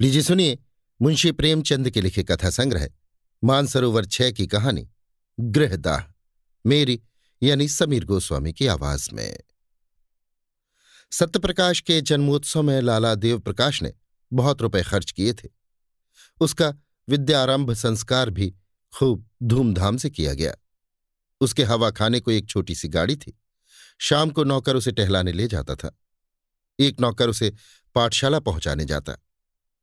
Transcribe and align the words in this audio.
लीजिए 0.00 0.22
सुनिए, 0.22 0.58
मुंशी 1.02 1.32
प्रेमचंद 1.32 1.90
के 1.90 2.00
लिखे 2.00 2.22
कथा 2.22 2.50
संग्रह, 2.50 2.88
मानसरोवर 3.44 4.04
छह 4.04 4.30
की 4.30 4.46
कहानी, 4.46 4.90
गृहदाह, 5.40 6.12
मेरी 6.66 7.02
यानी 7.42 7.68
समीर 7.68 8.04
गोस्वामी 8.04 8.52
की 8.52 8.66
आवाज़ 8.66 9.10
में। 9.12 9.40
सत्यप्रकाश 11.12 11.80
के 11.80 12.00
जन्मोत्सव 12.00 12.62
में 12.62 12.80
लाला 12.80 13.14
देव 13.14 13.38
प्रकाश 13.38 13.82
ने 13.82 13.92
बहुत 14.32 14.62
रुपए 14.62 14.82
खर्च 14.82 15.10
किए 15.10 15.32
थे। 15.32 15.48
उसका 16.40 16.74
विद्यारंभ 17.08 17.72
संस्कार 17.72 18.30
भी 18.30 18.54
खूब 18.94 19.30
धूमधाम 19.42 19.96
से 19.96 20.10
किया 20.10 20.34
गया। 20.34 20.54
उसके 21.40 21.64
हवा 21.64 21.90
खाने 21.90 22.20
को 22.20 22.30
एक 22.30 22.48
छोटी 22.48 22.74
सी 22.74 22.88
गाड़ी 22.88 23.16
थी। 23.16 23.38
शाम 23.98 24.30
को 24.30 24.44
नौकर 24.44 24.76
उसे 24.76 24.92
टहलाने 24.92 25.32
ले 25.32 25.48
जाता 25.48 25.74
था। 25.74 25.98
एक 26.80 27.00
नौकर 27.00 27.28
उसे 27.28 27.52
पाठशाला 27.94 28.40
पहुँचाने 28.40 28.84
जाता। 28.84 29.24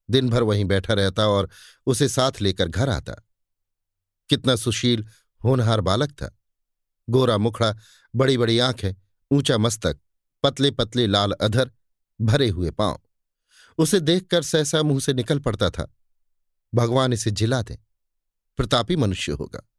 दिन 0.10 0.30
भर 0.30 0.44
वहीं 0.44 0.66
बैठा 0.66 0.94
रहता 0.94 1.28
और 1.28 1.50
उसे 1.86 2.10
साथ 2.10 2.32
लेकर 2.42 2.68
घर 2.68 2.90
आता। 2.90 3.14
कितना 4.30 4.56
सुशील, 4.56 5.06
होनहार 5.44 5.82
बालक 5.82 6.12
था। 6.12 6.38
गोरा 7.10 7.38
मुखड़ा 7.38 7.76
बड़ी 8.16 8.38
बड़ी 8.38 8.60
आँखें, 8.60 8.94
ऊँचा 9.32 9.58
मस्तक 9.58 10.00
पतले 10.44 10.72
पतले 10.72 11.08
लाल 11.08 11.32
अधर, 11.32 11.72
भरे 12.22 12.50
हुए 12.50 12.72
पाँव। 12.72 13.02
उसे 13.78 14.00
देखकर 14.00 14.42
सहसा 14.42 14.84
मुँह 14.84 15.00
से 15.00 15.14
निकल 15.14 15.40
पड़ता 15.40 15.70
था। 15.70 15.96
भगवान 16.74 17.14
इसे 17.14 17.32
जिला 17.32 17.62
दे, 17.62 17.80
प्रतापी 18.58 18.96
मनुष्य 18.96 19.32
होगा। 19.32 19.70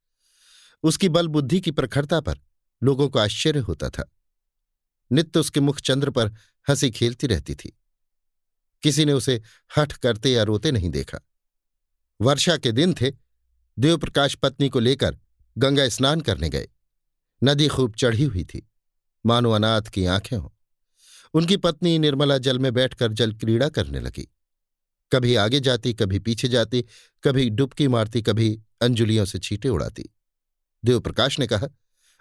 उसकी 0.83 1.09
बल 1.09 1.29
बुद्धि 1.29 1.61
की 1.61 1.70
प्रखरता 1.70 2.20
पर 2.20 2.39
लोगों 2.83 3.09
को 3.09 3.19
आश्चर्य 3.19 3.61
होता 3.61 3.89
था। 3.91 4.11
नित्य 5.12 5.41
उसके 5.41 5.61
मुख 5.61 5.81
चंद्र 5.81 6.11
पर 6.11 6.29
हँसी 6.69 6.91
खेलती 6.91 7.27
रहती 7.27 7.55
थी। 7.55 7.79
किसी 8.83 9.05
ने 9.05 9.12
उसे 9.12 9.43
हठ 9.79 9.93
करते 9.93 10.30
या 10.30 10.43
रोते 10.43 10.73
नहीं 10.73 10.91
देखा। 10.91 11.19
वर्षा 12.20 12.56
के 12.56 12.73
दिन 12.73 12.95
थे, 12.95 13.12
देवप्रकाश 13.78 14.34
पत्नी 14.34 14.69
को 14.69 14.78
लेकर 14.78 15.19
गंगा 15.59 15.89
स्नान 15.89 16.20
करने 16.20 16.48
गए। 16.48 16.69
नदी 17.45 17.69
खूब 17.69 17.95
चढ़ी 17.95 18.25
हुई 18.25 18.45
थी। 18.45 18.70
मानो 19.27 19.50
अनाथ 19.50 19.83
की 19.83 20.05
आँखें 20.05 20.37
हों। 20.37 20.48
उनकी 21.34 21.56
पत्नी 21.56 21.98
निर्मला 21.98 22.39
जल 22.39 22.59
में 22.59 22.73
बैठकर 22.73 23.12
जल 23.12 23.33
क्रीड़ा 23.33 23.69
करने 23.69 24.00
लगी। 24.00 24.33
कभी 25.12 25.34
आगे 25.34 25.61
जाती, 25.61 25.95
कभी 25.95 26.19
पीछे 26.19 26.48
जाती, 26.48 26.84
कभी 27.25 27.50
डुबकी 27.50 27.89
मारती, 27.89 28.22
कभी 28.22 28.62
अंजुलियों 28.83 29.25
से 29.25 29.39
छींटे 29.39 29.69
उड़ाती। 29.69 30.05
देवप्रकाश 30.84 31.39
ने 31.39 31.47
कहा 31.47 31.69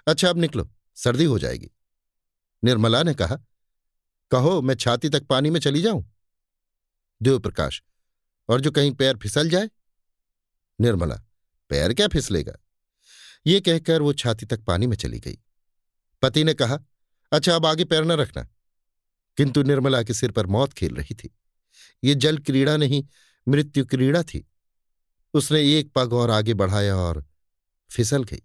अच्छा 0.07 0.29
अब 0.29 0.37
निकलो, 0.37 0.71
सर्दी 0.95 1.23
हो 1.23 1.39
जाएगी। 1.39 1.71
निर्मला 2.63 3.03
ने 3.03 3.13
कहा, 3.13 3.37
कहो, 4.31 4.61
मैं 4.61 4.75
छाती 4.75 5.09
तक 5.09 5.23
पानी 5.23 5.49
में 5.49 5.59
चली 5.59 5.81
जाऊँ? 5.81 6.14
देवप्रकाश 7.21 7.83
और 8.49 8.61
जो 8.61 8.71
कहीं 8.71 8.91
पैर 8.91 9.17
फिसल 9.17 9.49
जाए? 9.49 9.69
निर्मला, 10.81 11.15
पैर 11.69 11.93
क्या 11.93 12.07
फिसलेगा? 12.07 12.53
ये 13.47 13.61
कहकर 13.61 14.01
वो 14.01 14.13
छाती 14.13 14.45
तक 14.45 14.63
पानी 14.63 14.87
में 14.87 14.97
चली 14.97 15.19
गई। 15.19 15.37
पति 16.21 16.43
ने 16.43 16.53
कहा 16.53 16.79
अच्छा 17.31 17.55
अब 17.55 17.65
आगे 17.65 17.85
पैर 17.85 18.03
न 18.03 18.11
रखना। 18.11 18.43
किंतु 19.37 19.63
निर्मला 19.63 20.03
के 20.03 20.13
सिर 20.13 20.31
पर 20.31 20.45
मौत 20.45 20.73
खेल 20.73 20.95
रही 20.95 21.15
थी। 21.15 21.37
ये 22.03 22.15
जल 22.15 22.37
क्रीड़ा 22.37 22.77
नहीं, 22.77 23.05
मृत्यु 23.47 23.85
क्रीड़ा 23.85 24.23
थी। 24.23 24.51
उसने 25.33 25.79
एक 25.79 25.91
पग 25.95 26.13
और 26.13 26.29
आगे 26.29 26.53
बढ़ाया 26.53 26.95
और 26.95 27.25
फिसल 27.91 28.23
गई। 28.23 28.43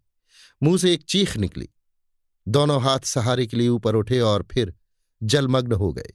मुँह 0.63 0.79
से 0.79 0.95
एक 0.95 1.03
चीख 1.03 1.37
निकली। 1.37 1.69
दोनों 2.49 2.83
हाथ 2.83 3.01
सहारे 3.01 3.47
के 3.47 3.57
लिए 3.57 3.69
ऊपर 3.69 3.95
उठे 3.95 4.21
और 4.21 4.49
फिर 4.53 4.75
जलमग्न 5.23 5.73
हो 5.73 5.93
गए। 5.93 6.13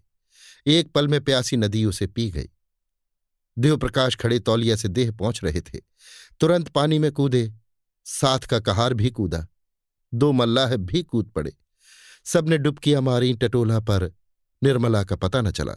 एक 0.67 0.91
पल 0.91 1.07
में 1.07 1.23
प्यासी 1.23 1.57
नदी 1.57 1.85
उसे 1.85 2.07
पी 2.07 2.31
गई। 2.31 2.49
देवप्रकाश 3.57 4.15
खड़े 4.15 4.39
तौलिया 4.39 4.75
से 4.75 4.87
देह 4.87 5.11
पहुँच 5.11 5.41
रहे 5.43 5.61
थे। 5.61 5.79
तुरंत 6.39 6.67
पानी 6.67 6.99
में 6.99 7.11
कूदे। 7.11 7.53
साथ 8.05 8.39
का 8.39 8.59
कहार 8.59 8.93
भी 8.93 9.09
कूदा। 9.09 9.47
दो 10.13 10.31
मल्लाह 10.31 10.75
भी 10.75 11.03
कूद 11.03 11.29
पड़े। 11.29 11.57
सबने 12.25 12.57
डुबकियाँ 12.57 13.01
मारी 13.01 13.33
टटोला 13.33 13.79
पर। 13.79 14.13
निर्मला 14.63 15.03
का 15.03 15.15
पता 15.15 15.41
न 15.41 15.51
चला। 15.51 15.73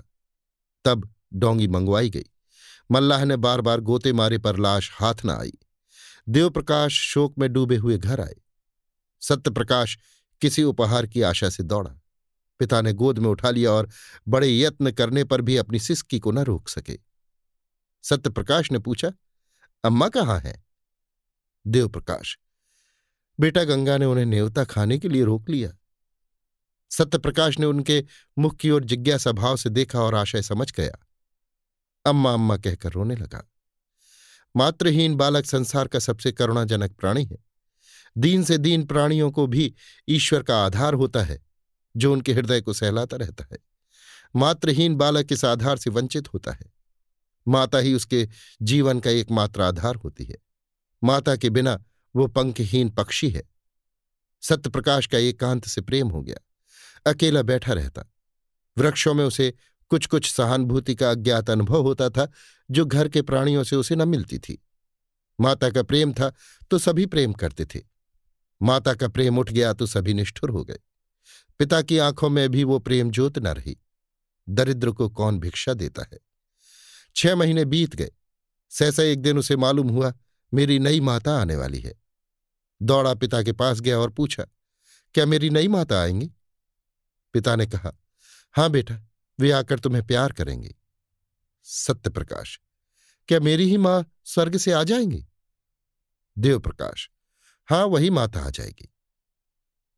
तब 0.84 1.14
डोंगी 1.32 1.68
मंगवाई 1.68 2.10
गई। 2.10 2.24
मल्लाह 2.90 3.24
ने 3.24 3.36
बार 3.36 3.60
बार 3.60 3.80
गोते 3.80 4.12
मारे 4.12 4.38
पर 4.38 4.58
लाश 4.58 4.90
हाथ 4.92 5.14
न 5.24 5.30
आई। 5.30 5.52
देवप्रकाश 6.28 6.92
शोक 6.92 7.38
में 7.38 7.52
डूबे 7.52 7.76
हुए 7.76 7.98
घर 7.98 8.20
आए। 8.20 8.36
सत्यप्रकाश 9.20 9.98
किसी 10.40 10.62
उपहार 10.62 11.06
की 11.06 11.22
आशा 11.22 11.50
से 11.50 11.62
दौड़ा। 11.62 12.00
पिता 12.58 12.80
ने 12.80 12.92
गोद 12.92 13.18
में 13.18 13.28
उठा 13.30 13.50
लिया 13.50 13.70
और 13.70 13.88
बड़े 14.28 14.58
यत्न 14.58 14.90
करने 14.90 15.24
पर 15.24 15.40
भी 15.40 15.56
अपनी 15.56 15.78
सिस्की 15.78 16.18
को 16.18 16.30
न 16.30 16.38
रोक 16.38 16.68
सके। 16.68 16.98
सत्यप्रकाश 18.02 18.72
ने 18.72 18.78
पूछा, 18.78 19.12
अम्मा 19.84 20.08
कहाँ 20.08 20.38
हैं? 20.40 20.64
देवप्रकाश, 21.66 22.38
बेटा 23.40 23.64
गंगा 23.64 23.98
ने 23.98 24.04
उन्हें 24.04 24.26
नेवता 24.26 24.64
खाने 24.64 24.98
के 24.98 25.08
लिए 25.08 25.24
रोक 25.24 25.50
लिया। 25.50 25.72
सत्यप्रकाश 26.90 27.58
ने 27.58 27.66
उनके 27.66 28.04
मुख 28.38 28.56
की 28.56 28.70
ओर 28.70 28.84
जिज्ञासा 28.84 29.32
भाव 29.32 29.56
से 29.56 29.70
देखा 29.70 30.00
और 30.00 30.14
आशय 30.14 30.42
समझ 30.42 30.72
गया। 30.72 31.06
अम्मा 32.06 32.32
अम्मा 32.32 32.56
कहकर 32.56 32.92
रोने 32.92 33.16
लगा 33.16 33.50
मातृहीन 34.56 35.14
बालक 35.14 35.46
संसार 35.46 35.88
का 35.88 35.98
सबसे 35.98 36.32
करुणाजनक 36.32 36.92
प्राणी 36.92 37.24
है। 37.24 37.38
दीन 38.18 38.44
से 38.44 38.58
दीन 38.58 38.84
प्राणियों 38.84 39.30
को 39.30 39.46
भी 39.46 39.74
ईश्वर 40.08 40.42
का 40.42 40.66
आधार 40.66 40.94
होता 40.94 41.22
है। 41.22 41.47
जो 41.98 42.12
उनके 42.12 42.32
हृदय 42.32 42.60
को 42.60 42.72
सहलाता 42.72 43.16
रहता 43.16 43.46
है। 43.52 43.58
मात्रहीन 44.36 44.96
बालक 44.96 45.32
इस 45.32 45.44
आधार 45.44 45.76
से 45.76 45.90
वंचित 45.90 46.34
होता 46.34 46.52
है। 46.52 46.72
माता 47.48 47.78
ही 47.78 47.94
उसके 47.94 48.28
जीवन 48.62 49.00
का 49.00 49.10
एकमात्र 49.10 49.62
आधार 49.62 49.94
होती 49.94 50.24
है। 50.24 50.36
माता 51.04 51.36
के 51.36 51.50
बिना 51.50 51.84
वो 52.16 52.26
पंखहीन 52.26 52.90
पक्षी 52.90 53.30
है। 53.30 53.42
सत्यप्रकाश 54.42 55.06
का 55.06 55.18
एकांत 55.18 55.64
से 55.64 55.80
प्रेम 55.80 56.08
हो 56.08 56.22
गया। 56.22 56.36
अकेला 57.10 57.42
बैठा 57.42 57.72
रहता। 57.72 58.02
वृक्षों 58.78 59.14
में 59.14 59.24
उसे 59.24 59.54
कुछ 59.88 60.06
कुछ 60.06 60.32
सहानुभूति 60.32 60.94
का 60.94 61.10
अज्ञात 61.10 61.50
अनुभव 61.50 61.82
होता 61.82 62.10
था, 62.10 62.30
जो 62.70 62.86
घर 62.86 63.08
के 63.08 63.22
प्राणियों 63.22 63.64
से 63.64 63.76
उसे 63.76 63.96
न 63.96 64.08
मिलती 64.08 64.38
थी। 64.38 64.64
माता 65.40 65.70
का 65.70 65.82
प्रेम 65.82 66.12
था 66.12 66.32
तो 66.70 66.78
सभी 66.78 67.06
प्रेम 67.06 67.32
करते 67.32 67.64
थे। 67.64 67.80
माता 68.62 68.94
का 68.94 69.08
प्रेम 69.08 69.38
उठ 69.38 69.52
गया 69.52 69.72
तो 69.72 69.86
सभी 69.86 70.14
निष्ठुर 70.14 70.50
हो 70.50 70.64
गए। 70.64 70.78
पिता 71.58 71.82
की 71.82 71.98
आँखों 71.98 72.30
में 72.30 72.48
भी 72.48 72.64
वो 72.64 72.78
प्रेम 72.78 73.10
ज्योत 73.10 73.38
न 73.38 73.46
रही। 73.46 73.78
दरिद्र 74.48 74.90
को 74.90 75.08
कौन 75.08 75.38
भिक्षा 75.38 75.74
देता 75.74 76.02
है? 76.12 76.18
छह 77.16 77.36
महीने 77.36 77.64
बीत 77.64 77.96
गए। 77.96 78.10
सहसा 78.70 79.02
एक 79.02 79.22
दिन 79.22 79.38
उसे 79.38 79.56
मालूम 79.56 79.88
हुआ, 79.88 80.14
मेरी 80.54 80.78
नई 80.78 81.00
माता 81.00 81.40
आने 81.40 81.56
वाली 81.56 81.80
है। 81.80 81.94
दौड़ा 82.82 83.14
पिता 83.14 83.42
के 83.42 83.52
पास 83.52 83.80
गया 83.80 83.98
और 83.98 84.10
पूछा, 84.10 84.44
क्या 85.14 85.26
मेरी 85.26 85.50
नई 85.50 85.68
माता 85.68 86.02
आएँगी? 86.02 86.30
पिता 87.32 87.56
ने 87.56 87.66
कहा, 87.66 87.92
हाँ 88.52 88.70
बेटा, 88.70 89.08
वे 89.38 89.50
आकर 89.50 89.78
तुम्हें 89.78 90.06
प्यार 90.06 90.32
करेंगे। 90.32 90.74
सत्य 91.62 92.10
प्रकाश, 92.10 92.60
क्या 93.28 93.40
मेरी 93.40 93.64
ही 93.64 93.76
माँ 93.76 94.12
स्वर्ग 94.24 94.56
से 94.56 94.72
आ 94.72 94.84
जाएँगी? 94.84 95.26
देवप्रकाश 96.38 97.10
हाँ, 97.66 97.84
वही 97.84 98.10
माता 98.10 98.40
आ 98.40 98.50
जाएगी। 98.50 98.94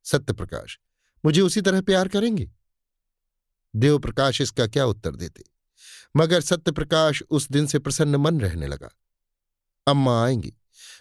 सत्यप्रकाश 0.04 0.78
मुझे 1.24 1.40
उसी 1.40 1.60
तरह 1.60 1.80
प्यार 1.80 2.08
करेंगे? 2.08 2.50
देवप्रकाश 3.76 4.40
इसका 4.40 4.66
क्या 4.66 4.84
उत्तर 4.84 5.16
देते? 5.16 5.42
मगर 6.16 6.40
सत्यप्रकाश 6.40 7.22
उस 7.30 7.48
दिन 7.48 7.66
से 7.66 7.78
प्रसन्न 7.78 8.16
मन 8.16 8.40
रहने 8.40 8.66
लगा। 8.66 8.88
अम्मा 9.86 10.24
आएँगी। 10.24 10.54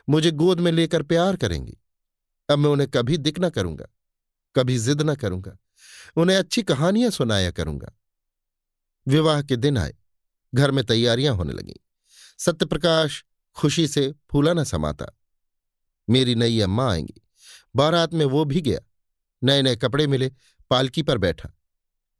मुझे 0.10 0.32
गोद 0.32 0.60
में 0.60 0.72
लेकर 0.72 1.04
प्यार 1.04 1.36
करेंगी। 1.36 1.78
अब 2.50 2.60
मैं 2.60 2.70
उन्हें 2.70 2.90
कभी 2.90 3.18
दिख 3.18 3.40
ना 3.40 3.50
करूँगा। 3.50 3.86
कभी 4.56 4.80
जिद 4.80 5.02
ना 5.02 5.16
करूँगा। 5.16 5.58
उन्हें 6.18 6.38
अच्छी 6.38 6.64
कहानियाँ 6.64 7.12
सुनाया 7.12 7.52
करूँगा। 7.52 7.94
विवाह 9.08 9.42
के 9.42 9.56
दिन 9.56 9.78
आए। 9.78 9.94
घर 10.56 10.72
में 10.72 10.84
तैयारियाँ 10.86 11.36
होने 11.36 11.54
लगीं। 11.54 11.74
सत्यप्रकाश 12.38 13.26
खुशी 13.56 13.88
से 13.88 14.14
फूला 14.32 14.54
न 14.54 14.64
समाता। 14.64 15.06
मेरी 16.10 16.36
नई 16.36 16.60
अम्मा 16.60 16.92
आएँगी। 16.92 17.22
बारात 17.76 18.14
में 18.14 18.26
वो 18.26 18.46
भी 18.46 18.62
गया। 18.62 18.80
नए 19.44 19.62
नए 19.62 19.76
कपड़े 19.76 20.08
मिले, 20.08 20.32
पालकी 20.70 21.04
पर 21.04 21.18
बैठा। 21.18 21.50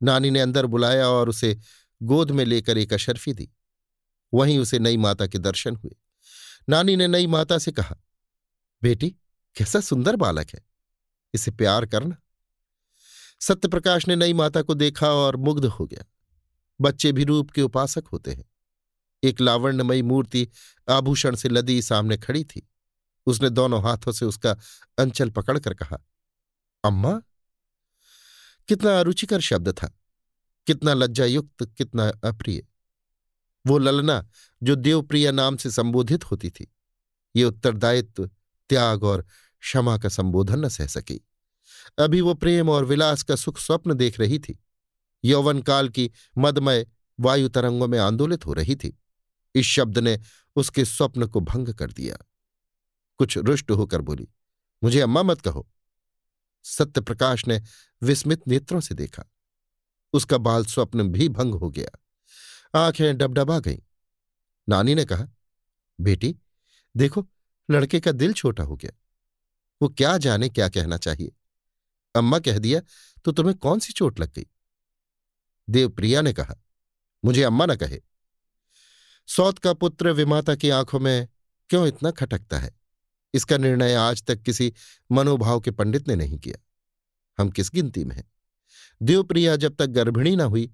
नानी 0.04 0.30
ने 0.30 0.40
अंदर 0.40 0.66
बुलाया 0.66 1.08
और 1.08 1.30
उसे 1.30 1.60
गोद 2.04 2.32
में 2.32 2.46
लेकर 2.46 2.78
एक 2.78 2.94
अशर्फी 2.94 3.34
दी। 3.34 3.52
वहीं 4.34 4.60
उसे 4.60 4.80
नई 4.80 4.98
माता 4.98 5.28
के 5.28 5.38
दर्शन 5.38 5.76
हुए। 5.76 5.96
नानी 6.70 6.96
ने 6.96 7.08
नई 7.08 7.28
माता 7.28 7.58
से 7.58 7.72
कहा, 7.72 7.98
बेटी, 8.84 9.10
कैसा 9.56 9.80
सुंदर 9.80 10.16
बालक 10.16 10.48
है। 10.54 10.66
इसे 11.34 11.52
प्यार 11.52 11.86
करना। 11.86 12.18
सत्यप्रकाश 13.42 14.08
ने 14.08 14.16
नई 14.16 14.34
माता 14.34 14.62
को 14.62 14.74
देखा 14.74 15.12
और 15.12 15.36
मुग्ध 15.36 15.66
हो 15.66 15.86
गया। 15.86 16.04
बच्चे 16.82 17.12
भी 17.12 17.24
रूप 17.24 17.52
के 17.52 17.62
उपासक 17.62 18.04
होते 18.14 18.34
हैं। 18.34 18.46
एक 19.24 19.42
लावण्यमयी 19.42 20.02
मूर्ति 20.02 20.48
आभूषण 20.90 21.36
से 21.36 21.50
लदी 21.50 21.82
सामने 21.82 22.18
खड़ी 22.18 22.44
थी। 22.44 22.70
उसने 23.26 23.50
दोनों 23.50 23.84
हाथों 23.84 24.12
से 24.12 24.26
उसका 24.26 24.58
अंचल 24.98 25.30
पकड़कर 25.30 25.74
कहा 25.74 25.98
अम्मा, 26.84 27.22
कितना 28.68 29.00
अरुचिकर 29.00 29.40
शब्द 29.40 29.70
था, 29.70 29.88
कितना 30.68 30.94
लज्जायुक्त, 30.94 31.66
कितना 31.78 32.10
अप्रिय। 32.10 32.68
वो 33.68 33.78
ललना, 33.78 34.28
जो 34.64 34.76
देवप्रिया 34.76 35.32
नाम 35.32 35.58
से 35.58 35.72
संबोधित 35.72 36.32
होती 36.32 36.50
थी, 36.50 36.74
ये 37.36 37.44
उत्तरदायित्व, 37.44 38.28
त्याग 38.70 39.04
और 39.04 39.26
क्षमा 39.60 39.98
का 39.98 40.10
संबोधन 40.10 40.66
न 40.66 40.70
सह 40.70 40.88
सकी। 40.88 41.28
अभी 42.00 42.22
वो 42.22 42.34
प्रेम 42.34 42.70
और 42.70 42.86
विलास 42.86 43.24
का 43.24 43.36
सुख 43.36 43.60
स्वप्न 43.60 43.94
देख 43.94 44.20
रही 44.20 44.40
थी। 44.40 44.60
यौवन 45.26 45.62
काल 45.62 45.90
की 45.90 46.12
मदमय 46.38 46.88
वायु 47.20 47.50
तरंगों 47.50 47.88
में 47.88 48.00
आंदोलित 48.00 48.46
हो 48.46 48.54
रही 48.54 48.76
थी। 48.76 48.98
इस 49.56 49.66
शब्द 49.66 49.98
ने 50.00 50.20
उसके 50.56 50.86
स्वप्न 50.86 51.28
को 51.28 51.40
भंग 51.40 51.74
कर 51.74 51.92
दिया। 51.92 52.18
कुछ 53.18 53.38
रुष्ट 53.38 53.72
होकर 53.72 54.02
बोली, 54.02 54.28
मुझे 54.84 55.00
अम्मा 55.00 55.24
मत 55.24 55.42
कहो। 55.42 55.68
सत्यप्रकाश 56.64 57.48
ने 57.48 57.62
विस्मित 58.02 58.48
नेत्रों 58.48 58.82
से 58.82 58.96
देखा। 58.96 59.24
उसका 60.14 60.38
बाल 60.38 60.66
स्वप्न 60.66 61.12
भी 61.12 61.30
भंग 61.30 61.54
हो 61.54 61.70
गया। 61.70 62.00
आँखें 62.80 63.18
डबडबा 63.18 63.60
गईं। 63.60 63.80
नानी 64.70 64.96
ने 64.96 65.06
कहा, 65.06 65.28
बेटी, 66.02 66.38
देखो, 66.98 67.28
लड़के 67.72 68.00
का 68.00 68.12
दिल 68.12 68.34
छोटा 68.34 68.64
हो 68.64 68.76
गया। 68.76 68.92
वो 69.82 69.90
क्या 69.90 70.18
जाने 70.18 70.50
क्या 70.50 70.70
कहना 70.70 70.98
चाहिए? 70.98 71.32
अम्मा 72.16 72.40
कह 72.40 72.58
दिया 72.58 72.82
तो 73.26 73.32
तुम्हें 73.32 73.58
कौन 73.58 73.80
सी 73.80 73.94
चोट 73.94 74.20
लग 74.20 74.34
गई? 74.34 74.46
देवप्रिया 75.70 76.22
ने 76.22 76.34
कहा, 76.34 76.56
मुझे 77.26 77.44
अम्मा 77.44 77.66
न 77.66 77.76
कहे। 77.76 78.02
सौत 79.28 79.60
का 79.60 79.74
पुत्र 79.74 80.12
विमाता 80.12 80.56
की 80.56 80.70
आँखों 80.70 81.00
में 81.00 81.28
क्यों 81.70 81.88
इतना 81.88 82.12
खटकता 82.12 82.60
है? 82.60 82.79
इसका 83.34 83.58
निर्णय 83.58 83.94
आज 83.94 84.24
तक 84.24 84.42
किसी 84.42 84.74
मनोभाव 85.12 85.60
के 85.60 85.72
पंडित 85.72 86.08
ने 86.08 86.16
नहीं 86.16 86.38
किया। 86.38 86.66
हम 87.40 87.50
किस 87.50 87.72
गिनती 87.74 88.04
में 88.04 88.16
हैं? 88.16 88.32
देवप्रिया 89.02 89.56
जब 89.56 89.76
तक 89.76 89.86
गर्भिणी 89.86 90.36
न 90.36 90.42
हुई, 90.42 90.72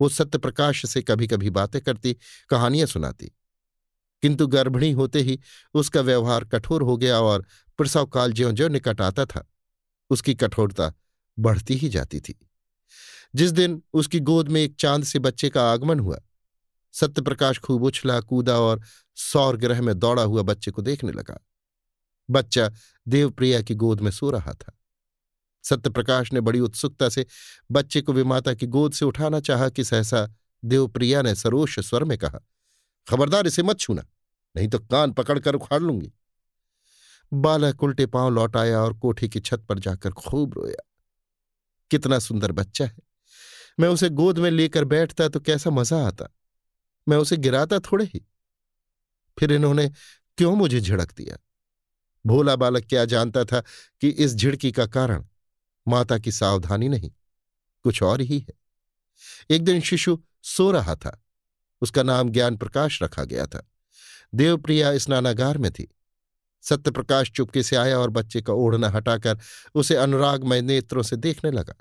वो 0.00 0.08
सत्यप्रकाश 0.08 0.86
से 0.86 1.02
कभी 1.02 1.26
कभी 1.26 1.50
बातें 1.50 1.82
करती, 1.82 2.16
कहानियाँ 2.48 2.86
सुनाती। 2.86 3.32
किंतु 4.22 4.46
गर्भिणी 4.46 4.92
होते 4.92 5.20
ही 5.20 5.40
उसका 5.74 6.00
व्यवहार 6.00 6.44
कठोर 6.44 6.82
हो 6.82 6.96
गया 6.96 7.20
और 7.20 7.46
प्रसव 7.78 8.06
काल 8.06 8.32
ज्यो 8.32 8.52
ज्यो 8.52 8.68
निकट 8.68 9.00
आता 9.00 9.24
था, 9.24 9.50
उसकी 10.10 10.34
कठोरता 10.34 10.94
बढ़ती 11.38 11.74
ही 11.74 11.88
जाती 11.88 12.20
थी। 12.20 12.50
जिस 13.34 13.50
दिन 13.50 13.82
उसकी 13.92 14.20
गोद 14.20 14.48
में 14.48 14.62
एक 14.62 14.76
चाँद 14.76 15.04
से 15.04 15.18
बच्चे 15.18 15.50
का 15.50 15.72
आगमन 15.72 16.00
हुआ, 16.00 16.18
सत्यप्रकाश 16.92 17.58
खूब 17.58 17.82
उछला 17.82 18.20
कूदा 18.20 18.60
और 18.60 18.82
सौर 19.14 19.56
ग्रह 19.56 19.82
में 19.82 19.98
दौड़ा 19.98 20.22
हुआ 20.22 20.42
बच्चे 20.42 20.70
को 20.70 20.82
देखने 20.82 21.12
लगा। 21.12 21.38
बच्चा 22.30 22.70
देवप्रिया 23.08 23.62
की 23.62 23.74
गोद 23.74 24.00
में 24.00 24.10
सो 24.10 24.30
रहा 24.30 24.52
था। 24.52 24.72
सत्यप्रकाश 25.64 26.32
ने 26.32 26.40
बड़ी 26.40 26.60
उत्सुकता 26.60 27.08
से 27.08 27.26
बच्चे 27.70 28.00
को 28.00 28.12
विमाता 28.12 28.54
की 28.54 28.66
गोद 28.66 28.92
से 28.92 29.04
उठाना 29.04 29.40
चाहा 29.40 29.68
कि 29.68 29.84
सहसा 29.84 30.28
देवप्रिया 30.64 31.22
ने 31.22 31.34
सरोष 31.34 31.78
स्वर 31.80 32.04
में 32.04 32.18
कहा, 32.18 32.38
खबरदार, 33.10 33.46
इसे 33.46 33.62
मत 33.62 33.78
छूना, 33.78 34.02
नहीं 34.56 34.68
तो 34.68 34.78
कान 34.78 35.12
पकड़कर 35.12 35.54
उखाड़ 35.54 35.82
लूँगी। 35.82 36.12
बालक 37.32 37.82
उल्टे 37.82 38.06
पाँव 38.06 38.30
लौट 38.30 38.56
आया 38.56 38.80
और 38.80 38.94
कोठी 38.94 39.28
की 39.28 39.40
छत 39.40 39.66
पर 39.68 39.78
जाकर 39.78 40.10
खूब 40.10 40.54
रोया। 40.54 40.82
कितना 41.90 42.18
सुंदर 42.18 42.52
बच्चा 42.52 42.84
है। 42.84 42.98
मैं 43.80 43.88
उसे 43.88 44.08
गोद 44.08 44.38
में 44.38 44.50
लेकर 44.50 44.84
बैठता 44.84 45.28
तो 45.28 45.40
कैसा 45.40 45.70
मज़ा 45.70 46.06
आता। 46.06 46.26
मैं 47.08 47.16
उसे 47.16 47.36
गिराता 47.36 47.78
थोड़े 47.78 48.04
ही। 48.04 48.26
फिर 49.38 49.52
इन्होंने 49.52 49.88
क्यों 50.38 50.56
मुझे 50.56 50.80
झिड़क 50.80 51.12
दिया? 51.12 51.36
भोला 52.26 52.56
बालक 52.56 52.84
क्या 52.84 53.04
जानता 53.04 53.44
था 53.44 53.60
कि 54.02 54.08
इस 54.08 54.34
झिड़की 54.34 54.72
का 54.72 54.86
कारण 54.86 55.24
माता 55.86 56.18
की 56.18 56.32
सावधानी 56.32 56.88
नहीं, 56.88 57.10
कुछ 57.84 58.02
और 58.02 58.20
ही 58.20 58.38
है। 58.38 58.54
एक 59.50 59.64
दिन 59.64 59.80
शिशु 59.80 60.18
सो 60.42 60.70
रहा 60.70 60.94
था, 60.96 61.22
उसका 61.82 62.02
नाम 62.02 62.30
ज्ञान 62.30 62.56
प्रकाश 62.56 63.02
रखा 63.02 63.24
गया 63.24 63.46
था। 63.46 63.66
देवप्रिया 64.34 64.96
स्नानागार 64.98 65.58
में 65.58 65.70
थी। 65.72 65.88
सत्यप्रकाश 66.62 67.30
चुपके 67.30 67.62
से 67.62 67.76
आया 67.76 67.98
और 67.98 68.10
बच्चे 68.10 68.42
का 68.42 68.52
ओढ़ना 68.52 68.88
हटाकर 68.88 69.38
उसे 69.74 69.96
अनुरागमय 69.96 70.62
नेत्रों 70.62 71.02
से 71.02 71.16
देखने 71.16 71.50
लगा। 71.50 71.74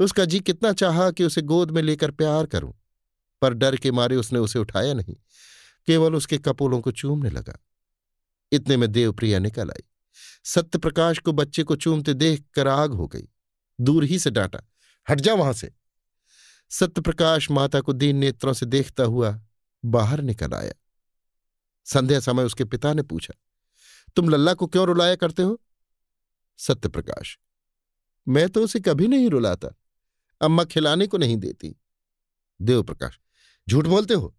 उसका 0.00 0.24
जी 0.24 0.40
कितना 0.40 0.72
चाहा 0.72 1.10
कि 1.10 1.24
उसे 1.24 1.42
गोद 1.42 1.70
में 1.70 1.82
लेकर 1.82 2.10
प्यार 2.10 2.46
करूँ, 2.46 2.72
पर 3.42 3.54
डर 3.54 3.76
के 3.76 3.90
मारे 3.90 4.16
उसने 4.16 4.38
उसे 4.38 4.58
उठाया 4.58 4.94
नहीं, 4.94 5.16
केवल 5.86 6.14
उसके 6.14 6.38
कपोलों 6.38 6.80
को 6.80 6.92
चूमने 6.92 7.30
लगा। 7.30 7.58
इतने 8.52 8.76
में 8.76 8.90
देवप्रिया 8.92 9.38
निकल 9.38 9.70
आई। 9.70 9.82
सत्यप्रकाश 10.44 11.18
को 11.18 11.32
बच्चे 11.32 11.62
को 11.62 11.76
चूमते 11.76 12.14
देख 12.14 12.44
कर 12.54 12.68
आग 12.68 12.92
हो 12.92 13.06
गई। 13.06 13.28
दूर 13.78 14.04
ही 14.04 14.18
से 14.18 14.30
डांटा, 14.30 14.60
हट 15.08 15.20
जा 15.20 15.34
वहाँ 15.34 15.52
से। 15.52 15.72
सत्यप्रकाश 16.70 17.50
माता 17.50 17.80
को 17.80 17.92
दीन 17.92 18.16
नेत्रों 18.16 18.52
से 18.52 18.66
देखता 18.66 19.02
हुआ 19.04 19.40
बाहर 19.84 20.20
निकल 20.20 20.52
आया। 20.52 20.72
संध्या 21.86 22.20
समय 22.20 22.44
उसके 22.44 22.64
पिता 22.64 22.92
ने 22.92 23.02
पूछा, 23.02 23.34
तुम 24.16 24.28
लल्ला 24.28 24.54
को 24.54 24.66
क्यों 24.66 24.86
रुलाया 24.86 25.14
करते 25.16 25.42
हो? 25.42 25.60
सत्यप्रकाश, 26.58 27.38
मैं 28.26 28.48
तो 28.48 28.64
उसे 28.64 28.80
कभी 28.80 29.08
नहीं 29.08 29.28
रुलाता, 29.30 29.68
अम्मा 30.40 30.64
खिलाने 30.64 31.06
को 31.06 31.18
नहीं 31.18 31.36
देती। 31.36 31.74
देवप्रकाश, 32.60 33.18
झूठ 33.68 33.86
बोलते 33.86 34.14
हो? 34.14 34.34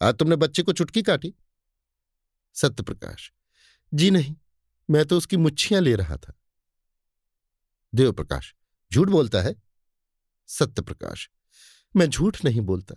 आज 0.00 0.14
तुमने 0.14 0.36
बच्चे 0.36 0.62
को 0.62 0.72
चुटकी 0.72 1.02
काटी? 1.02 1.34
सत्यप्रकाश 2.56 3.32
जी 3.94 4.10
नहीं, 4.10 4.36
मैं 4.90 5.04
तो 5.04 5.16
उसकी 5.16 5.36
मुच्छियाँ 5.36 5.80
ले 5.80 5.94
रहा 5.96 6.16
था। 6.16 6.32
देवप्रकाश, 7.94 8.54
झूठ 8.92 9.08
बोलता 9.08 9.40
है? 9.40 9.62
सत्यप्रकाश, 10.46 11.30
मैं 11.96 12.06
झूठ 12.06 12.44
नहीं 12.44 12.60
बोलता। 12.60 12.94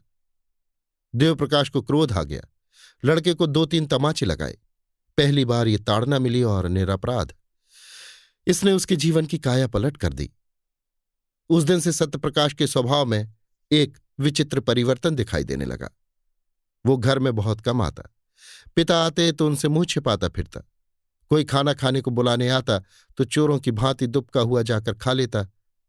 देवप्रकाश 1.15 1.69
को 1.69 1.81
क्रोध 1.81 2.12
आ 2.12 2.24
गया। 2.24 2.42
लड़के 3.06 3.33
को 3.33 3.47
दो 3.47 3.65
तीन 3.65 3.86
तमाचे 3.86 4.25
लगाए। 4.25 4.57
पहली 5.18 5.45
बार 5.45 5.68
ये 5.68 5.77
ताड़ना 5.77 6.19
मिली 6.19 6.44
और 6.44 6.68
निरपराध। 6.68 7.36
इसने 8.48 8.71
उसके 8.71 8.95
जीवन 8.95 9.25
की 9.25 9.39
काया 9.39 9.68
पलट 9.68 9.98
कर 9.98 10.13
दी। 10.13 10.31
उस 11.50 11.63
दिन 11.63 11.80
से 11.80 11.91
सत्यप्रकाश 11.91 12.53
के 12.53 12.68
स्वभाव 12.68 13.06
में 13.06 13.33
एक 13.71 13.98
विचित्र 14.19 14.59
परिवर्तन 14.59 15.15
दिखाई 15.15 15.44
देने 15.44 15.65
लगा। 15.65 15.89
वो 16.86 16.98
घर 16.98 17.19
में 17.19 17.36
बहुत 17.36 17.62
कम 17.62 17.81
आता। 17.81 18.03
पिता 18.75 19.06
आते 19.06 19.31
तो 19.31 19.48
उनसे 19.48 19.68
मुँह 19.68 19.86
छिपाता 19.86 20.30
फिरता। 20.30 20.62
कोई 21.31 21.44
खाना 21.44 21.74
खाने 21.74 22.01
को 22.01 22.12
बुलाने 22.12 22.50
आता 22.50 22.80
तो 23.18 23.25
चोरों 23.25 23.60
की 23.60 23.72
भांति 23.72 24.07
दुबका 24.07 24.42
हुआ 24.42 24.62
जाकर 24.62 24.94
खा 24.94 25.13
लेता, 25.13 25.45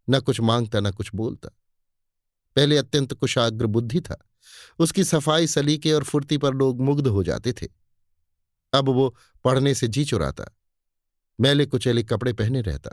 न 0.08 0.20
कुछ 0.20 0.40
माँगता, 0.40 0.80
न 0.80 0.90
कुछ 0.90 1.10
बोलता। 1.14 1.48
पहले 2.56 2.76
अत्यंत 2.78 3.12
कुशाग्र 3.12 3.66
बुद्धि 3.66 4.00
था। 4.00 4.16
उसकी 4.78 5.04
सफ़ाई 5.04 5.46
सलीके 5.46 5.92
और 5.92 6.04
फुर्ती 6.04 6.38
पर 6.38 6.54
लोग 6.54 6.80
मुग्ध 6.80 7.06
हो 7.06 7.22
जाते 7.22 7.52
थे। 7.52 7.66
अब 8.72 8.88
वो 8.88 9.14
पढ़ने 9.44 9.74
से 9.74 9.88
जी 9.88 10.04
चुराता, 10.04 10.44
मैले 11.38 11.66
कुचेले 11.66 12.02
कपड़े 12.02 12.32
पहने 12.32 12.60
रहता। 12.60 12.90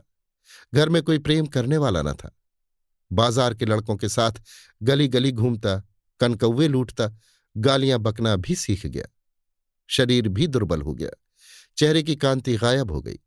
घर 0.73 0.89
में 0.89 1.01
कोई 1.03 1.19
प्रेम 1.19 1.45
करने 1.45 1.77
वाला 1.77 2.01
न 2.01 2.13
था। 2.13 2.35
बाज़ार 3.11 3.53
के 3.53 3.65
लड़कों 3.65 3.95
के 3.95 4.09
साथ 4.09 4.41
गली 4.83 5.07
गली 5.07 5.31
घूमता, 5.31 5.75
कनकौवे 6.19 6.67
लूटता, 6.67 7.09
गालियाँ 7.55 7.99
बकना 7.99 8.35
भी 8.35 8.55
सीख 8.55 8.85
गया। 8.85 9.05
शरीर 9.89 10.27
भी 10.27 10.47
दुर्बल 10.47 10.81
हो 10.81 10.93
गया। 10.93 11.09
चेहरे 11.77 12.03
की 12.03 12.15
कांति 12.15 12.55
गायब 12.55 12.91
हो 12.91 13.01
गई। 13.01 13.19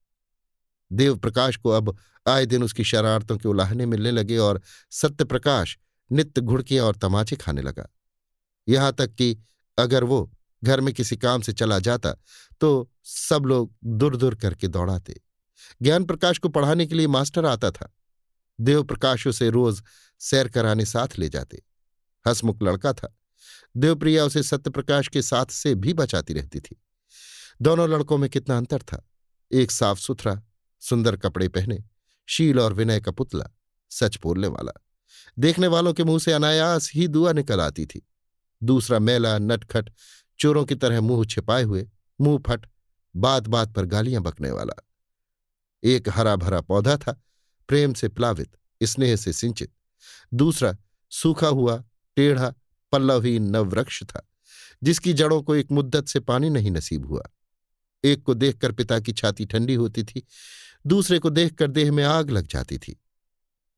देवप्रकाश 0.91 1.57
को 1.57 1.71
अब 1.71 1.97
आए 2.27 2.47
दिन 2.47 2.63
उसकी 2.63 2.85
शरारतों 2.85 3.37
के 3.39 3.49
उलाहने 3.49 3.87
मिलने 3.87 4.11
लगे 4.11 4.39
और 4.39 4.61
सत्यप्रकाश 4.93 5.77
नित्य 6.11 6.41
घुड़कियाँ 6.41 6.87
और 6.87 6.97
तमाचे 6.97 7.37
खाने 7.37 7.63
लगा। 7.63 7.89
यहाँ 8.69 8.93
तक 8.93 9.15
कि 9.15 9.37
अगर 9.79 10.05
वो 10.05 10.31
घर 10.63 10.81
में 10.81 10.93
किसी 10.95 11.17
काम 11.17 11.41
से 11.41 11.53
चला 11.53 11.79
जाता 11.79 12.13
तो 12.61 12.91
सब 13.05 13.45
लोग 13.47 13.75
दूर 13.85 14.17
दूर 14.17 14.35
करके 14.35 14.69
दौड़ाते। 14.69 15.21
ज्ञान 15.83 16.05
प्रकाश 16.05 16.39
को 16.39 16.49
पढ़ाने 16.49 16.87
के 16.87 16.95
लिए 16.95 17.07
मास्टर 17.07 17.47
आता 17.47 17.71
था। 17.71 17.93
देव 18.59 18.83
प्रकाश 18.85 19.27
उसे 19.27 19.51
रोज 19.51 19.83
सैर 20.21 20.49
कराने 20.49 20.85
साथ 20.85 21.19
ले 21.19 21.29
जाते। 21.29 21.63
हसमुख 22.25 22.63
लड़का 22.63 22.93
था। 22.93 23.15
देवप्रिया 23.77 24.25
उसे 24.25 24.43
सत्यप्रकाश 24.43 25.09
के 25.09 25.23
साथ 25.23 25.47
से 25.47 25.75
भी 25.75 25.93
बचाती 25.93 26.35
रहती 26.35 26.61
थी। 26.61 26.77
दोनों 27.63 27.89
लड़कों 27.89 28.19
में 28.19 28.31
कितना 28.31 28.57
अंतर 28.57 28.79
था। 28.79 29.09
एक 29.53 29.71
साफ़ 29.71 29.99
सुथरा, 29.99 30.43
सुंदर 30.81 31.17
कपड़े 31.17 31.49
पहने, 31.49 31.85
शील 32.27 32.61
और 32.61 32.73
विनय 32.73 33.01
का 33.01 33.11
पुतला, 33.11 33.45
सच 33.91 34.19
बोलने 34.23 34.47
वाला। 34.47 34.73
देखने 35.39 35.67
वालों 35.67 35.93
के 35.93 36.05
मुँह 36.05 36.19
से 36.19 36.33
अनायास 36.33 36.91
ही 36.95 37.09
दुआ 37.09 37.33
निकल 37.33 37.61
आती 37.61 37.87
थी। 37.87 38.09
दूसरा 38.63 38.99
मेला, 38.99 39.39
नटखट, 39.39 39.91
चोरों 40.39 40.65
की 40.65 40.75
तरह 40.75 41.01
मुँह 41.01 41.25
छिपाए 41.25 41.63
हुए, 41.63 41.91
मुँह 42.21 42.43
फट 42.47 42.67
बात 43.17 43.47
बात 43.47 43.73
पर 43.73 43.85
गालियाँ 43.85 44.23
बकने 44.23 44.51
वाला। 44.51 44.89
एक 45.85 46.09
हरा 46.09 46.37
भरा 46.37 46.61
पौधा 46.61 46.97
था, 46.97 47.23
प्रेम 47.69 47.95
से 47.95 48.09
प्लावित, 48.09 48.57
स्नेह 48.83 49.17
से 49.17 49.33
सिंचित। 49.33 49.73
दूसरा 50.35 50.77
सूखा 51.11 51.49
हुआ, 51.49 51.85
टेढ़ा, 52.17 52.55
पल्लवहीन 52.93 53.43
नववृक्ष 53.43 54.03
था, 54.03 54.29
जिसकी 54.83 55.13
जड़ों 55.13 55.43
को 55.43 55.55
एक 55.55 55.73
मुद्दत 55.73 56.07
से 56.07 56.21
पानी 56.21 56.51
नहीं 56.51 56.71
नसीब 56.71 57.07
हुआ। 57.07 57.23
एक 58.05 58.23
को 58.23 58.35
देखकर 58.35 58.73
पिता 58.73 58.99
की 59.01 59.13
छाती 59.13 59.47
ठंडी 59.47 59.75
होती 59.75 60.05
थी, 60.05 60.23
दूसरे 60.87 61.19
को 61.19 61.31
देखकर 61.31 61.71
देह 61.71 61.93
में 61.93 62.05
आग 62.05 62.31
लग 62.31 62.47
जाती 62.47 62.79
थी। 62.79 63.01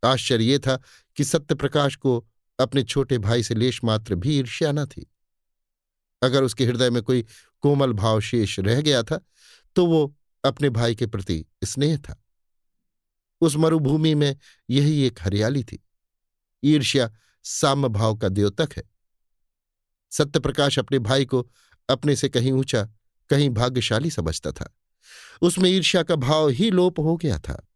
आश्चर्य 0.02 0.44
ये 0.44 0.58
था 0.58 0.76
कि 1.16 1.24
सत्यप्रकाश 1.24 1.96
को 1.96 2.18
अपने 2.58 2.82
छोटे 2.82 3.18
भाई 3.18 3.42
से 3.42 3.54
लेश 3.54 3.80
मात्र 3.84 4.14
भी 4.14 4.38
ईर्ष्या 4.38 4.72
न 4.72 4.86
थी। 4.86 5.10
अगर 6.22 6.42
उसके 6.42 6.64
हृदय 6.64 6.90
में 6.90 7.02
कोई 7.02 7.24
कोमल 7.60 7.92
भाव 7.92 8.20
शेष 8.20 8.58
रह 8.60 8.80
गया 8.80 9.02
था 9.02 9.20
तो 9.76 9.86
वो 9.86 10.14
अपने 10.44 10.70
भाई 10.70 10.94
के 10.94 11.06
प्रति 11.06 11.44
स्नेह 11.64 11.96
था। 11.98 12.22
उस 13.40 13.56
मरुभूमि 13.56 14.14
में 14.14 14.36
यही 14.70 15.02
एक 15.02 15.18
हरियाली 15.22 15.62
थी। 15.64 15.78
ईर्ष्या 16.62 17.10
साम्य 17.44 17.88
भाव 17.88 18.16
का 18.16 18.28
द्योतक 18.28 18.68
है। 18.76 18.82
सत्यप्रकाश 20.12 20.78
अपने 20.78 20.98
भाई 20.98 21.24
को 21.24 21.46
अपने 21.88 22.16
से 22.16 22.28
कहीं 22.28 22.52
ऊँचा 22.52 22.88
कहीं 23.30 23.50
भाग्यशाली 23.50 24.10
समझता 24.10 24.52
था। 24.52 24.74
उसमें 25.42 25.70
ईर्ष्या 25.70 26.02
का 26.02 26.16
भाव 26.16 26.48
ही 26.48 26.70
लोप 26.70 26.98
हो 26.98 27.16
गया 27.16 27.38
था। 27.38 27.66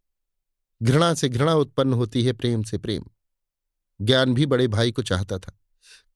घृणा 0.83 1.15
से 1.15 1.29
घृणा 1.29 1.55
उत्पन्न 1.55 1.93
होती 1.93 2.25
है 2.25 2.33
प्रेम 2.33 2.63
से 2.63 2.79
प्रेम। 2.79 3.05
ज्ञान 4.01 4.35
भी 4.35 4.47
बड़े 4.47 4.69
भाई 4.69 4.93
को 4.93 5.03
चाहता 5.03 5.39
था। 5.39 5.59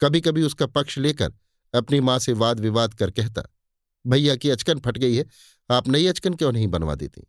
कभी 0.01 0.21
कभी 0.21 0.43
उसका 0.43 0.67
पक्ष 0.67 0.99
लेकर 0.99 1.33
अपनी 1.75 2.01
माँ 2.01 2.19
से 2.19 2.33
वाद 2.33 2.61
विवाद 2.61 2.95
कर 2.95 3.11
कहता, 3.11 3.43
भैया 4.07 4.37
की 4.37 4.51
अचकन 4.51 4.79
फट 4.81 4.99
गई 4.99 5.17
है, 5.17 5.25
आप 5.71 5.89
नई 5.89 6.07
अचकन 6.07 6.35
क्यों 6.35 6.53
नहीं 6.53 6.69
बनवा 6.69 6.95
देती? 6.95 7.23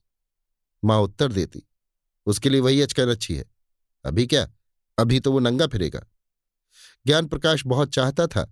माँ 0.86 1.00
उत्तर 1.00 1.32
देती, 1.32 1.64
उसके 2.26 2.50
लिए 2.50 2.60
वही 2.60 2.82
अचकन 2.82 3.08
अच्छी 3.08 3.36
है। 3.36 3.46
अभी 4.06 4.28
क्या? 4.28 4.50
अभी 5.00 5.20
तो 5.20 5.32
वो 5.32 5.40
नंगा 5.40 5.68
फिरेगा। 5.68 6.06
ज्ञान 7.06 7.28
प्रकाश 7.28 7.66
बहुत 7.66 7.94
चाहता 7.94 8.28
था 8.28 8.44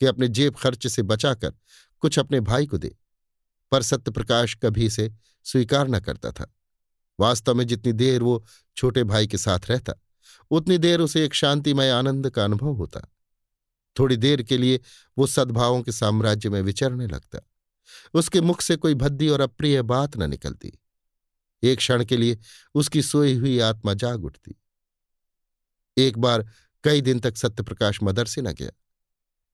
कि 0.00 0.06
अपने 0.06 0.28
जेब 0.28 0.56
खर्च 0.56 0.86
से 0.86 1.02
बचाकर 1.02 1.54
कुछ 2.00 2.18
अपने 2.18 2.40
भाई 2.40 2.66
को 2.66 2.78
दे। 2.78 2.96
पर 3.72 3.82
सत्यप्रकाश 3.82 4.54
कभी 4.54 4.86
इसे 4.86 5.10
स्वीकार 5.46 5.88
न 5.88 6.00
करता 6.00 6.30
था। 6.30 6.52
वास्तव 7.18 7.54
में 7.54 7.66
जितनी 7.66 7.92
देर 7.92 8.22
वो 8.22 8.44
छोटे 8.76 9.04
भाई 9.04 9.26
के 9.26 9.38
साथ 9.38 9.70
रहता, 9.70 9.92
उतनी 10.50 10.78
देर 10.78 11.00
उसे 11.00 11.24
एक 11.24 11.34
शांतिमय 11.34 11.90
आनंद 11.90 12.30
का 12.30 12.44
अनुभव 12.44 12.72
होता। 12.72 13.00
थोड़ी 13.96 14.16
देर 14.16 14.42
के 14.42 14.58
लिए 14.58 14.80
वो 15.18 15.26
सद्भावों 15.26 15.82
के 15.82 15.92
साम्राज्य 15.92 16.50
में 16.50 16.60
विचरने 16.62 17.06
लगता। 17.06 17.38
उसके 18.14 18.40
मुख 18.40 18.60
से 18.60 18.76
कोई 18.76 18.94
भद्दी 18.94 19.28
और 19.28 19.40
अप्रिय 19.40 19.82
बात 19.82 20.16
न 20.16 20.30
निकलती। 20.30 20.72
एक 21.62 21.78
क्षण 21.78 22.04
के 22.04 22.16
लिए 22.16 22.38
उसकी 22.74 23.02
सोई 23.02 23.34
हुई 23.34 23.58
आत्मा 23.58 23.94
जाग 23.94 24.24
उठती। 24.24 24.54
एक 25.96 26.18
बार 26.18 26.46
कई 26.84 27.00
दिन 27.00 27.20
तक 27.20 27.36
सत्यप्रकाश 27.36 27.98
मदरसे 28.02 28.42
न 28.42 28.52
गया। 28.52 28.70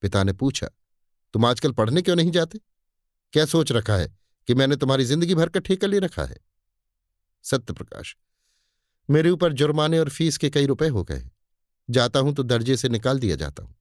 पिता 0.03 0.23
ने 0.23 0.33
पूछा, 0.33 0.67
तुम 1.33 1.45
आजकल 1.45 1.71
पढ़ने 1.71 2.01
क्यों 2.01 2.15
नहीं 2.15 2.31
जाते? 2.31 2.59
क्या 3.33 3.45
सोच 3.45 3.71
रखा 3.71 3.95
है 3.95 4.17
कि 4.47 4.53
मैंने 4.53 4.75
तुम्हारी 4.75 5.05
ज़िंदगी 5.05 5.35
भर 5.35 5.49
का 5.49 5.59
ठेका 5.59 5.87
ले 5.87 5.99
रखा 5.99 6.23
है? 6.23 6.37
सत्यप्रकाश 7.43 8.15
मेरे 9.09 9.29
ऊपर 9.29 9.53
जुर्माने 9.53 9.99
और 9.99 10.09
फ़ीस 10.09 10.37
के 10.37 10.49
कई 10.49 10.65
रुपए 10.65 10.87
हो 10.87 11.03
गए। 11.03 11.29
जाता 11.89 12.19
हूँ 12.19 12.33
तो 12.35 12.43
दर्जे 12.43 12.77
से 12.77 12.89
निकाल 12.89 13.19
दिया 13.19 13.35
जाता 13.35 13.63
हूँ। 13.63 13.75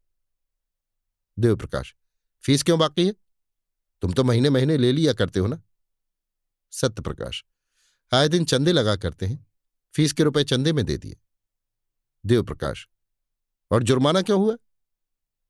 देवप्रकाश 1.38 1.94
फ़ीस 2.44 2.62
क्यों 2.62 2.78
बाकी 2.78 3.06
है? 3.06 3.14
तुम 4.02 4.12
तो 4.12 4.24
महीने 4.24 4.50
महीने 4.50 4.76
ले 4.76 4.92
लिया 4.92 5.12
करते 5.12 5.40
हो 5.40 5.46
ना? 5.46 5.60
सत्यप्रकाश 6.72 7.44
आए 8.12 8.28
दिन 8.28 8.44
चंदे 8.44 8.72
लगा 8.72 8.96
करते 8.96 9.26
हैं। 9.26 9.46
फ़ीस 9.94 10.12
के 10.12 10.22
रुपए 10.22 10.44
चंदे 10.44 10.72
में 10.72 10.84
दे 10.86 10.96
दिए। 10.96 11.16
देवप्रकाश 12.26 12.88
और 13.70 13.82
जुर्माना 13.82 14.22
क्यों 14.22 14.40
हुआ? 14.40 14.56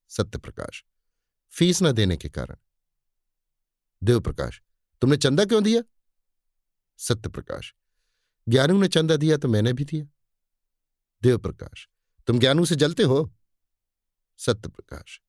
सत्यप्रकाश 0.08 0.84
फ़ीस 1.52 1.82
न 1.82 1.92
देने 1.92 2.16
के 2.16 2.28
कारण। 2.28 2.56
देवप्रकाश, 4.02 4.62
तुमने 5.00 5.16
चंदा 5.16 5.44
क्यों 5.44 5.64
दिया? 5.64 5.82
सत्यप्रकाश, 6.98 7.74
ज्ञानू 8.48 8.80
ने 8.80 8.88
चंदा 8.88 9.16
दिया 9.16 9.36
तो 9.36 9.48
मैंने 9.48 9.72
भी 9.72 9.84
दिया। 9.84 10.04
देवप्रकाश, 11.22 11.88
तुम 12.26 12.38
ज्ञानू 12.38 12.64
से 12.64 12.76
जलते 12.76 13.02
हो? 13.02 13.34
सत्यप्रकाश, 14.36 15.22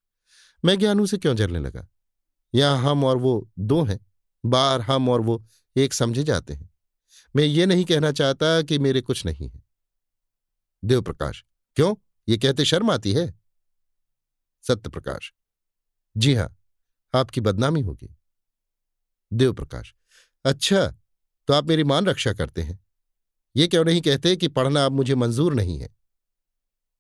मैं 0.65 0.79
ज्ञानू 0.79 1.05
से 1.05 1.17
क्यों 1.17 1.35
जलने 1.35 1.59
लगा? 1.59 1.87
यहाँ 2.55 2.91
हम 2.91 3.03
और 3.03 3.17
वो 3.17 3.51
दो 3.59 3.83
हैं 3.83 3.99
बार 4.45 4.81
हम 4.81 5.09
और 5.09 5.21
वो 5.21 5.45
एक 5.75 5.93
समझे 5.93 6.23
जाते 6.23 6.53
हैं। 6.53 6.69
मैं 7.35 7.43
ये 7.43 7.65
नहीं 7.65 7.85
कहना 7.85 8.11
चाहता 8.11 8.61
कि 8.61 8.79
मेरे 8.79 9.01
कुछ 9.01 9.25
नहीं 9.25 9.49
है। 9.49 9.63
देवप्रकाश, 10.85 11.45
क्यों? 11.75 11.95
ये 12.29 12.37
कहते 12.37 12.65
शर्म 12.65 12.91
आती 12.91 13.13
है। 13.13 13.39
सत्यप्रकाश, 14.61 15.33
जी 16.17 16.35
हाँ, 16.35 16.57
आपकी 17.15 17.41
बदनामी 17.41 17.81
होगी। 17.81 18.15
देवप्रकाश 19.31 19.93
अच्छा 20.45 20.85
तो 21.47 21.53
आप 21.53 21.67
मेरी 21.67 21.83
मान 21.83 22.05
रक्षा 22.05 22.33
करते 22.33 22.61
हैं। 22.61 22.79
ये 23.55 23.67
क्यों 23.67 23.83
नहीं 23.85 24.01
कहते 24.01 24.35
कि 24.35 24.47
पढ़ना 24.47 24.85
अब 24.85 24.91
मुझे 24.91 25.15
मंजूर 25.15 25.53
नहीं 25.53 25.77
है? 25.79 25.89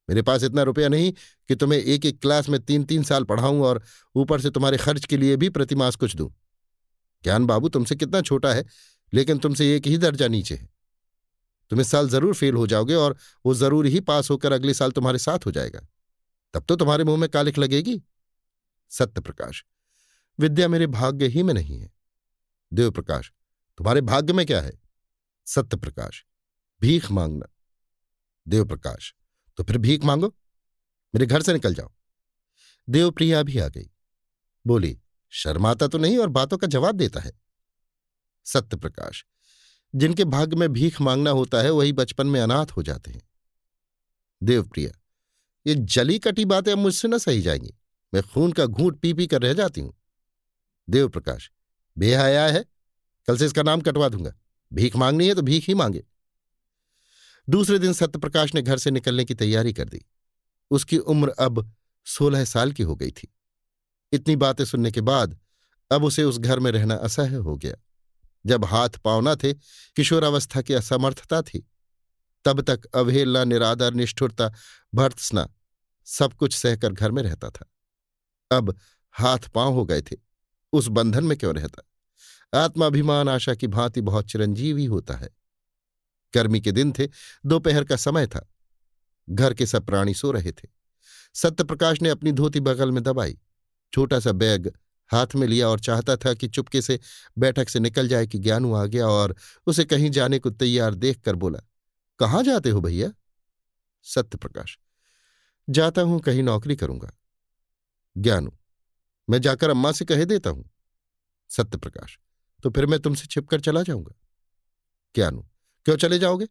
मेरे 0.09 0.21
पास 0.21 0.43
इतना 0.43 0.63
रुपया 0.63 0.87
नहीं 0.89 1.11
कि 1.49 1.55
तुम्हें 1.55 1.79
एक 1.79 2.05
एक 2.05 2.19
क्लास 2.21 2.49
में 2.49 2.59
तीन 2.61 2.83
तीन 2.83 3.03
साल 3.03 3.23
पढ़ाऊं 3.23 3.61
और 3.61 3.81
ऊपर 4.15 4.41
से 4.41 4.49
तुम्हारे 4.49 4.77
खर्च 4.77 5.05
के 5.05 5.17
लिए 5.17 5.35
भी 5.35 5.49
प्रतिमास 5.49 5.95
कुछ 5.95 6.15
दूँ। 6.15 6.29
ज्ञान 7.23 7.45
बाबू 7.45 7.69
तुमसे 7.69 7.95
कितना 7.95 8.21
छोटा 8.21 8.53
है, 8.53 8.65
लेकिन 9.13 9.37
तुमसे 9.37 9.75
एक 9.75 9.87
ही 9.87 9.97
दर्जा 9.97 10.27
नीचे 10.27 10.55
है। 10.55 10.67
तुम 11.71 11.81
इस 11.81 11.91
साल 11.91 12.09
ज़रूर 12.09 12.33
फेल 12.33 12.55
हो 12.55 12.65
जाओगे 12.67 12.95
और 12.95 13.15
वो 13.45 13.53
ज़रूर 13.53 13.85
ही 13.85 13.99
पास 14.01 14.29
होकर 14.29 14.51
अगले 14.51 14.73
साल 14.73 14.91
तुम्हारे 14.91 15.19
साथ 15.19 15.45
हो 15.45 15.51
जाएगा। 15.51 15.85
तब 16.53 16.63
तो 16.63 16.75
तुम्हारे 16.75 17.03
मुँह 17.03 17.17
में 17.17 17.29
कालिख 17.29 17.57
लगेगी। 17.57 18.01
सत्य 18.91 19.21
प्रकाश, 19.21 19.63
विद्या 20.39 20.67
मेरे 20.67 20.87
भाग्य 20.89 21.27
ही 21.27 21.43
में 21.43 21.53
नहीं 21.53 21.79
है। 21.79 21.91
देवप्रकाश, 22.73 23.31
तुम्हारे 23.77 24.01
भाग्य 24.01 24.33
में 24.33 24.45
क्या 24.45 24.61
है? 24.61 24.71
सत्य 25.45 25.77
प्रकाश 25.77 26.25
भीख 26.81 27.11
मांगना। 27.11 27.45
देवप्रकाश 28.47 29.15
तो 29.57 29.63
फिर 29.63 29.77
भीख 29.77 30.03
मांगो? 30.03 30.35
मेरे 31.15 31.25
घर 31.25 31.41
से 31.41 31.53
निकल 31.53 31.73
जाओ। 31.73 31.91
देवप्रिया 32.89 33.43
भी 33.43 33.59
आ 33.59 33.67
गई। 33.67 33.91
बोली, 34.67 35.01
शर्माता 35.29 35.87
तो 35.87 35.97
नहीं 35.97 36.17
और 36.17 36.29
बातों 36.29 36.57
का 36.57 36.67
जवाब 36.67 36.95
देता 36.95 37.19
है। 37.19 37.31
सत्य 38.45 38.77
प्रकाश 38.77 39.25
जिनके 39.95 40.25
भाग्य 40.25 40.55
में 40.55 40.73
भीख 40.73 41.01
मांगना 41.01 41.29
होता 41.29 41.61
है, 41.61 41.69
वही 41.69 41.93
बचपन 41.93 42.27
में 42.27 42.41
अनाथ 42.41 42.65
हो 42.65 42.83
जाते 42.83 43.11
हैं। 43.11 43.29
देवप्रिया, 44.43 44.99
ये 45.67 45.75
जली 45.75 46.19
कटी 46.19 46.45
बातें 46.45 46.71
अब 46.71 46.77
मुझसे 46.77 47.07
न 47.07 47.17
सही 47.17 47.41
जाएँगी। 47.41 47.75
मैं 48.13 48.23
खून 48.23 48.51
का 48.51 48.65
घूंट 48.65 48.99
पी 48.99 49.13
पी 49.13 49.27
कर 49.27 49.41
रह 49.41 49.53
जाती 49.53 49.81
हूँ। 49.81 49.97
देवप्रकाश 50.89 51.51
बेहया 51.99 52.47
है, 52.47 52.65
कल 53.27 53.37
से 53.37 53.45
इसका 53.45 53.63
नाम 53.63 53.81
कटवा 53.81 54.09
दूँगा। 54.09 54.33
भीख 54.73 54.95
मांगनी 54.95 55.27
है 55.27 55.35
तो 55.35 55.41
भीख 55.41 55.67
ही 55.67 55.73
मांगे। 55.73 56.05
दूसरे 57.49 57.79
दिन 57.79 57.93
सत्यप्रकाश 57.93 58.55
ने 58.55 58.61
घर 58.61 58.77
से 58.77 58.91
निकलने 58.91 59.25
की 59.25 59.33
तैयारी 59.33 59.73
कर 59.73 59.89
दी। 59.89 60.05
उसकी 60.71 60.97
उम्र 60.97 61.29
अब 61.29 61.75
सोलह 62.05 62.45
साल 62.45 62.71
की 62.71 62.83
हो 62.83 62.95
गई 62.95 63.11
थी। 63.11 63.35
इतनी 64.11 64.35
बातें 64.35 64.65
सुनने 64.65 64.91
के 64.91 65.01
बाद 65.01 65.39
अब 65.91 66.03
उसे 66.03 66.23
उस 66.23 66.37
घर 66.37 66.59
में 66.59 66.71
रहना 66.71 66.95
असह्य 66.95 67.35
हो 67.35 67.55
गया। 67.55 67.75
जब 68.45 68.65
हाथ 68.65 68.89
पावना 68.89 69.35
थे, 69.35 69.53
किशोरावस्था 69.95 70.61
की 70.61 70.73
असमर्थता 70.73 71.41
थी। 71.41 71.71
तब 72.45 72.61
तक 72.61 72.85
अवहेलना, 72.85 73.43
निरादर, 73.43 73.93
निष्ठुरता, 73.93 74.53
भर्त्सना 74.95 75.53
सब 76.05 76.33
कुछ 76.33 76.55
सहकर 76.55 76.93
घर 76.93 77.11
में 77.11 77.23
रहता 77.23 77.49
था। 77.49 77.71
अब 78.51 78.75
हाथ 79.11 79.37
पाँव 79.37 79.73
हो 79.73 79.85
गए 79.85 80.01
थे। 80.01 80.17
उस 80.73 80.87
बंधन 80.87 81.23
में 81.23 81.37
क्यों 81.37 81.55
रहता? 81.55 81.88
आत्माभिमान, 82.53 83.29
आशा 83.29 83.55
की 83.55 83.67
भांति 83.67 84.01
बहुत 84.01 84.25
चिरंजीवी 84.25 84.85
होता 84.85 85.13
है। 85.13 85.29
गर्मी 86.33 86.61
के 86.61 86.71
दिन 86.71 86.93
थे, 86.99 87.07
दोपहर 87.45 87.83
का 87.83 87.95
समय 87.95 88.27
था। 88.27 88.53
घर 89.29 89.53
के 89.53 89.65
सब 89.65 89.85
प्राणी 89.85 90.13
सो 90.13 90.31
रहे 90.31 90.51
थे। 90.51 90.67
सत्यप्रकाश 91.33 92.01
ने 92.01 92.09
अपनी 92.09 92.31
धोती 92.31 92.59
बगल 92.59 92.91
में 92.91 93.03
दबाई। 93.03 93.37
छोटा 93.93 94.19
सा 94.19 94.31
बैग 94.31 94.71
हाथ 95.11 95.27
में 95.35 95.47
लिया 95.47 95.67
और 95.67 95.79
चाहता 95.79 96.15
था 96.15 96.33
कि 96.33 96.47
चुपके 96.47 96.81
से 96.81 96.99
बैठक 97.37 97.69
से 97.69 97.79
निकल 97.79 98.07
जाए 98.07 98.27
कि 98.27 98.37
ज्ञानू 98.37 98.73
आ 98.73 98.85
गया 98.85 99.07
और 99.07 99.35
उसे 99.67 99.85
कहीं 99.85 100.11
जाने 100.11 100.39
को 100.39 100.49
तैयार 100.49 100.95
देखकर 100.95 101.35
बोला, 101.35 101.59
कहाँ 102.19 102.43
जाते 102.43 102.69
हो 102.69 102.81
भैया? 102.81 103.11
सत्यप्रकाश, 104.03 104.79
जाता 105.69 106.01
हूँ, 106.01 106.19
कहीं 106.19 106.43
नौकरी 106.43 106.75
करूँगा। 106.75 107.11
ज्ञानू, 108.17 108.57
मैं 109.29 109.41
जाकर 109.41 109.69
अम्मा 109.69 109.91
से 109.91 110.05
कह 110.05 110.23
देता 110.23 110.49
हूँ। 110.49 110.69
सत्यप्रकाश 111.49 112.19
तो 112.63 112.69
फिर 112.69 112.85
मैं 112.85 112.99
तुमसे 112.99 113.27
छिपकर 113.27 113.61
चला 113.61 113.83
जाऊँगा। 113.83 114.15
ज्ञानू 115.15 115.45
क्यों 115.85 115.95
चले 115.97 116.19
जाओगे? 116.19 116.45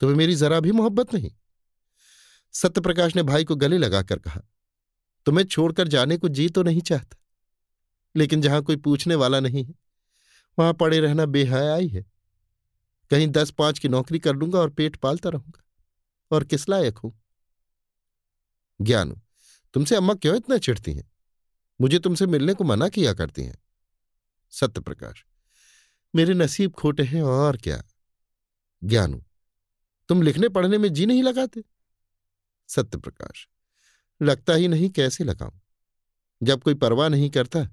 तुम्हें 0.00 0.16
मेरी 0.16 0.34
जरा 0.34 0.60
भी 0.60 0.72
मोहब्बत 0.72 1.14
नहीं। 1.14 1.30
सत्यप्रकाश 2.54 3.16
ने 3.16 3.22
भाई 3.22 3.44
को 3.44 3.56
गले 3.56 3.78
लगाकर 3.78 4.18
कहा, 4.18 4.40
तुम्हें 5.26 5.44
छोड़कर 5.44 5.88
जाने 5.88 6.16
को 6.16 6.28
जी 6.28 6.48
तो 6.48 6.62
नहीं 6.62 6.80
चाहता, 6.80 7.16
लेकिन 8.14 8.40
जहाँ 8.42 8.62
कोई 8.62 8.76
पूछने 8.78 9.14
वाला 9.14 9.40
नहीं 9.40 9.64
है, 9.64 9.74
वहाँ 10.58 10.72
पड़े 10.74 11.00
रहना 11.00 11.26
बेहयाई 11.26 11.88
है। 11.88 12.04
कहीं 13.10 13.28
दस 13.28 13.50
पाँच 13.50 13.78
की 13.78 13.88
नौकरी 13.88 14.18
कर 14.18 14.34
लूँगा 14.34 14.58
और 14.58 14.70
पेट 14.70 14.96
पालता 14.96 15.28
रहूँगा, 15.28 15.62
और 16.30 16.44
किस 16.44 16.68
लायक 16.68 16.98
हूँ? 16.98 17.12
ज्ञानू, 18.80 19.20
तुमसे 19.74 19.96
अम्मा 19.96 20.14
क्यों 20.14 20.36
इतना 20.36 20.58
चिढ़ती 20.58 20.92
हैं? 20.92 21.10
मुझे 21.80 21.98
तुमसे 21.98 22.26
मिलने 22.26 22.54
को 22.54 22.64
मना 22.64 22.88
किया 22.88 23.12
करती 23.14 23.42
हैं। 23.42 23.56
सत्यप्रकाश 24.52 25.24
मेरे 26.14 26.34
नसीब 26.34 26.72
खोटे 26.72 27.02
हैं 27.02 27.22
और 27.22 27.56
क्या? 27.56 27.82
ज्ञानू, 28.82 29.22
तुम 30.08 30.22
लिखने 30.22 30.48
पढ़ने 30.48 30.78
में 30.78 30.92
जी 30.92 31.06
नहीं 31.06 31.22
लगाते? 31.22 31.62
सत्यप्रकाश 32.68 33.46
लगता 34.20 34.54
ही 34.54 34.68
नहीं 34.68 34.90
कैसे 34.90 35.24
लगाऊँ? 35.24 35.60
जब 36.40 36.62
कोई 36.62 36.74
परवाह 36.74 37.08
नहीं 37.08 37.30
करता 37.30 37.64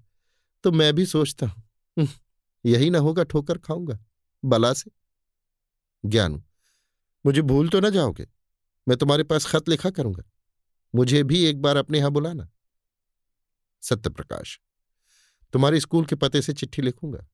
तो 0.64 0.72
मैं 0.72 0.94
भी 0.96 1.06
सोचता 1.06 1.46
हूँ 1.46 2.08
यही 2.66 2.90
ना 2.90 3.00
होगा, 3.00 3.24
ठोकर 3.24 3.58
खाऊँगा, 3.58 3.98
बला 4.44 4.72
से। 4.74 4.92
ज्ञानू, 6.04 6.42
मुझे 7.26 7.42
भूल 7.42 7.70
तो 7.70 7.80
ना 7.80 7.90
जाओगे, 7.90 8.28
मैं 8.88 8.98
तुम्हारे 8.98 9.24
पास 9.24 9.46
खत 9.46 9.70
लिखा 9.70 9.90
करूँगा, 9.90 10.24
मुझे 10.94 11.24
भी 11.24 11.44
एक 11.46 11.62
बार 11.62 11.78
अपने 11.78 11.98
यहाँ 11.98 12.12
बुलाना। 12.12 12.50
सत्यप्रकाश 13.84 14.60
तुम्हारे 15.54 15.80
स्कूल 15.80 16.06
के 16.06 16.16
पते 16.16 16.42
से 16.42 16.54
चिट्ठी 16.54 16.82
लिखूँगा। 16.82 17.28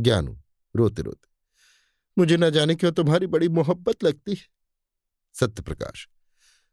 ज्ञानू 0.00 0.40
रोते 0.76 1.02
रोते 1.02 1.28
मुझे 2.18 2.36
न 2.36 2.50
जाने 2.50 2.74
क्यों 2.74 2.92
तुम्हारी 2.92 3.26
बड़ी 3.26 3.48
मोहब्बत 3.48 4.04
लगती 4.04 4.34
है? 4.34 4.46
सत्यप्रकाश 5.34 6.08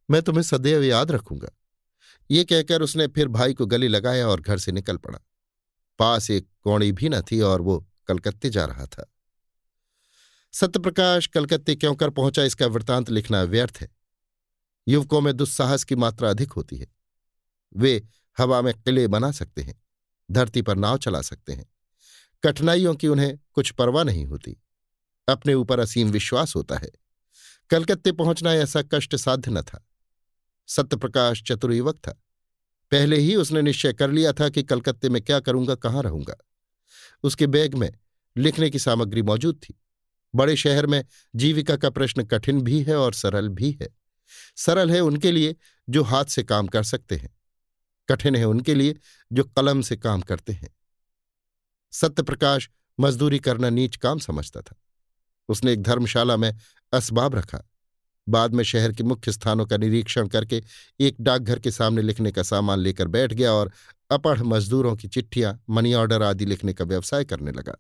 मैं 0.10 0.22
तुम्हें 0.22 0.44
सदैव 0.44 0.84
याद 0.84 1.12
रखूँगा। 1.12 1.50
ये 2.32 2.44
कहकर 2.44 2.82
उसने 2.82 3.08
फिर 3.08 3.28
भाई 3.28 3.54
को 3.54 3.66
गले 3.66 3.88
लगाया 3.88 4.28
और 4.28 4.42
घर 4.42 4.58
से 4.58 4.72
निकल 4.72 4.98
पड़ा। 4.98 5.20
पास 6.00 6.32
एक 6.32 6.50
कौड़ी 6.62 6.92
भी 6.92 7.10
न 7.10 7.22
थी 7.22 7.42
और 7.42 7.62
वो 7.62 7.88
कलकत्ते 8.08 8.50
जा 8.50 8.66
रहा 8.66 8.86
था। 8.86 9.14
सत्यप्रकाश 10.52 11.28
कलकत्ते 11.28 11.76
क्यों 11.76 11.96
कर 11.96 12.10
पहुँचा 12.10 12.44
इसका 12.44 12.68
वृतांत 12.68 13.10
लिखना 13.10 13.44
व्यर्थ 13.44 13.78
है। 13.82 13.90
युवकों 14.88 15.22
में 15.22 15.38
दुस्साहस 15.38 15.84
की 15.84 15.96
मात्रा 15.96 16.30
अधिक 16.30 16.52
होती 16.52 16.78
है। 16.78 16.88
वे 17.76 18.08
हवा 18.38 18.62
में 18.62 18.74
किले 18.74 19.08
बना 19.08 19.32
सकते 19.32 19.62
हैं। 19.62 19.82
धरती 20.32 20.62
पर 20.62 20.76
नाव 20.76 20.98
चला 20.98 21.22
सकते 21.22 21.54
हैं। 21.54 21.66
कठिनाइयों 22.44 22.96
की 22.96 23.08
उन्हें 23.08 23.40
कुछ 23.54 23.72
परवाह 23.72 24.04
नहीं 24.04 24.26
होती। 24.26 24.58
अपने 25.30 25.54
ऊपर 25.54 25.80
असीम 25.80 26.10
विश्वास 26.10 26.56
होता 26.56 26.78
है। 26.78 26.90
कलकत्ते 27.70 28.12
पहुँचना 28.12 28.54
ऐसा 28.54 28.82
कष्ट 28.82 29.16
साध्य 29.16 29.52
न 29.52 29.62
था। 29.62 29.88
सत्यप्रकाश 30.68 31.44
चतुर 31.44 31.74
युवक 31.74 31.96
था। 31.96 32.12
पहले 32.92 33.18
ही 33.18 33.36
उसने 33.36 33.62
निश्चय 33.62 33.94
कर 33.94 34.12
लिया 34.12 34.34
था 34.34 34.50
कि 34.50 34.64
कलकत्ते 34.64 35.10
में 35.10 35.22
क्या 35.22 35.40
करूँगा, 35.40 35.76
कहाँ 35.76 36.04
रहूँगा। 36.04 36.36
उसके 37.24 37.48
बैग 37.48 37.76
में 37.76 37.92
लिखने 38.38 38.70
की 38.70 38.80
सामग्री 38.80 39.22
मौजूद 39.22 39.56
थी। 39.56 39.82
बड़े 40.36 40.56
शहर 40.56 40.86
में 40.86 41.06
जीविका 41.36 41.76
का 41.76 41.90
प्रश्न 41.90 42.24
कठिन 42.24 42.62
भी 42.62 42.84
है 42.84 42.96
और 42.96 43.14
सरल 43.14 43.50
भी 43.50 43.78
है। 43.82 43.90
सरल 44.56 44.92
है 44.92 45.00
उनके 45.00 45.32
लिए 45.32 45.56
जो 45.90 46.04
हाथ 46.04 46.26
से 46.26 46.44
काम 46.44 46.68
कर 46.68 46.84
सकते 46.84 47.16
हैं। 47.16 47.39
कठिन 48.12 48.36
है 48.36 48.46
उनके 48.46 48.76
लिए 48.76 48.96
जो 49.34 49.44
कलम 49.44 49.82
से 49.82 49.96
काम 49.98 50.22
करते 50.22 50.54
हैं। 50.54 50.76
सत्यप्रकाश 51.92 52.70
मजदूरी 53.00 53.40
करना 53.40 53.70
नीच 53.70 53.96
काम 53.96 54.20
समझता 54.20 54.62
था। 54.62 54.76
उसने 55.50 55.74
एक 55.74 55.84
धर्मशाला 55.84 56.38
में 56.38 56.58
असबाब 56.94 57.36
रखा। 57.36 57.64
बाद 58.30 58.54
में 58.54 58.64
शहर 58.64 58.94
के 58.94 59.04
मुख्य 59.04 59.32
स्थानों 59.32 59.66
का 59.66 59.78
निरीक्षण 59.78 60.28
करके 60.28 60.64
एक 61.00 61.16
डाकघर 61.22 61.60
के 61.60 61.72
सामने 61.72 62.02
लिखने 62.02 62.32
का 62.32 62.44
सामान 62.44 62.80
लेकर 62.80 63.08
बैठ 63.08 63.34
गया 63.34 63.54
और 63.54 63.72
अपढ़ 64.12 64.42
मजदूरों 64.42 64.96
की 64.96 65.08
चिट्ठियाँ, 65.08 65.64
मनी 65.70 65.94
ऑर्डर 65.94 66.24
आदि 66.24 66.46
लिखने 66.46 66.74
का 66.74 66.86
व्यवसाय 66.86 67.26
करने 67.26 67.52
लगा। 67.52 67.76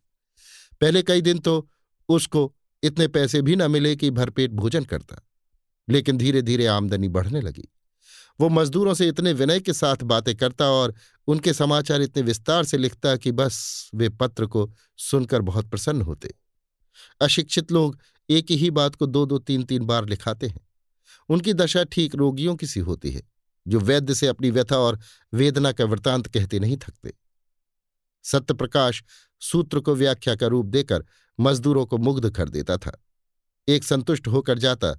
पहले 0.81 1.03
कई 1.03 1.21
दिन 1.21 1.39
तो 1.39 1.69
उसको 2.09 2.55
इतने 2.83 3.07
पैसे 3.07 3.41
भी 3.41 3.55
न 3.55 3.71
मिले 3.71 3.95
कि 3.95 4.12
भरपेट 4.12 4.51
भोजन 4.51 4.83
करता। 4.83 5.15
लेकिन 5.89 6.17
धीरे 6.17 6.41
धीरे 6.41 6.65
आमदनी 6.65 7.07
बढ़ने 7.07 7.41
लगी। 7.41 7.67
वो 8.39 8.50
मजदूरों 8.50 8.93
से 8.93 9.08
इतने 9.08 9.34
विनय 9.34 9.60
के 9.60 9.74
साथ 9.74 10.03
बातें 10.03 10.36
करता 10.36 10.65
और 10.65 10.93
उनके 11.27 11.53
समाचार 11.53 12.01
इतने 12.01 12.22
विस्तार 12.24 12.63
से 12.63 12.77
लिखता 12.77 13.15
कि 13.15 13.31
बस 13.31 13.91
वे 13.96 14.10
पत्र 14.10 14.46
को 14.46 14.69
सुनकर 14.98 15.41
बहुत 15.41 15.69
प्रसन्न 15.69 16.01
होते। 16.01 16.34
अशिक्षित 17.22 17.72
लोग 17.72 17.98
एक 18.29 18.51
ही 18.51 18.69
बात 18.72 18.96
को 18.96 19.05
दो 19.05 19.25
दो 19.25 19.38
तीन 19.39 19.63
तीन 19.63 19.86
बार 19.86 20.05
लिखाते 20.05 20.48
हैं। 20.48 20.67
उनकी 21.29 21.53
दशा 21.53 21.84
ठीक 21.84 22.15
रोगियों 22.15 22.55
की 22.55 22.67
सी 22.67 22.79
होती 22.79 23.12
है, 23.12 23.22
जो 23.65 23.79
वैद्य 23.79 24.15
से 24.15 24.27
अपनी 24.27 24.50
व्यथा 24.51 24.77
और 24.77 25.00
वेदना 25.34 25.72
का 25.72 25.86
वृतांत 25.86 26.27
कहते 26.27 26.60
नहीं 26.60 26.77
थकते। 26.77 27.13
सत्यप्रकाश 28.25 29.03
सूत्र 29.41 29.79
को 29.79 29.96
व्याख्या 29.96 30.35
का 30.35 30.48
रूप 30.48 30.66
देकर 30.66 31.05
मजदूरों 31.40 31.85
को 31.85 31.98
मुग्ध 31.98 32.29
कर 32.29 32.50
देता 32.50 32.77
था। 32.77 32.92
एक 33.68 33.83
संतुष्ट 33.83 34.27
होकर 34.27 34.59
जाता 34.59 34.94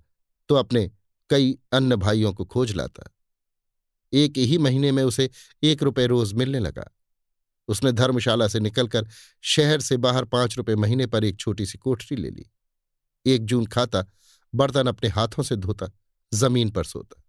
तो 0.48 0.54
अपने 0.54 0.90
कई 1.30 1.56
अन्य 1.72 1.96
भाइयों 1.96 2.32
को 2.34 2.44
खोज 2.44 2.72
लाता। 2.72 3.10
एक 4.12 4.32
ही 4.36 4.58
महीने 4.58 4.92
में 4.92 5.02
उसे 5.02 5.30
एक 5.62 5.82
रुपये 5.82 6.06
रोज 6.06 6.32
मिलने 6.32 6.58
लगा। 6.58 6.96
उसने 7.68 7.92
धर्मशाला 7.92 8.48
से 8.48 8.60
निकलकर 8.60 9.08
शहर 9.42 9.80
से 9.80 9.96
बाहर 9.96 10.24
पाँच 10.24 10.56
रुपए 10.56 10.74
महीने 10.74 11.06
पर 11.06 11.24
एक 11.24 11.36
छोटी 11.36 11.66
सी 11.66 11.78
कोठरी 11.78 12.16
ले 12.16 12.30
ली। 12.30 12.46
एक 13.26 13.44
जून 13.44 13.66
खाता, 13.66 14.06
बर्तन 14.54 14.86
अपने 14.86 15.08
हाथों 15.08 15.42
से 15.42 15.56
धोता, 15.56 15.92
ज़मीन 16.34 16.70
पर 16.70 16.84
सोता। 16.84 17.22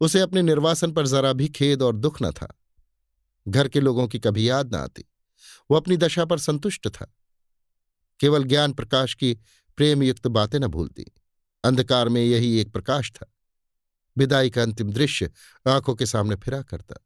उसे 0.00 0.20
अपने 0.20 0.42
निर्वासन 0.42 0.92
पर 0.92 1.06
जरा 1.06 1.32
भी 1.32 1.48
खेद 1.48 1.82
और 1.82 1.96
दुख 1.96 2.22
न 2.22 2.30
था। 2.30 2.58
घर 3.48 3.68
के 3.68 3.80
लोगों 3.80 4.08
की 4.08 4.18
कभी 4.18 4.48
याद 4.48 4.74
न 4.74 4.78
आती। 4.78 5.04
वो 5.70 5.76
अपनी 5.76 5.96
दशा 5.96 6.24
पर 6.24 6.38
संतुष्ट 6.38 6.88
था। 6.88 7.14
केवल 8.20 8.44
ज्ञान 8.44 8.72
प्रकाश 8.72 9.14
की 9.14 9.34
प्रेमयुक्त 9.76 10.26
बातें 10.26 10.58
न 10.58 10.66
भूलती। 10.66 11.04
अंधकार 11.64 12.08
में 12.08 12.24
यही 12.24 12.58
एक 12.58 12.72
प्रकाश 12.72 13.12
था। 13.12 13.33
विदाई 14.16 14.50
का 14.50 14.62
अंतिम 14.62 14.90
दृश्य 14.90 15.30
आँखों 15.66 15.94
के 15.94 16.06
सामने 16.06 16.36
फिरा 16.36 16.60
करता। 16.62 16.96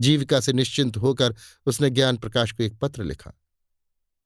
जीविका 0.00 0.40
से 0.40 0.52
निश्चिंत 0.52 0.96
होकर 0.96 1.34
उसने 1.66 1.90
ज्ञान 1.90 2.16
प्रकाश 2.16 2.52
को 2.52 2.62
एक 2.62 2.78
पत्र 2.78 3.04
लिखा। 3.04 3.32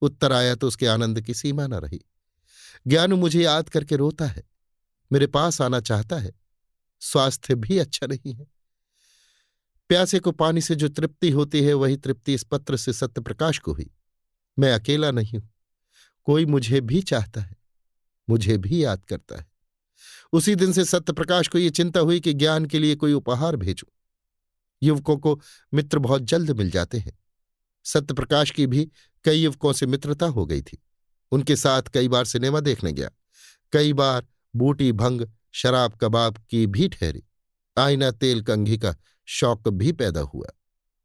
उत्तर 0.02 0.32
आया 0.32 0.54
तो 0.54 0.68
उसके 0.68 0.86
आनंद 0.86 1.20
की 1.20 1.34
सीमा 1.34 1.66
न 1.66 1.74
रही। 1.74 2.00
ज्ञानु 2.86 3.16
मुझे 3.16 3.42
याद 3.42 3.68
करके 3.68 3.96
रोता 3.96 4.26
है, 4.26 4.42
मेरे 5.10 5.26
पास 5.26 5.60
आना 5.60 5.80
चाहता 5.80 6.16
है, 6.16 6.32
स्वास्थ्य 7.02 7.54
भी 7.54 7.78
अच्छा 7.78 8.06
नहीं 8.06 8.34
है। 8.34 8.46
प्यासे 9.90 10.18
को 10.18 10.32
पानी 10.32 10.60
से 10.60 10.74
जो 10.74 10.88
तृप्ति 10.88 11.30
होती 11.30 11.62
है, 11.64 11.72
वही 11.74 11.96
तृप्ति 11.96 12.34
इस 12.34 12.42
पत्र 12.44 12.76
से 12.76 12.92
सत्य 12.92 13.20
प्रकाश 13.20 13.58
को 13.58 13.72
हुई। 13.72 13.90
मैं 14.58 14.72
अकेला 14.72 15.10
नहीं 15.10 15.38
हूँ, 15.38 15.48
कोई 16.26 16.46
मुझे 16.46 16.80
भी 16.80 17.00
चाहता 17.02 17.40
है, 17.40 17.56
मुझे 18.28 18.56
भी 18.58 18.82
याद 18.84 19.04
करता 19.04 19.38
है। 19.38 19.46
उसी 20.32 20.54
दिन 20.54 20.72
से 20.72 20.84
सत्यप्रकाश 20.84 21.48
को 21.48 21.58
यह 21.58 21.70
चिंता 21.70 22.00
हुई 22.00 22.20
कि 22.20 22.32
ज्ञान 22.32 22.66
के 22.66 22.78
लिए 22.78 22.94
कोई 22.94 23.12
उपहार 23.12 23.56
भेजूं। 23.56 23.92
युवकों 24.82 25.16
को 25.16 25.40
मित्र 25.74 25.98
बहुत 25.98 26.22
जल्द 26.22 26.50
मिल 26.50 26.70
जाते 26.70 26.98
हैं। 26.98 27.18
सत्यप्रकाश 27.84 28.50
की 28.50 28.66
भी 28.66 28.90
कई 29.24 29.42
युवकों 29.42 29.72
से 29.72 29.86
मित्रता 29.86 30.26
हो 30.26 30.46
गई 30.46 30.62
थी। 30.62 30.78
उनके 31.32 31.56
साथ 31.56 31.82
कई 31.82 32.08
बार 32.08 32.24
सिनेमा 32.24 32.60
देखने 32.60 32.92
गया। 32.92 33.10
कई 33.72 33.92
बार 33.92 34.26
बूटी 34.56 34.92
भंग, 34.92 35.28
शराब 35.52 35.98
कबाब 36.00 36.46
की 36.50 36.66
भी 36.66 36.88
ठहरी। 36.88 37.22
आईना 37.78 38.10
तेल 38.10 38.42
कंघी 38.42 38.78
का 38.78 38.96
शौक 39.26 39.68
भी 39.68 39.92
पैदा 39.92 40.20
हुआ। 40.20 40.48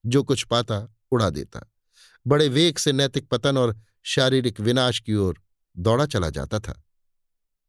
जो 0.05 0.23
कुछ 0.23 0.43
पाता, 0.43 0.95
उड़ा 1.11 1.29
देता। 1.29 1.71
बड़े 2.27 2.47
वेग 2.47 2.77
से 2.77 2.91
नैतिक 2.91 3.29
पतन 3.29 3.57
और 3.57 3.81
शारीरिक 4.03 4.59
विनाश 4.59 4.99
की 4.99 5.13
ओर 5.13 5.41
दौड़ा 5.77 6.05
चला 6.05 6.29
जाता 6.29 6.59
था। 6.59 6.83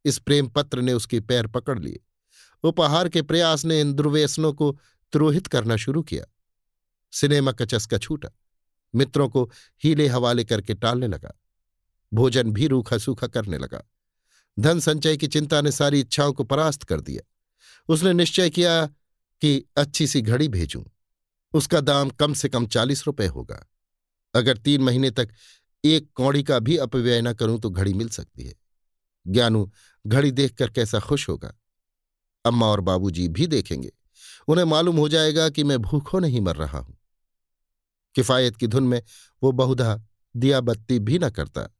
इस 0.05 0.17
प्रेम 0.17 0.47
पत्र 0.47 0.81
ने 0.81 0.93
उसके 0.93 1.19
पैर 1.19 1.47
पकड़ 1.47 1.79
लिए। 1.79 1.99
उपहार 2.63 3.09
के 3.09 3.21
प्रयास 3.21 3.65
ने 3.65 3.81
इन 3.81 3.93
दुर्व्यसनों 3.93 4.53
को 4.53 4.79
त्रोहित 5.11 5.47
करना 5.47 5.75
शुरू 5.75 6.03
किया। 6.03 6.25
सिनेमा 7.11 7.51
का 7.51 7.65
चस्का 7.65 7.97
छूटा। 7.97 8.29
मित्रों 8.95 9.29
को 9.29 9.51
हीले 9.83 10.07
हवाले 10.07 10.43
करके 10.43 10.73
टालने 10.73 11.07
लगा। 11.07 11.39
भोजन 12.13 12.51
भी 12.51 12.67
रूखा 12.67 12.97
सूखा 12.97 13.27
करने 13.27 13.57
लगा। 13.57 13.83
धन 14.59 14.79
संचय 14.79 15.17
की 15.17 15.27
चिंता 15.27 15.61
ने 15.61 15.71
सारी 15.71 15.99
इच्छाओं 15.99 16.33
को 16.33 16.43
परास्त 16.43 16.83
कर 16.83 17.01
दिया। 17.01 17.31
उसने 17.89 18.13
निश्चय 18.13 18.49
किया 18.49 18.85
कि 19.41 19.65
अच्छी 19.77 20.07
सी 20.07 20.21
घड़ी 20.21 20.47
भेजूं। 20.47 20.83
उसका 21.53 21.81
दाम 21.81 22.09
कम 22.09 22.33
से 22.33 22.49
कम 22.49 22.67
चालीस 22.67 23.07
रुपये 23.07 23.27
होगा। 23.27 23.67
अगर 24.35 24.57
तीन 24.57 24.81
महीने 24.81 25.11
तक 25.11 25.29
एक 25.85 26.11
कौड़ी 26.15 26.43
का 26.43 26.59
भी 26.59 26.77
अपव्यय 26.77 27.21
न 27.21 27.33
करूँ 27.33 27.59
तो 27.59 27.69
घड़ी 27.69 27.93
मिल 27.93 28.09
सकती 28.09 28.43
है। 28.43 28.53
ज्ञानू, 29.27 29.71
घड़ी 30.07 30.31
देखकर 30.31 30.69
कैसा 30.69 30.99
खुश 30.99 31.29
होगा। 31.29 31.55
अम्मा 32.45 32.65
और 32.65 32.79
बाबूजी 32.79 33.27
भी 33.27 33.47
देखेंगे। 33.47 33.91
उन्हें 34.47 34.65
मालूम 34.65 34.97
हो 34.97 35.09
जाएगा 35.09 35.49
कि 35.49 35.63
मैं 35.63 35.79
भूखों 35.79 36.19
नहीं 36.19 36.41
मर 36.41 36.55
रहा 36.55 36.77
हूँ। 36.77 36.97
किफायत 38.15 38.55
की 38.55 38.67
धुन 38.67 38.83
में 38.83 39.03
वो 39.43 39.51
बहुधा 39.51 40.03
दिया 40.35 40.61
बत्ती 40.61 40.99
भी 40.99 41.19
न 41.19 41.29
करता। 41.29 41.75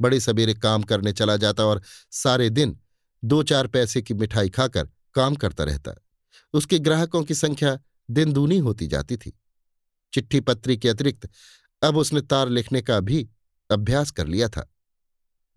बड़े 0.00 0.20
सवेरे 0.20 0.54
काम 0.54 0.82
करने 0.82 1.12
चला 1.12 1.36
जाता 1.36 1.64
और 1.64 1.82
सारे 2.10 2.50
दिन 2.50 2.80
दो 3.24 3.42
चार 3.42 3.66
पैसे 3.66 4.02
की 4.02 4.14
मिठाई 4.14 4.48
खाकर 4.48 4.88
काम 5.14 5.34
करता 5.34 5.64
रहता। 5.64 5.92
उसके 6.52 6.78
ग्राहकों 6.78 7.24
की 7.24 7.34
संख्या 7.34 7.78
दिन 8.10 8.32
दूनी 8.32 8.58
होती 8.58 8.86
जाती 8.86 9.16
थी। 9.16 9.40
चिट्ठी 10.12 10.40
पत्री 10.40 10.76
के 10.76 10.88
अतिरिक्त 10.88 11.28
अब 11.82 11.96
उसने 11.96 12.20
तार 12.20 12.48
लिखने 12.48 12.82
का 12.82 13.00
भी 13.00 13.28
अभ्यास 13.70 14.10
कर 14.10 14.26
लिया 14.26 14.48
था। 14.48 14.74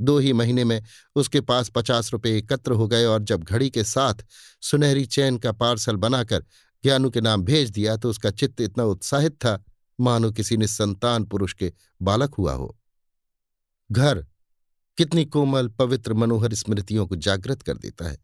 दो 0.02 0.18
ही 0.20 0.34
महीने 0.34 0.64
में 0.64 0.84
उसके 1.16 1.42
पास 1.42 1.70
पचास 1.70 2.14
रुपये 2.14 2.38
एकत्र 2.38 2.72
हो 2.72 2.88
गए 2.88 3.06
और 3.06 3.24
जब 3.24 3.44
घड़ी 3.44 3.70
के 3.70 3.84
साथ 3.84 4.14
सुनहरी 4.62 5.06
चैन 5.06 5.38
का 5.38 5.52
पार्सल 5.52 5.96
बनाकर 5.96 6.46
ज्ञानू 6.84 7.10
के 7.10 7.22
नाम 7.22 7.42
भेज 7.42 7.70
दिया 7.70 7.98
तो 7.98 8.10
उसका 8.10 8.32
चित्त 8.32 8.62
इतना 8.62 8.84
उत्साहित 8.84 9.34
था, 9.34 9.64
मानो 10.00 10.32
किसी 10.32 10.58
ने 10.58 10.68
संतान 10.68 11.24
पुरुष 11.24 11.54
के 11.54 11.74
बालक 12.02 12.34
हुआ 12.34 12.54
हो। 12.54 12.78
घर, 13.92 14.26
कितनी 14.98 15.26
कोमल, 15.26 15.68
पवित्र, 15.68 16.14
मनोहर 16.14 16.54
स्मृतियों 16.54 17.08
को 17.08 17.16
जागृत 17.16 17.62
कर 17.62 17.78
देता 17.78 18.10
है। 18.10 18.18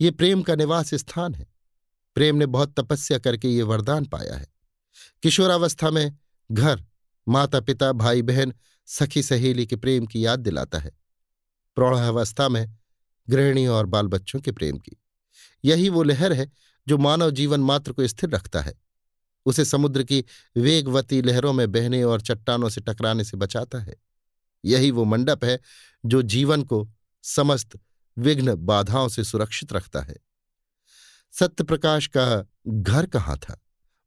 ये 0.00 0.10
प्रेम 0.10 0.42
का 0.42 0.54
निवास 0.54 0.94
स्थान 0.94 1.34
है। 1.34 1.46
प्रेम 2.14 2.36
ने 2.36 2.46
बहुत 2.46 2.80
तपस्या 2.80 3.18
करके 3.18 3.48
ये 3.48 3.62
वरदान 3.62 4.04
पाया 4.04 4.34
है। 4.34 4.52
किशोरावस्था 5.22 5.90
में 5.90 6.18
घर 6.52 6.84
माता 7.28 7.60
पिता 7.60 7.92
भाई 7.92 8.22
बहन 8.22 8.54
सखी 8.86 9.22
सहेली 9.22 9.66
के 9.66 9.76
प्रेम 9.76 10.06
की 10.06 10.26
याद 10.26 10.40
दिलाता 10.40 10.78
है। 10.78 11.01
प्रौढ़ावस्था 11.74 12.48
में 12.48 12.76
गृहिणी 13.30 13.66
और 13.66 13.86
बाल 13.86 14.06
बच्चों 14.06 14.40
के 14.40 14.52
प्रेम 14.52 14.78
की। 14.78 15.02
यही 15.64 15.88
वो 15.88 16.02
लहर 16.02 16.32
है 16.32 16.52
जो 16.88 16.98
मानव 16.98 17.30
जीवन 17.30 17.60
मात्र 17.60 17.92
को 17.92 18.06
स्थिर 18.06 18.30
रखता 18.30 18.60
है। 18.60 18.74
उसे 19.46 19.64
समुद्र 19.64 20.02
की 20.02 20.24
वेगवती 20.56 21.22
लहरों 21.22 21.52
में 21.52 21.72
बहने 21.72 22.04
और 22.04 22.20
चट्टानों 22.20 22.68
से 22.68 22.80
टकराने 22.80 23.24
से 23.24 23.36
बचाता 23.36 23.78
है। 23.78 23.96
यही 24.64 24.90
वो 24.90 25.04
मंडप 25.04 25.44
है 25.44 25.60
जो 26.06 26.22
जीवन 26.22 26.62
को 26.62 26.90
समस्त 27.22 27.80
विघ्न 28.18 28.54
बाधाओं 28.54 29.08
से 29.08 29.24
सुरक्षित 29.24 29.72
रखता 29.72 30.00
है। 30.00 30.16
सत्यप्रकाश 31.32 32.06
का 32.06 32.46
घर 32.68 33.06
कहाँ 33.06 33.38
था? 33.38 33.60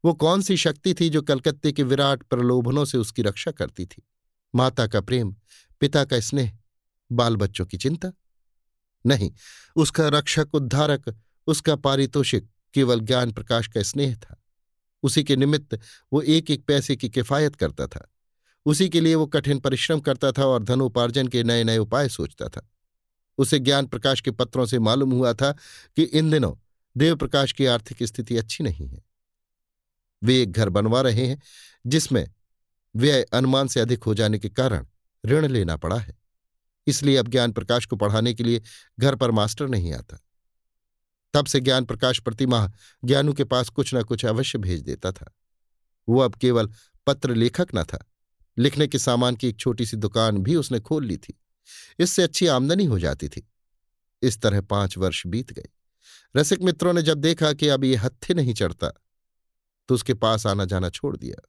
वो 0.04 0.14
कौन 0.14 0.42
सी 0.42 0.56
शक्ति 0.56 0.94
थी 0.94 1.08
जो 1.08 1.22
कलकत्ते 1.22 1.72
के 1.72 1.82
विराट 1.82 2.22
प्रलोभनों 2.22 2.84
से 2.84 2.98
उसकी 2.98 3.22
रक्षा 3.22 3.50
करती 3.50 3.86
थी? 3.86 4.02
माता 4.54 4.86
का 4.86 5.00
प्रेम, 5.00 5.36
पिता 5.80 6.04
का 6.04 6.20
स्नेह 6.20 6.58
बाल 7.12 7.36
बच्चों 7.36 7.66
की 7.66 7.76
चिंता? 7.76 8.12
नहीं, 9.06 9.32
उसका 9.76 10.08
रक्षक, 10.08 10.48
उद्धारक, 10.54 11.20
उसका 11.46 11.76
पारितोषिक 11.76 12.50
केवल 12.74 13.00
ज्ञान 13.00 13.32
प्रकाश 13.32 13.68
का 13.68 13.82
स्नेह 13.82 14.14
था। 14.14 14.42
उसी 15.02 15.24
के 15.24 15.36
निमित्त 15.36 15.80
वो 16.12 16.22
एक 16.22 16.50
एक 16.50 16.64
पैसे 16.64 16.96
की 16.96 17.08
किफायत 17.08 17.56
करता 17.56 17.86
था। 17.86 18.12
उसी 18.66 18.88
के 18.88 19.00
लिए 19.00 19.14
वो 19.14 19.26
कठिन 19.26 19.58
परिश्रम 19.58 20.00
करता 20.00 20.32
था 20.32 20.44
और 20.46 20.62
धनोपार्जन 20.62 21.28
के 21.28 21.44
नए 21.44 21.64
नए 21.64 21.78
उपाय 21.78 22.08
सोचता 22.08 22.48
था। 22.48 22.70
उसे 23.38 23.58
ज्ञान 23.58 23.86
प्रकाश 23.86 24.20
के 24.20 24.30
पत्रों 24.30 24.66
से 24.66 24.78
मालूम 24.78 25.12
हुआ 25.12 25.32
था 25.32 25.52
कि 25.96 26.02
इन 26.02 26.30
दिनों 26.30 26.54
देव 26.96 27.16
प्रकाश 27.16 27.52
की 27.52 27.66
आर्थिक 27.66 28.02
स्थिति 28.02 28.36
अच्छी 28.36 28.64
नहीं 28.64 28.88
है। 28.88 29.04
वे 30.24 30.42
एक 30.42 30.52
घर 30.52 30.68
बनवा 30.68 31.00
रहे 31.00 31.26
हैं, 31.26 31.42
जिसमें 31.86 32.28
व्यय 32.96 33.22
अनुमान 33.22 33.68
से 33.68 33.80
अधिक 33.80 34.02
हो 34.02 34.14
जाने 34.14 34.38
के 34.38 34.48
कारण 34.48 34.86
ऋण 35.26 35.48
लेना 35.48 35.76
पड़ा 35.76 35.96
है। 35.96 36.25
इसलिए 36.86 37.16
अब 37.16 37.28
ज्ञान 37.28 37.52
प्रकाश 37.52 37.86
को 37.86 37.96
पढ़ाने 37.96 38.34
के 38.34 38.44
लिए 38.44 38.62
घर 39.00 39.14
पर 39.14 39.30
मास्टर 39.30 39.68
नहीं 39.68 39.92
आता। 39.92 40.18
तब 41.34 41.46
से 41.46 41.60
ज्ञान 41.60 41.84
प्रकाश 41.84 42.20
प्रतिमाह 42.20 42.68
ज्ञानू 43.04 43.32
के 43.32 43.44
पास 43.44 43.68
कुछ 43.68 43.94
न 43.94 44.02
कुछ 44.02 44.24
अवश्य 44.24 44.58
भेज 44.58 44.82
देता 44.82 45.12
था। 45.12 45.34
वो 46.08 46.20
अब 46.20 46.34
केवल 46.34 46.70
पत्र 47.06 47.34
लेखक 47.34 47.66
न 47.74 47.82
था। 47.84 48.12
लिखने 48.58 48.86
के 48.86 48.98
सामान 48.98 49.36
की 49.36 49.48
एक 49.48 49.56
छोटी 49.56 49.86
सी 49.86 49.96
दुकान 49.96 50.38
भी 50.38 50.56
उसने 50.56 50.80
खोल 50.80 51.04
ली 51.04 51.16
थी। 51.16 51.40
इससे 51.98 52.22
अच्छी 52.22 52.46
आमदनी 52.46 52.84
हो 52.84 52.98
जाती 52.98 53.28
थी। 53.28 53.48
इस 54.22 54.40
तरह 54.40 54.60
पाँच 54.60 54.98
वर्ष 54.98 55.26
बीत 55.26 55.52
गए। 55.52 55.68
रसिक 56.36 56.60
मित्रों 56.62 56.92
ने 56.92 57.02
जब 57.02 57.18
देखा 57.18 57.52
कि 57.52 57.68
अब 57.68 57.84
ये 57.84 57.96
हत्थे 57.96 58.34
नहीं 58.34 58.54
चढ़ता 58.54 58.88
तो 59.88 59.94
उसके 59.94 60.14
पास 60.14 60.46
आना 60.46 60.64
जाना 60.64 60.90
छोड़ 60.90 61.16
दिया। 61.16 61.48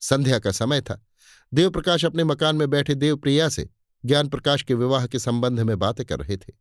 संध्या 0.00 0.38
का 0.38 0.50
समय 0.50 0.80
था। 0.80 1.06
देवप्रकाश 1.54 2.04
अपने 2.04 2.24
मकान 2.24 2.56
में 2.56 2.70
बैठे 2.70 2.94
देवप्रिया 2.94 3.48
से 3.48 3.68
ज्ञान 4.04 4.28
प्रकाश 4.28 4.62
के 4.62 4.74
विवाह 4.74 5.06
के 5.06 5.18
संबंध 5.18 5.60
में 5.60 5.78
बातें 5.78 6.04
कर 6.06 6.18
रहे 6.18 6.36
थे। 6.36 6.52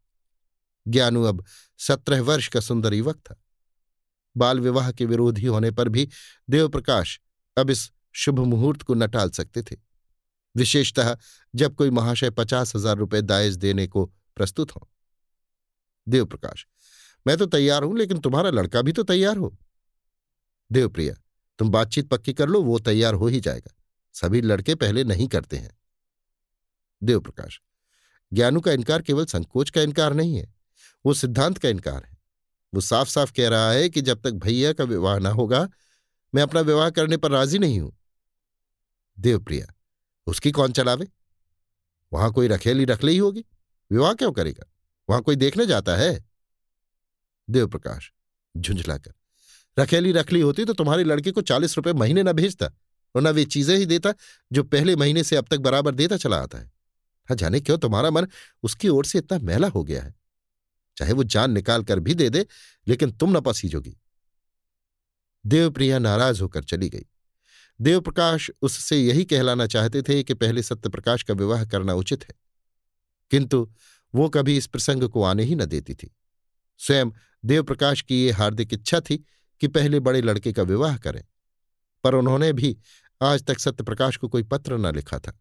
ज्ञानू 0.86 1.23
अब 1.23 1.43
सत्रह 1.80 2.21
वर्ष 2.21 2.47
का 2.47 2.60
सुंदर 2.60 2.93
युवक 2.93 3.17
था। 3.17 3.36
बाल 4.36 4.60
विवाह 4.60 4.91
के 4.91 5.06
विरोधी 5.06 5.45
होने 5.45 5.71
पर 5.71 5.89
भी 5.89 6.08
देवप्रकाश 6.49 7.19
अब 7.58 7.69
इस 7.69 7.89
शुभ 8.13 8.39
मुहूर्त 8.39 8.82
को 8.82 8.93
न 8.93 9.08
टाल 9.08 9.30
सकते 9.30 9.62
थे। 9.62 9.75
विशेषतः 10.56 11.15
जब 11.54 11.75
कोई 11.75 11.89
महाशय 11.89 12.30
पचास 12.30 12.75
हज़ार 12.75 12.97
रुपये 12.97 13.21
दायज 13.21 13.56
देने 13.56 13.88
को 13.88 14.06
प्रस्तुत 14.38 14.71
हो। 14.71 14.88
देवप्रकाश, 16.08 16.65
मैं 17.25 17.38
तो 17.38 17.45
तैयार 17.45 17.84
हूँ, 17.84 17.97
लेकिन 17.97 18.19
तुम्हारा 18.19 18.49
लड़का 18.49 18.82
भी 18.82 18.91
तो 18.91 19.04
तैयार 19.04 19.38
हो। 19.38 19.56
देवप्रिया, 20.71 21.13
तुम 21.60 21.69
बातचीत 21.69 22.10
पक्की 22.10 22.34
कर 22.34 22.49
लो, 22.49 22.62
वो 22.62 22.80
तैयार 22.80 23.13
हो 23.13 23.28
ही 23.28 23.39
जाएगा। 23.39 23.73
सभी 24.15 24.41
लड़के 24.41 24.75
पहले 24.75 25.04
नहीं 25.04 25.28
करते 25.28 25.58
हैं। 25.58 25.79
देवप्रकाश, 27.02 27.60
ज्ञानू 28.32 28.62
का 28.62 28.72
इनकार 28.72 29.02
केवल 29.02 29.26
संकोच 29.26 29.70
का 29.70 29.82
इनकार 29.82 30.14
नहीं 30.14 30.36
है, 30.36 30.54
वो 31.06 31.14
सिद्धांत 31.14 31.58
का 31.58 31.70
इनकार 31.70 32.04
है। 32.04 32.18
वो 32.74 32.82
साफ़ 32.82 33.10
साफ़ 33.10 33.32
कह 33.34 33.50
रहा 33.50 33.72
है 33.72 33.90
कि 33.90 34.02
जब 34.02 34.22
तक 34.22 34.34
भैया 34.36 34.74
का 34.74 34.84
विवाह 34.84 35.20
ना 35.20 35.30
होगा, 35.30 35.68
मैं 36.34 36.44
अपना 36.44 36.62
विवाह 36.62 36.90
करने 36.90 37.18
पर 37.18 37.32
राज़ी 37.32 37.60
नहीं 37.60 37.80
हूँ। 37.80 37.92
देवप्रिया, 39.18 39.74
उसकी 40.28 40.52
कौन 40.52 40.72
चलावे? 40.72 41.08
वहाँ 42.12 42.32
कोई 42.32 42.48
रखेली 42.48 42.86
रख 42.86 43.04
ली 43.04 43.18
होगी। 43.18 43.44
विवाह 43.92 44.14
क्यों 44.14 44.32
करेगा? 44.32 44.66
वहाँ 45.10 45.22
कोई 45.22 45.36
देखने 45.36 45.66
जाता 45.66 45.96
है। 45.96 46.26
देवप्रकाश, 47.48 48.12
झुंझलाकर, 48.56 49.14
रखेली 49.78 50.12
रख 50.12 50.32
ली 50.32 50.42
होती 50.42 50.66
तो 50.66 50.74
तुम्हारे 50.74 51.04
लड़के 51.04 51.32
को 51.32 51.42
चालीस 51.42 51.76
रुपए 51.78 51.94
महीने 51.94 52.24
ना 52.24 52.32
भेजता, 52.34 52.72
और 53.16 53.22
ना 53.22 53.30
वे 53.30 53.46
चीज़ें 53.46 53.76
ही 53.78 53.86
देता 53.86 54.14
जो 54.52 54.64
पहले 54.64 54.96
महीने 54.96 55.24
से 55.24 55.36
अब 55.36 55.48
तक 55.52 55.60
बराबर 55.60 55.96
देता 55.96 56.18
चला 56.18 56.38
आता 56.38 56.58
है। 56.58 56.72
हाँ 57.30 57.36
जाने 57.36 57.60
क्यों 57.62 57.78
तुम्हारा 57.78 58.12
मन 58.12 58.28
उसकी 58.63 58.89
ओर 58.89 59.06
से 59.06 59.18
इतना 59.18 59.39
मैला 59.39 59.68
हो 59.68 59.84
गया 59.84 60.04
है? 60.04 60.15
चाहे 60.98 61.13
वो 61.13 61.24
जान 61.24 61.52
निकाल 61.52 61.84
कर 61.84 62.00
भी 62.00 62.13
दे 62.13 62.30
दे, 62.30 62.46
लेकिन 62.88 63.12
तुम 63.12 63.38
न 63.38 63.42
पसीजोगी। 63.42 63.98
देवप्रिया 65.46 66.00
नाराज़ 66.00 66.42
होकर 66.42 66.63
चली 66.63 66.89
गई। 66.89 67.06
देवप्रकाश 67.82 68.52
उससे 68.62 68.98
यही 68.98 69.26
कहलाना 69.26 69.68
चाहते 69.68 70.02
थे 70.02 70.24
कि 70.24 70.34
पहले 70.34 70.63
सत्यप्रकाश 70.63 71.24
का 71.24 71.34
विवाह 71.34 71.65
करना 71.65 71.94
उचित 71.94 72.24
है। 72.24 72.36
किंतु 73.32 73.72
वो 74.15 74.30
कभी 74.30 74.58
इस 74.58 74.68
प्रसंग 74.68 75.04
को 75.04 75.24
आने 75.24 75.44
ही 75.44 75.56
न 75.56 75.65
देती 75.65 75.94
थी। 75.94 76.15
स्वयं 76.78 77.12
देवप्रकाश 77.46 78.02
की 78.02 78.24
ये 78.24 78.32
हार्दिक 78.32 78.74
इच्छा 78.74 79.00
थी 79.00 79.18
कि 79.62 79.68
पहले 79.68 80.00
बड़े 80.00 80.22
लड़के 80.22 80.54
का 80.54 80.63
विवाह 80.63 80.98
करें, 80.98 81.24
पर 82.04 82.15
उन्होंने 82.15 82.54
भी 82.54 82.78
आज 83.22 83.44
तक 83.44 83.60
सत्यप्रकाश 83.60 84.18
को 84.18 84.28
कोई 84.28 84.44
पत्र 84.44 84.78
न 84.78 84.96
लिखा 84.96 85.20
था। 85.20 85.39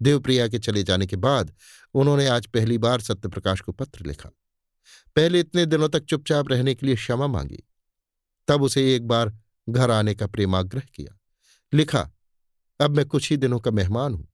देवप्रिया 0.00 0.48
के 0.48 0.58
चले 0.58 0.82
जाने 0.82 1.06
के 1.06 1.16
बाद 1.16 1.52
उन्होंने 1.94 2.26
आज 2.26 2.46
पहली 2.46 2.78
बार 2.78 3.00
सत्यप्रकाश 3.00 3.60
को 3.60 3.72
पत्र 3.72 4.06
लिखा। 4.06 4.30
पहले 5.16 5.40
इतने 5.40 5.66
दिनों 5.66 5.88
तक 5.88 6.04
चुपचाप 6.04 6.48
रहने 6.48 6.74
के 6.74 6.86
लिए 6.86 6.94
क्षमा 6.94 7.26
मांगी। 7.26 7.62
तब 8.48 8.62
उसे 8.62 8.94
एक 8.96 9.06
बार 9.08 9.32
घर 9.68 9.90
आने 9.90 10.14
का 10.14 10.26
प्रेमाग्रह 10.26 10.82
किया। 10.94 11.18
लिखा, 11.72 12.10
अब 12.80 12.96
मैं 12.96 13.06
कुछ 13.06 13.30
ही 13.30 13.36
दिनों 13.36 13.58
का 13.60 13.70
मेहमान 13.70 14.14
हूँ। 14.14 14.28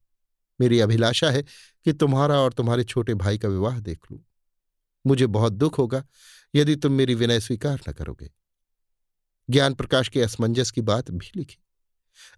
मेरी 0.61 0.81
अभिलाषा 0.81 1.31
है 1.31 1.43
कि 1.43 1.93
तुम्हारा 1.93 2.39
और 2.41 2.53
तुम्हारे 2.53 2.85
छोटे 2.85 3.15
भाई 3.15 3.39
का 3.39 3.49
विवाह 3.49 3.79
देख 3.81 3.99
लूँ। 4.13 4.21
मुझे 5.07 5.27
बहुत 5.27 5.53
दुख 5.53 5.79
होगा 5.79 6.05
यदि 6.55 6.77
तुम 6.77 6.93
मेरी 6.93 7.15
विनय 7.15 7.41
स्वीकार 7.41 7.81
न 7.89 7.93
करोगे 7.93 8.31
ज्ञान 9.49 9.75
प्रकाश 9.75 10.09
के 10.09 10.23
असमंजस 10.23 10.71
की 10.71 10.81
बात 10.81 11.11
भी 11.11 11.31
लिखी। 11.37 11.59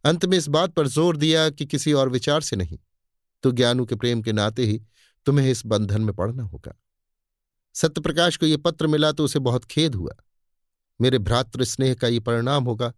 अंत 0.05 0.25
में 0.25 0.37
इस 0.39 0.49
बात 0.49 0.73
पर 0.73 0.87
ज़ोर 0.87 1.17
दिया 1.17 1.49
कि 1.51 1.67
किसी 1.67 1.93
और 1.93 2.09
विचार 2.09 2.41
से 2.41 2.57
नहीं। 2.57 2.79
तो 3.45 3.53
ज्ञानू 3.53 3.85
के 3.85 3.95
प्रेम 3.95 4.23
के 4.23 4.33
नाते 4.33 4.65
ही 4.65 4.81
तुम्हें 5.27 5.51
इस 5.51 5.63
बंधन 5.67 6.03
में 6.03 6.15
पड़ना 6.15 6.43
होगा। 6.43 6.75
सत्यप्रकाश 7.75 8.37
को 8.37 8.47
यह 8.47 8.57
पत्र 8.57 8.87
मिला 8.87 9.13
तो 9.13 9.25
उसे 9.25 9.39
बहुत 9.39 9.65
खेद 9.65 9.95
हुआ। 9.95 10.15
मेरे 11.01 11.19
भ्रातृ 11.19 11.65
स्नेह 11.65 11.95
का 11.95 12.09
ये 12.09 12.21
परिणाम 12.21 12.65
होगा, 12.65 12.93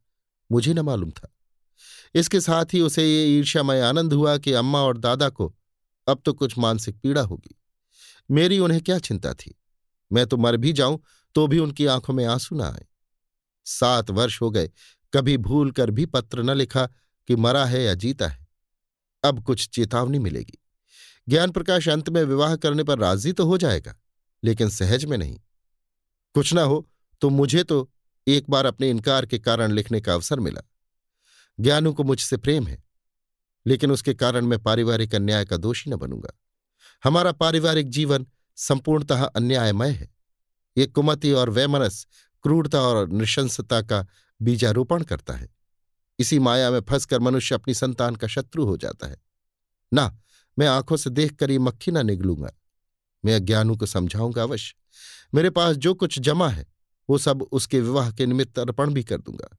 मुझे 0.51 0.75
न 0.75 0.81
मालूम 0.81 1.11
था। 1.11 1.33
इसके 2.15 2.41
साथ 2.41 2.75
ही 2.75 2.81
उसे 2.81 3.05
ये 3.05 3.25
ईर्ष्यामय 3.39 3.81
आनंद 3.81 4.13
हुआ 4.13 4.37
कि 4.39 4.53
अम्मा 4.53 4.81
और 4.81 4.99
दादा 4.99 5.29
को 5.29 5.55
अब 6.07 6.23
तो 6.25 6.33
कुछ 6.33 6.59
मानसिक 6.59 7.01
पीड़ा 7.01 7.23
होगी। 7.23 7.55
मेरी 8.31 8.59
उन्हें 8.59 8.81
क्या 8.81 8.99
चिंता 8.99 9.33
थी? 9.35 9.55
मैं 10.11 10.27
तो 10.27 10.37
मर 10.37 10.57
भी 10.57 10.73
जाऊँ 10.73 11.01
तो 11.35 11.47
भी 11.47 11.59
उनकी 11.59 11.87
आँखों 11.87 12.15
में 12.15 12.25
आँसू 12.25 12.57
ना 12.57 12.67
आए। 12.67 12.87
सात 13.67 14.11
वर्ष 14.11 14.41
हो 14.43 14.51
गए, 14.51 14.71
कभी 15.13 15.37
भूल 15.39 15.71
कर 15.71 15.91
भी 15.91 16.07
पत्र 16.07 16.43
न 16.43 16.57
लिखा 16.57 16.87
कि 17.29 17.37
मरा 17.37 17.65
है 17.65 17.83
या 17.83 17.95
जीता 17.95 18.29
है। 18.29 18.46
अब 19.27 19.43
कुछ 19.45 19.69
चेतावनी 19.69 20.19
मिलेगी। 20.19 20.59
ज्ञान 21.27 21.51
प्रकाश 21.51 21.89
अंत 21.89 22.09
में 22.09 22.23
विवाह 22.25 22.55
करने 22.57 22.83
पर 22.85 22.99
राज़ी 22.99 23.33
तो 23.33 23.47
हो 23.47 23.59
जाएगा, 23.59 23.95
लेकिन 24.43 24.69
सहज 24.71 25.05
में 25.05 25.17
नहीं। 25.19 25.39
कुछ 26.35 26.53
ना 26.55 26.63
हो 26.63 26.87
तो 27.23 27.31
मुझे 27.31 27.63
तो 27.65 27.89
एक 28.27 28.51
बार 28.51 28.67
अपने 28.67 28.91
इनकार 28.91 29.27
के 29.27 29.39
कारण 29.39 29.73
लिखने 29.73 30.01
का 30.01 30.15
अवसर 30.15 30.41
मिला। 30.41 30.63
ज्ञानू 31.59 31.93
को 31.93 32.05
मुझसे 32.05 32.37
प्रेम 32.37 32.67
है, 32.67 32.83
लेकिन 33.67 33.91
उसके 33.91 34.15
कारण 34.15 34.45
मैं 34.45 34.59
पारिवारिक 34.59 35.15
अन्याय 35.15 35.45
का 35.45 35.57
दोषी 35.57 35.91
न 35.91 35.97
बनूँगा। 35.97 36.33
हमारा 37.05 37.33
पारिवारिक 37.35 37.89
जीवन 37.91 38.27
संपूर्णतः 38.59 39.25
अन्यायमय 39.25 39.91
है। 39.91 40.09
ये 40.77 40.87
कुमति 40.87 41.33
और 41.33 41.51
वैमनस 41.51 42.07
क्रूरता 42.45 42.81
और 42.81 43.09
नृशंसता 43.11 43.81
का 43.83 44.07
बीजारोपण 44.41 45.03
करता 45.03 45.35
है। 45.35 45.49
इसी 46.19 46.39
माया 46.39 46.71
में 46.71 46.81
फंसकर 46.81 47.21
मनुष्य 47.21 47.55
अपनी 47.55 47.75
संतान 47.75 48.17
का 48.17 48.27
शत्रु 48.27 48.65
हो 48.65 48.77
जाता 48.77 49.07
है। 49.07 49.17
ना, 49.95 50.19
मैं 50.59 50.67
आँखों 50.67 50.97
से 50.97 51.11
देखकर 51.11 51.51
ये 51.51 51.59
मक्खी 51.59 51.91
ना 51.91 52.03
निगलूँगा। 52.03 52.51
मैं 53.25 53.35
अज्ञानू 53.37 53.77
को 53.77 53.87
समझाऊँगा 53.87 54.43
अवश्य। 54.43 54.75
मेरे 55.35 55.51
पास 55.51 55.77
जो 55.77 55.95
कुछ 55.95 56.19
जमा 56.19 56.49
है, 56.49 56.67
वो 57.11 57.19
सब 57.19 57.43
उसके 57.43 57.81
विवाह 57.81 58.11
के 58.11 58.27
निमित्त 58.27 58.59
अर्पण 58.59 58.91
भी 58.91 59.05
कर 59.05 59.19
दूँगा। 59.19 59.57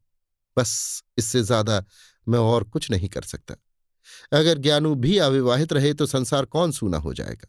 बस 0.58 1.04
इससे 1.18 1.44
ज़्यादा 1.44 1.86
मैं 2.28 2.40
और 2.40 2.64
कुछ 2.64 2.92
नहीं 2.92 3.10
कर 3.10 3.22
सकता। 3.22 3.56
अगर 4.38 4.58
ज्ञानू 4.58 4.96
भी 4.96 5.18
अविवाहित 5.18 5.74
रहे 5.74 5.94
तो 5.94 6.06
संसार 6.06 6.46
कौन 6.46 6.72
सूना 6.72 6.98
हो 6.98 7.14
जाएगा? 7.14 7.48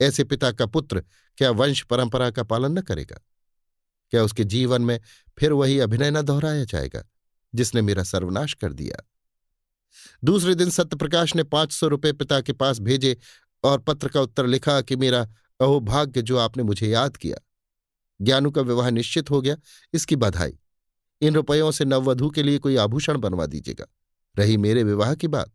ऐसे 0.00 0.24
पिता 0.24 0.52
का 0.52 0.66
पुत्र 0.66 1.04
क्या 1.36 1.50
वंश 1.50 1.82
परंपरा 1.82 2.30
का 2.30 2.42
पालन 2.42 2.78
न 2.78 2.82
करेगा? 2.82 3.20
क्या 4.10 4.22
उसके 4.22 4.44
जीवन 4.44 4.82
में 4.82 5.00
फिर 5.38 5.52
वही 5.52 5.78
अभिनय 5.78 6.10
न 6.10 6.22
दोहराया 6.22 6.64
जाएगा? 6.64 7.02
जिसने 7.54 7.82
मेरा 7.82 8.02
सर्वनाश 8.02 8.54
कर 8.54 8.72
दिया। 8.72 9.06
दूसरे 10.24 10.54
दिन 10.54 10.70
सत्यप्रकाश 10.70 11.34
ने 11.36 11.42
पाँच 11.44 11.72
सौ 11.72 11.88
रुपये 11.88 12.12
पिता 12.12 12.40
के 12.40 12.52
पास 12.52 12.78
भेजे 12.78 13.16
और 13.64 13.78
पत्र 13.78 14.08
का 14.08 14.20
उत्तर 14.20 14.46
लिखा 14.46 14.80
कि 14.80 14.96
मेरा 14.96 15.20
अहोभाग्य 15.60 16.22
जो 16.22 16.38
आपने 16.38 16.62
मुझे 16.62 16.88
याद 16.88 17.16
किया, 17.16 17.36
ज्ञानू 18.20 18.50
का 18.50 18.60
विवाह 18.60 18.90
निश्चित 18.90 19.30
हो 19.30 19.40
गया, 19.40 19.56
इसकी 19.94 20.16
बधाई 20.16 20.58
इन 21.22 21.34
रुपयों 21.34 21.70
से 21.70 21.84
नववधु 21.84 22.30
के 22.30 22.42
लिए 22.42 22.58
कोई 22.58 22.76
आभूषण 22.76 23.18
बनवा 23.18 23.46
दीजिएगा। 23.46 23.86
रही 24.36 24.56
मेरे 24.56 24.82
विवाह 24.84 25.14
की 25.14 25.28
बात, 25.28 25.52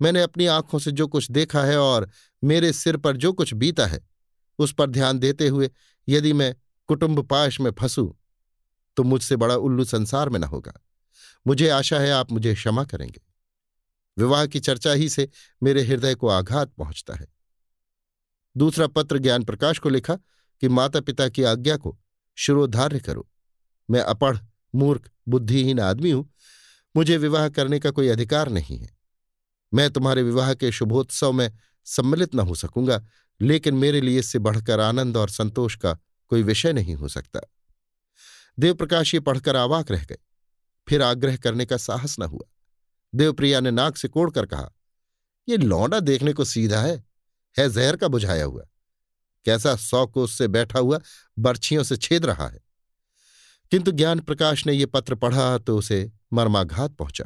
मैंने 0.00 0.22
अपनी 0.22 0.46
आँखों 0.46 0.78
से 0.78 0.92
जो 0.92 1.06
कुछ 1.08 1.30
देखा 1.30 1.62
है 1.62 1.76
और 1.78 2.08
मेरे 2.42 2.72
सिर 2.72 2.96
पर 2.96 3.16
जो 3.16 3.32
कुछ 3.32 3.54
बीता 3.54 3.86
है, 3.86 4.00
उस 4.58 4.74
पर 4.74 4.90
ध्यान 4.90 5.18
देते 5.18 5.48
हुए 5.48 5.70
यदि 6.08 6.32
मैं 6.32 6.54
कुटुंब 6.88 7.22
पाश 7.22 7.60
में 7.60 7.70
फंसूं 7.70 8.08
तो 8.96 9.02
मुझसे 9.02 9.36
बड़ा 9.36 9.56
उल्लू 9.56 9.84
संसार 9.84 10.28
में 10.28 10.38
न 10.40 10.44
होगा। 10.44 10.72
मुझे 11.46 11.68
आशा 11.68 11.98
है 11.98 12.10
आप 12.10 12.32
मुझे 12.32 12.54
क्षमा 12.54 12.84
करेंगे। 12.84 13.20
विवाह 14.18 14.46
की 14.46 14.60
चर्चा 14.60 14.92
ही 14.92 15.08
से 15.08 15.28
मेरे 15.62 15.82
हृदय 15.82 16.14
को 16.14 16.28
आघात 16.28 16.68
पहुँचता 16.68 17.14
है। 17.14 17.26
दूसरा 18.56 18.86
पत्र 18.86 19.18
ज्ञान 19.18 19.44
प्रकाश 19.44 19.78
को 19.78 19.88
लिखा 19.88 20.14
कि 20.60 20.68
माता 20.68 21.00
पिता 21.00 21.28
की 21.28 21.42
आज्ञा 21.42 21.76
को 21.76 22.00
शिरोधार्य 22.34 23.00
करो। 23.00 23.30
मैं 23.90 24.00
अपढ़, 24.00 24.38
मूर्ख, 24.74 25.10
बुद्धिहीन 25.28 25.80
आदमी 25.80 26.10
हूँ। 26.10 26.34
मुझे 26.96 27.16
विवाह 27.16 27.48
करने 27.48 27.78
का 27.78 27.90
कोई 27.90 28.08
अधिकार 28.08 28.48
नहीं 28.48 28.78
है। 28.78 28.98
मैं 29.74 29.90
तुम्हारे 29.90 30.22
विवाह 30.22 30.54
के 30.54 30.72
शुभोत्सव 30.72 31.32
में 31.32 31.52
सम्मिलित 31.84 32.34
न 32.34 32.40
हो 32.40 32.54
सकूँगा, 32.54 33.06
लेकिन 33.40 33.74
मेरे 33.74 34.00
लिए 34.00 34.18
इससे 34.18 34.38
बढ़कर 34.38 34.80
आनंद 34.80 35.16
और 35.16 35.28
संतोष 35.28 35.76
का 35.76 35.98
कोई 36.28 36.42
विषय 36.42 36.72
नहीं 36.72 36.94
हो 36.94 37.08
सकता। 37.08 37.40
देवप्रकाश 38.58 39.14
ये 39.14 39.20
पढ़कर 39.20 39.56
आवाक 39.56 39.90
रह 39.90 40.04
गए। 40.04 40.18
फिर 40.88 41.02
आग्रह 41.02 41.36
करने 41.36 41.66
का 41.66 41.76
साहस 41.76 42.18
न 42.18 42.22
हुआ। 42.22 42.50
देवप्रिया 43.14 43.60
ने 43.60 43.70
नाक 43.70 43.96
से 43.96 44.08
कोड़कर 44.08 44.46
कहा 44.46 44.70
यह 45.48 45.56
लौंडा 45.56 46.00
देखने 46.00 46.32
को 46.32 46.44
सीधा 46.44 46.80
है 46.80 47.04
है 47.58 47.70
जहर 47.70 47.96
का 47.96 48.08
बुझाया 48.08 48.44
हुआ। 48.44 48.64
कैसा 49.44 49.76
सौ 49.76 50.06
को 50.06 50.24
उससे 50.24 50.48
बैठा 50.48 50.78
हुआ, 50.78 51.00
बर्छियों 51.38 51.82
से 51.82 51.96
छेद 51.96 52.26
रहा 52.26 52.48
है। 52.48 52.60
किंतु 53.70 53.90
ज्ञान 53.90 54.20
प्रकाश 54.20 54.66
ने 54.66 54.72
यह 54.72 54.86
पत्र 54.86 55.14
पढ़ा 55.14 55.58
तो 55.58 55.78
उसे 55.78 56.12
मर्माघात 56.32 56.90
पहुँचा। 56.90 57.24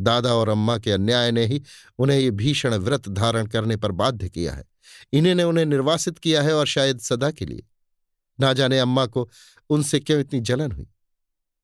दादा 0.00 0.34
और 0.34 0.48
अम्मा 0.48 0.78
के 0.78 0.92
अन्याय 0.92 1.30
ने 1.30 1.46
ही 1.46 1.62
उन्हें 1.98 2.18
ये 2.18 2.30
भीषण 2.30 2.74
व्रत 2.74 3.08
धारण 3.08 3.46
करने 3.46 3.76
पर 3.76 3.92
बाध्य 3.92 4.28
किया 4.28 4.54
है। 4.54 4.64
इन्हें 5.12 5.34
ने 5.34 5.42
उन्हें 5.42 5.64
निर्वासित 5.64 6.18
किया 6.18 6.42
है 6.42 6.54
और 6.54 6.66
शायद 6.66 7.00
सदा 7.00 7.30
के 7.30 7.46
लिए। 7.46 7.66
ना 8.40 8.52
जाने 8.52 8.78
अम्मा 8.78 9.06
को 9.06 9.30
उनसे 9.70 10.00
क्यों 10.00 10.20
इतनी 10.20 10.40
जलन 10.40 10.72
हुई। 10.72 10.86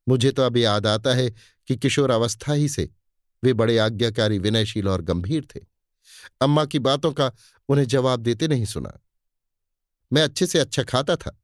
मुझे 0.08 0.30
तो 0.32 0.42
अब 0.42 0.56
याद 0.56 0.86
आता 0.86 1.14
है 1.14 1.30
कि 1.68 1.76
किशोर 1.76 2.10
अवस्था 2.10 2.52
ही 2.52 2.68
से 2.68 2.90
वे 3.42 3.52
बड़े 3.52 3.78
आज्ञाकारी, 3.78 4.38
विनयशील 4.38 4.88
और 4.88 5.02
गंभीर 5.02 5.46
थे। 5.46 5.60
अम्मा 6.40 6.64
की 6.64 6.78
बातों 6.78 7.12
का 7.12 7.30
उन्हें 7.68 7.86
जवाब 7.86 8.20
देते 8.20 8.48
नहीं 8.48 8.64
सुना। 8.64 8.92
मैं 10.12 10.22
अच्छे 10.22 10.46
से 10.46 10.58
अच्छा 10.58 10.82
खाता 10.82 11.16
था, 11.16 11.38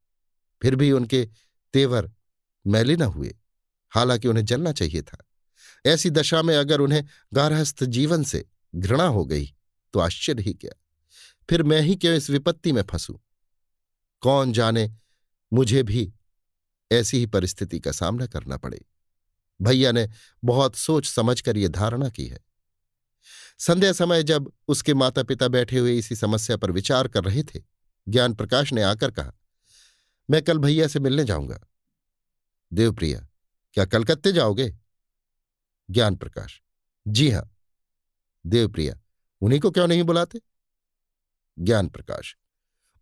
फिर 0.62 0.77
भी 0.77 0.90
उनके 0.92 1.29
तेवर 1.75 2.11
मैले 2.66 2.96
न 2.96 3.03
हुए, 3.03 3.35
हालाँकि 3.92 4.29
उन्हें 4.29 4.44
जलना 4.44 4.73
चाहिए 4.73 5.03
था। 5.03 5.25
ऐसी 5.87 6.11
दशा 6.11 6.42
में 6.42 6.57
अगर 6.57 6.81
उन्हें 6.81 7.05
गारहस्थ 7.35 7.85
जीवन 7.85 8.23
से 8.23 8.44
घृणा 8.75 9.07
हो 9.07 9.25
गई 9.25 9.46
तो 9.94 10.01
आश्चर्य 10.01 10.42
ही 10.42 10.53
क्या? 10.55 10.73
फिर 11.51 11.62
मैं 11.62 11.81
ही 11.81 11.96
क्यों 11.96 12.14
इस 12.14 12.31
विपत्ति 12.31 12.73
में 12.73 12.83
फंसू? 12.83 13.20
कौन 14.23 14.53
जाने 14.53 14.90
मुझे 15.53 15.83
भी 15.83 16.12
ऐसी 16.92 17.18
ही 17.18 17.26
परिस्थिति 17.26 17.81
का 17.81 17.92
सामना 17.92 18.26
करना 18.26 18.57
पड़े। 18.57 18.85
भैया 19.62 19.92
ने 19.92 20.09
बहुत 20.44 20.76
सोच 20.76 21.07
समझ 21.07 21.40
कर 21.40 21.57
यह 21.57 21.68
धारणा 21.68 22.09
की 22.09 22.26
है। 22.26 22.38
संध्या 23.59 23.92
समय 23.92 24.22
जब 24.22 24.53
उसके 24.68 24.94
माता 24.94 25.22
पिता 25.22 25.48
बैठे 25.48 25.79
हुए 25.79 25.98
इसी 25.98 26.16
समस्या 26.16 26.57
पर 26.57 26.70
विचार 26.70 27.09
कर 27.09 27.24
रहे 27.24 27.42
थे, 27.42 27.61
ज्ञान 28.09 28.35
प्रकाश 28.35 28.72
ने 28.72 28.83
आकर 28.83 29.11
कहा, 29.11 29.33
मैं 30.31 30.42
कल 30.42 30.59
भैया 30.59 30.88
से 30.88 30.98
मिलने 31.00 31.24
जाऊँगा। 31.24 31.61
देवप्रिया, 32.72 33.29
क्या 33.72 33.85
कलकत्ते 33.85 34.33
जाओगे? 34.33 34.79
ज्ञान 35.90 36.16
प्रकाश। 36.16 36.62
जी 37.09 37.31
हाँ। 37.31 37.57
देवप्रिया, 38.46 39.00
उन्हीं 39.40 39.61
को 39.61 39.70
क्यों 39.70 39.88
नहीं 39.88 40.03
बुलाते? 40.03 40.40
ज्ञान 41.59 41.88
प्रकाश, 41.88 42.37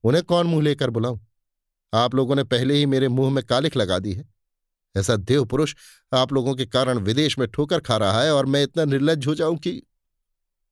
उन्हें 0.05 0.25
कौन 0.25 0.47
मुँह 0.47 0.63
लेकर 0.63 0.91
बुलाऊं? 0.91 1.21
आप 1.93 2.15
लोगों 2.15 2.37
ने 2.37 2.45
पहले 2.45 2.75
ही 2.75 2.87
मेरे 2.87 3.09
मुँह 3.09 3.31
में 3.31 3.43
कालिख 3.45 3.77
लगा 3.77 3.99
दी 3.99 4.13
है। 4.13 4.29
ऐसा 4.95 5.17
देव 5.17 5.45
पुरुष 5.45 5.75
आप 6.13 6.33
लोगों 6.33 6.55
के 6.55 6.67
कारण 6.67 6.99
विदेश 6.99 7.39
में 7.39 7.47
ठोकर 7.49 7.81
खा 7.81 7.97
रहा 7.97 8.23
है 8.23 8.33
और 8.35 8.47
मैं 8.47 8.63
इतना 8.63 8.85
निर्लज 8.85 9.27
हो 9.27 9.35
जाऊँ 9.35 9.57
कि 9.57 9.83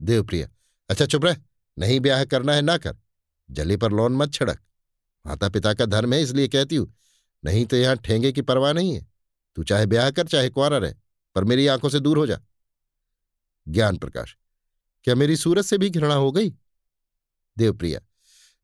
देवप्रिया 0.01 0.49
अच्छा 0.91 1.07
चुप 1.07 1.25
रह, 1.25 1.37
नहीं 1.77 1.99
ब्याह 2.01 2.25
करना 2.25 2.55
है 2.55 2.63
ना 2.63 2.77
कर, 2.79 2.97
जले 3.49 3.77
पर 3.77 3.93
लोन 3.93 4.17
मत 4.17 4.33
छिड़क। 4.33 4.59
माता 5.25 5.49
पिता 5.49 5.73
का 5.75 5.87
धर्म 5.87 6.15
है 6.15 6.21
इसलिए 6.23 6.49
कहती 6.49 6.77
हूँ, 6.77 6.93
नहीं 7.45 7.65
तो 7.67 7.77
यहाँ 7.77 7.97
ठेंगे 7.97 8.33
की 8.33 8.43
परवाह 8.43 8.73
नहीं 8.73 8.95
है। 8.95 9.07
तू 9.57 9.65
चाहे 9.65 9.87
ब्याह 9.87 10.11
कर, 10.11 10.27
चाहे 10.27 10.49
कुआरा 10.49 10.79
रहे, 10.79 10.93
पर 11.37 11.45
मेरी 11.45 11.67
आँखों 11.67 11.89
से 11.89 12.01
दूर 12.01 12.19
हो 12.19 12.27
जा। 12.27 12.39
ज्ञान 13.67 13.97
प्रकाश, 13.97 14.37
क्या 15.05 15.15
मेरी 15.15 15.37
सूरत 15.37 15.65
से 15.65 15.79
भी 15.79 15.91
घृणा 15.91 16.15
हो 16.15 16.31
गई? 16.33 16.51
देवप्रिया, 17.57 18.01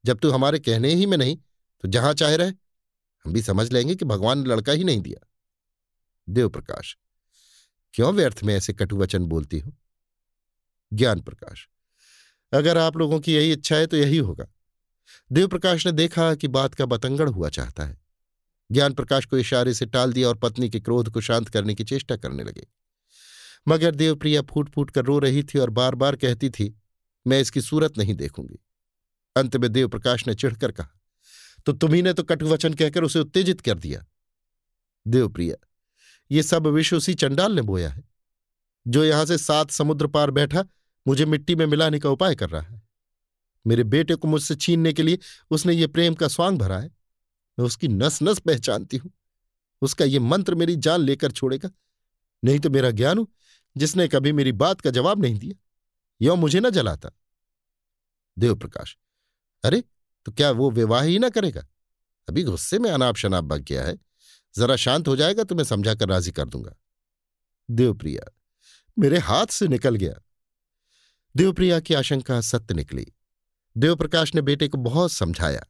जब 0.05 0.19
तू 0.19 0.31
हमारे 0.31 0.59
कहने 0.59 0.95
ही 0.95 1.07
में 1.07 1.17
नहीं 1.19 1.37
तो 1.85 1.89
जहाँ 1.89 2.13
चाहे 2.15 2.37
रहे, 2.37 2.51
हम 3.25 3.33
भी 3.33 3.43
समझ 3.43 3.73
लेंगे 3.73 3.95
कि 3.95 4.05
भगवान 4.05 4.39
ने 4.39 4.45
लड़का 4.45 4.73
ही 4.73 4.85
नहीं 4.85 5.01
दिया। 5.01 5.27
देवप्रकाश 6.29 6.97
क्यों 7.95 8.13
व्यर्थ 8.13 8.43
में 8.43 8.55
ऐसे 8.55 8.73
कटुवचन 8.73 9.25
बोलती 9.25 9.59
हो? 9.59 9.73
ज्ञान 10.93 11.21
प्रकाश, 11.21 11.69
अगर 12.53 12.79
आप 12.79 12.97
लोगों 12.97 13.21
की 13.21 13.35
यही 13.35 13.53
इच्छा 13.53 13.77
है 13.77 13.87
तो 13.87 13.97
यही 13.97 14.17
होगा। 14.17 14.47
देवप्रकाश 15.33 15.87
ने 15.87 15.93
देखा 15.93 16.35
कि 16.35 16.49
बात 16.49 16.75
का 16.75 16.87
बतंगड़ 16.87 17.29
हुआ 17.29 17.49
चाहता 17.49 17.85
है। 17.85 18.01
ज्ञान 18.71 18.93
प्रकाश 18.93 19.25
को 19.25 19.39
इशारे 19.39 19.75
से 19.75 19.87
टाल 19.87 20.13
दिया 20.13 20.29
और 20.29 20.39
पत्नी 20.39 20.69
के 20.71 20.81
क्रोध 20.81 21.11
को 21.11 21.21
शांत 21.21 21.49
करने 21.49 21.75
की 21.75 21.85
चेष्टा 21.85 22.17
करने 22.17 22.45
लगे। 22.45 22.67
मगर 23.69 23.95
देवप्रिया 23.95 24.43
फूट 24.43 24.71
फूट 24.71 24.91
कर 24.91 25.05
रो 25.05 25.19
रही 25.19 25.43
थी 25.43 25.59
और 25.59 25.71
बार 25.71 25.95
बार 25.95 26.17
कहती 26.17 26.51
थी, 26.51 26.75
मैं 27.27 27.41
इसकी 27.41 27.61
सूरत 27.61 27.99
नहीं 27.99 28.15
देखूँगी। 28.15 28.59
अंत 29.37 29.57
में 29.57 29.73
देवप्रकाश 29.73 30.27
ने 30.27 30.35
चिढ़कर 30.35 30.73
कहा 30.73 30.99
तो 31.67 31.73
तुम्ही 31.73 32.13
तो 32.13 32.23
कटुवचन 32.23 32.75
कहकर 32.75 33.05
उसे 33.05 33.19
उत्तेजित 33.19 33.61
कर 33.61 33.79
दिया। 33.79 34.05
देवप्रिया 35.07 35.57
ये 36.31 36.43
सब 36.43 36.67
विश्व 36.67 36.97
उसी 36.97 37.15
चंडाल 37.15 37.53
ने 37.53 37.63
बोया 37.63 37.91
है, 37.91 38.03
जो 38.87 39.05
यहाँ 39.05 39.25
से 39.25 39.39
सात 39.39 39.71
समुद्र 39.71 40.07
पार 40.07 40.31
बैठा 40.31 40.65
मुझे 41.07 41.25
मिट्टी 41.27 41.55
में 41.55 41.65
मिलाने 41.67 41.99
का 41.99 42.11
उपाय 42.11 42.35
कर 42.35 42.51
रहा 42.51 42.63
है। 42.63 42.83
मेरे 43.65 43.85
बेटे 43.85 44.15
को 44.15 44.29
मुझसे 44.29 44.55
छीनने 44.55 44.93
के 44.93 45.03
लिए 45.03 45.19
उसने 45.51 45.75
ये 45.75 45.87
प्रेम 45.87 46.15
का 46.15 46.29
स्वांग 46.29 46.59
भरा 46.59 46.79
है। 46.79 46.89
मैं 47.59 47.67
उसकी 47.67 47.89
नस 47.89 48.19
नस 48.23 48.39
पहचानती 48.39 48.97
हूँ। 48.97 49.11
उसका 49.83 50.05
ये 50.05 50.19
मंत्र 50.19 50.55
मेरी 50.55 50.77
जान 50.77 51.01
लेकर 51.01 51.31
छोड़ेगा। 51.31 51.71
नहीं 52.43 52.59
तो 52.59 52.71
मेरा 52.71 52.91
ज्ञान 52.91 53.27
जिसने 53.77 54.07
कभी 54.09 54.33
मेरी 54.33 54.53
बात 54.53 54.81
का 54.81 54.91
जवाब 54.91 55.23
नहीं 55.23 55.39
दिया। 55.39 55.59
यो 56.21 56.37
मुझे 56.37 56.61
न 56.61 56.71
जलाता। 56.71 57.11
देवप्रकाश 58.37 58.97
अरे 59.65 59.83
तो 60.25 60.33
क्या 60.33 60.51
वो 60.51 60.71
विवाह 60.71 61.03
ही 61.03 61.19
ना 61.19 61.29
करेगा? 61.29 61.67
अभी 62.29 62.43
गुस्से 62.43 62.79
में 62.79 62.91
अनाप 62.91 63.17
शनाप 63.17 63.45
बग 63.45 63.63
गया 63.63 63.85
है। 63.85 63.99
जरा 64.57 64.77
शांत 64.77 65.09
हो 65.09 65.17
जाएगा 65.17 65.45
तो 65.45 65.55
मैं 65.55 65.65
समझाकर 65.65 66.09
राज़ी 66.09 66.33
कर 66.33 66.49
दूँगा। 66.49 66.75
देवप्रिया, 67.71 68.39
मेरे 68.99 69.19
हाथ 69.19 69.47
से 69.47 69.69
निकल 69.69 69.95
गया। 69.95 70.15
देवप्रिया 71.37 71.81
की 71.81 71.95
आशंका 71.95 72.41
सत्य 72.41 72.75
निकली। 72.75 73.07
देवप्रकाश 73.77 74.35
ने 74.35 74.43
बेटे 74.43 74.69
को 74.69 74.79
बहुत 74.79 75.13
समझाया। 75.13 75.67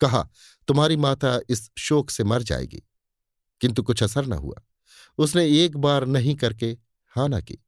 कहा, 0.00 0.28
तुम्हारी 0.68 0.96
माता 0.96 1.40
इस 1.48 1.70
शोक 1.78 2.10
से 2.10 2.24
मर 2.24 2.42
जाएगी। 2.42 2.82
किंतु 3.60 3.82
कुछ 3.82 4.02
असर 4.02 4.26
न 4.26 4.32
हुआ। 4.32 4.54
उसने 5.18 5.64
एक 5.64 5.76
बार 5.76 6.06
नहीं 6.06 6.34
करके 6.34 6.78
हा 7.08 7.26
ना 7.26 7.40
की। 7.40 7.58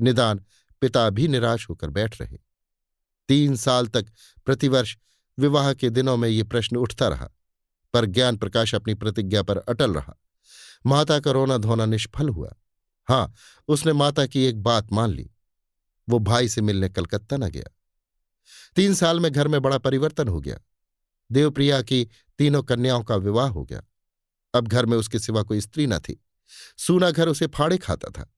निदान, 0.00 0.44
पिता 0.80 1.10
भी 1.10 1.28
निराश 1.28 1.68
होकर 1.68 1.90
बैठ 1.90 2.20
रहे। 2.20 2.38
तीन 3.28 3.56
साल 3.56 3.86
तक 3.86 4.06
प्रतिवर्ष 4.46 4.96
विवाह 5.38 5.74
के 5.74 5.90
दिनों 5.90 6.16
में 6.16 6.28
ये 6.28 6.42
प्रश्न 6.42 6.76
उठता 6.76 7.08
रहा, 7.08 7.30
पर 7.92 8.06
ज्ञान 8.06 8.36
प्रकाश 8.36 8.74
अपनी 8.74 8.94
प्रतिज्ञा 8.94 9.42
पर 9.42 9.58
अटल 9.58 9.94
रहा। 9.94 10.16
माता 10.86 11.20
का 11.20 11.30
रोना 11.30 11.56
धोना 11.56 11.86
निष्फल 11.86 12.28
हुआ। 12.28 12.54
हाँ, 13.08 13.34
उसने 13.68 13.92
माता 13.92 14.26
की 14.26 14.44
एक 14.44 14.62
बात 14.62 14.92
मान 14.92 15.10
ली। 15.10 15.30
वो 16.08 16.18
भाई 16.18 16.48
से 16.48 16.60
मिलने 16.60 16.88
कलकत्ता 16.88 17.36
न 17.36 17.48
गया। 17.48 17.64
तीन 18.76 18.94
साल 18.94 19.20
में 19.20 19.32
घर 19.32 19.48
में 19.48 19.62
बड़ा 19.62 19.78
परिवर्तन 19.78 20.28
हो 20.28 20.40
गया। 20.40 20.58
देवप्रिया 21.32 21.82
की 21.82 22.08
तीनों 22.38 22.62
कन्याओं 22.62 23.04
का 23.04 23.16
विवाह 23.16 23.48
हो 23.48 23.64
गया। 23.64 23.82
अब 24.54 24.68
घर 24.68 24.86
में 24.86 24.96
उसके 24.96 25.18
सिवा 25.18 25.42
कोई 25.42 25.60
स्त्री 25.60 25.86
न 25.86 25.98
थी। 25.98 26.24
सूना 26.78 27.10
घर 27.10 27.28
उसे 27.28 27.46
फाड़े 27.46 27.78
खाता 27.78 28.08
था। 28.08 28.32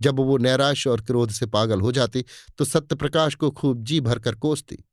जब 0.00 0.16
वो 0.16 0.38
नैराश 0.38 0.86
और 0.86 1.00
क्रोध 1.00 1.30
से 1.30 1.46
पागल 1.46 1.80
हो 1.80 1.92
जाती 1.92 2.24
तो 2.58 2.64
सत्यप्रकाश 2.64 3.34
को 3.34 3.50
खूब 3.50 3.82
जी 3.84 4.00
भरकर 4.00 4.34
कोसती। 4.34 4.84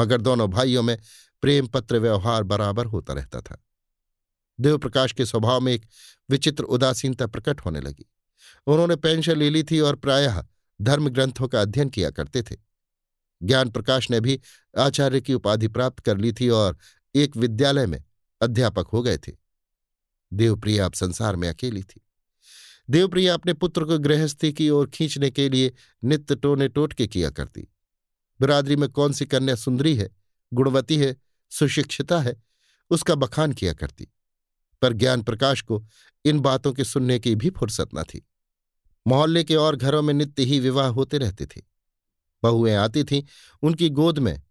मगर 0.00 0.20
दोनों 0.20 0.50
भाइयों 0.50 0.82
में 0.82 0.98
प्रेम 1.42 1.66
पत्र 1.66 1.98
व्यवहार 1.98 2.42
बराबर 2.42 2.86
होता 2.86 3.12
रहता 3.12 3.40
था। 3.40 3.64
देवप्रकाश 4.60 5.12
के 5.12 5.26
स्वभाव 5.26 5.60
में 5.60 5.72
एक 5.72 5.86
विचित्र 6.30 6.64
उदासीनता 6.64 7.26
प्रकट 7.26 7.60
होने 7.60 7.80
लगी। 7.80 8.10
उन्होंने 8.66 8.96
पेंशन 8.96 9.36
ले 9.36 9.50
ली 9.50 9.62
थी 9.62 9.80
और 9.80 9.96
प्रायः 9.96 10.46
धर्म 10.82 11.08
ग्रंथों 11.08 11.48
का 11.48 11.60
अध्ययन 11.60 11.88
किया 11.88 12.10
करते 12.10 12.42
थे। 12.42 12.56
ज्ञान 13.42 13.70
प्रकाश 13.70 14.10
ने 14.10 14.20
भी 14.20 14.40
आचार्य 14.78 15.20
की 15.20 15.34
उपाधि 15.34 15.68
प्राप्त 15.68 16.00
कर 16.00 16.18
ली 16.18 16.32
थी 16.32 16.48
और 16.48 16.78
एक 17.14 17.36
विद्यालय 17.36 17.86
में 17.86 18.04
अध्यापक 18.42 18.88
हो 18.88 19.02
गए 19.02 19.18
थे। 19.18 19.32
देवप्रिया 20.32 20.84
अब 20.84 20.92
संसार 20.92 21.36
में 21.36 21.48
अकेली 21.48 21.82
थी। 21.82 22.00
देवप्रिया 22.90 23.34
अपने 23.34 23.52
पुत्र 23.52 23.84
को 23.84 23.98
गृहस्थी 23.98 24.52
की 24.52 24.70
ओर 24.70 24.90
खींचने 24.90 25.30
के 25.30 25.48
लिए 25.48 25.72
नित्य 26.04 26.34
टोने 26.34 26.68
टोटके 26.68 27.06
किया 27.06 27.30
करती। 27.30 27.68
बिरादरी 28.40 28.76
में 28.76 28.88
कौन 28.88 29.12
सी 29.12 29.26
कन्या 29.26 29.54
सुंदरी 29.54 29.94
है, 29.94 30.10
गुणवती 30.54 30.96
है, 30.96 31.16
सुशिक्षिता 31.50 32.20
है, 32.20 32.42
उसका 32.90 33.14
बखान 33.14 33.52
किया 33.52 33.72
करती। 33.72 34.08
पर 34.82 34.92
ज्ञान 34.92 35.22
प्रकाश 35.22 35.62
को 35.62 35.86
इन 36.24 36.40
बातों 36.40 36.72
के 36.72 36.84
सुनने 36.84 37.18
की 37.18 37.34
भी 37.34 37.50
फुर्सत 37.50 37.88
न 37.94 38.02
थी। 38.02 38.28
मोहल्ले 39.06 39.44
के 39.44 39.56
और 39.56 39.76
घरों 39.76 40.02
में 40.02 40.14
नित्य 40.14 40.42
ही 40.42 40.60
विवाह 40.60 40.86
होते 40.86 41.18
रहते 41.18 41.46
थे। 41.46 41.62
बहुएँ 42.42 42.74
आती 42.74 43.04
थीं, 43.04 43.22
उनकी 43.62 43.90
गोद 43.90 44.18
में 44.18 44.42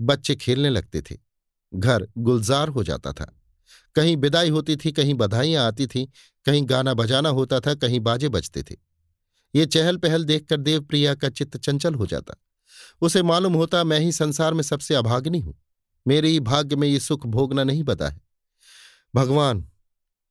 बच्चे 0.00 0.36
खेलने 0.36 0.70
लगते 0.70 1.02
थे। 1.02 1.16
घर 1.74 2.08
गुलजार 2.18 2.68
हो 2.68 2.84
जाता 2.84 3.12
था। 3.12 3.40
कहीं 3.94 4.16
विदाई 4.16 4.48
होती 4.48 4.76
थी, 4.76 4.92
कहीं 4.92 5.14
बधाइयाँ 5.14 5.66
आती 5.66 5.86
थीं, 5.86 6.06
कहीं 6.44 6.62
गाना 6.68 6.94
बजाना 6.94 7.28
होता 7.28 7.60
था, 7.60 7.74
कहीं 7.74 8.00
बाजे 8.00 8.28
बजते 8.28 8.62
थे। 8.62 8.76
ये 9.54 9.66
चहल 9.66 9.96
पहल 9.96 10.24
देखकर 10.24 10.56
देवप्रिया 10.56 11.14
का 11.14 11.28
चित्त 11.28 11.56
चंचल 11.56 11.94
हो 11.94 12.06
जाता। 12.06 12.34
उसे 13.00 13.22
मालूम 13.22 13.54
होता 13.54 13.84
मैं 13.84 14.00
ही 14.00 14.12
संसार 14.12 14.54
में 14.54 14.62
सबसे 14.62 14.94
अभाग्नि 14.94 15.38
हूँ। 15.38 15.62
मेरे 16.08 16.28
ही 16.28 16.40
भाग्य 16.40 16.76
में 16.76 16.88
ये 16.88 17.00
सुख 17.00 17.26
भोगना 17.26 17.64
नहीं 17.64 17.82
बता 17.82 18.08
है। 18.08 18.20
भगवान, 19.14 19.70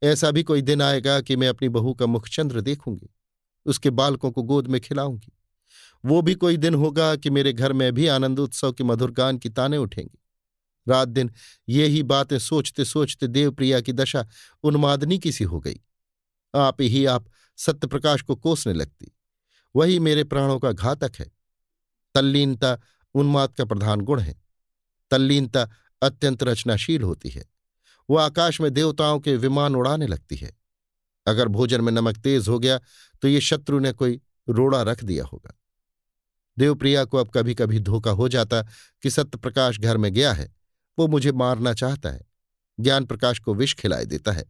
ऐसा 0.04 0.32
भी 0.32 0.44
कोई 0.44 0.62
दिन 0.62 0.82
आएगा 0.82 1.22
कि 1.22 1.36
मैं 1.36 1.48
अपनी 1.48 1.70
बहू 1.70 1.94
का 1.94 2.06
मुखचंद्र 2.06 2.62
देखूँगी, 2.62 3.10
उसके 3.66 3.90
बालकों 3.90 4.32
को 4.32 4.44
गोद 4.44 4.68
में 4.68 4.82
खिलाऊँगी। 4.82 5.32
वो 6.06 6.22
भी 6.22 6.36
कोई 6.36 6.58
दिन 6.58 6.74
होगा 6.74 7.16
कि 7.16 7.30
मेरे 7.30 7.54
घर 7.54 7.74
में 7.74 7.94
भी 7.94 8.08
आनंद 8.08 8.40
उत्सव 8.40 8.74
के 8.74 8.84
मधुर 8.84 9.12
गान 9.12 9.38
की 9.38 9.50
ताने 9.50 9.78
उठेंगी। 9.78 10.20
रात 10.88 11.08
दिन 11.08 11.32
ये 11.70 11.86
ही 11.86 12.04
बातें 12.04 12.40
सोचते 12.40 12.86
सोचते 12.86 13.28
देवप्रिया 13.28 13.82
की 13.82 13.94
दशा 13.94 14.28
उन्मादनी 14.64 15.20
की 15.20 15.32
सी 15.32 15.44
हो 15.44 15.60
गई। 15.60 15.80
आप 16.56 16.82
ही, 16.82 17.06
आप 17.06 17.26
सत्य 17.58 17.88
प्रकाश 17.88 18.22
को 18.22 18.36
कोसने 18.36 18.74
लगती। 18.74 19.18
वही 19.76 20.00
मेरे 20.00 20.24
प्राणों 20.24 20.60
का 20.60 20.72
घातक 20.72 21.12
है। 21.20 21.43
तल्लीनता 22.16 22.78
उन्माद 23.16 23.54
का 23.54 23.66
प्रधान 23.66 24.02
गुण 24.02 24.20
है। 24.20 24.36
तल्लीनता 25.12 25.70
अत्यंत 26.02 26.44
रचनाशील 26.44 27.02
होती 27.02 27.30
है। 27.30 27.46
वह 28.10 28.24
आकाश 28.24 28.62
में 28.62 28.72
देवताओं 28.72 29.20
के 29.20 29.36
विमान 29.36 29.76
उड़ाने 29.76 30.08
लगती 30.08 30.36
है। 30.36 30.58
अगर 31.28 31.48
भोजन 31.48 31.82
में 31.82 31.92
नमक 31.92 32.18
तेज 32.18 32.48
हो 32.48 32.60
गया 32.60 32.80
तो 33.22 33.28
ये 33.28 33.42
शत्रु 33.42 33.80
ने 33.80 33.92
कोई 33.92 34.22
रोड़ा 34.50 34.82
रख 34.82 35.04
दिया 35.04 35.26
होगा। 35.26 35.54
देवप्रिया 36.58 37.06
को 37.06 37.18
अब 37.18 37.30
कभी 37.30 37.56
कभी 37.56 37.80
धोखा 37.80 38.12
हो 38.12 38.28
जाता 38.30 38.62
कि 39.04 39.10
सत्य 39.10 39.38
प्रकाश 39.38 39.80
घर 39.80 39.98
में 39.98 40.14
गया 40.14 40.34
है। 40.34 40.52
वो 41.00 41.08
मुझे 41.08 41.32
मारना 41.32 41.74
चाहता 41.74 42.10
है। 42.10 42.26
ज्ञान 42.80 43.06
प्रकाश 43.06 43.40
को 43.40 43.54
विष 43.54 43.74
खिलाए 43.76 44.06
देता 44.06 44.32
है। 44.32 44.46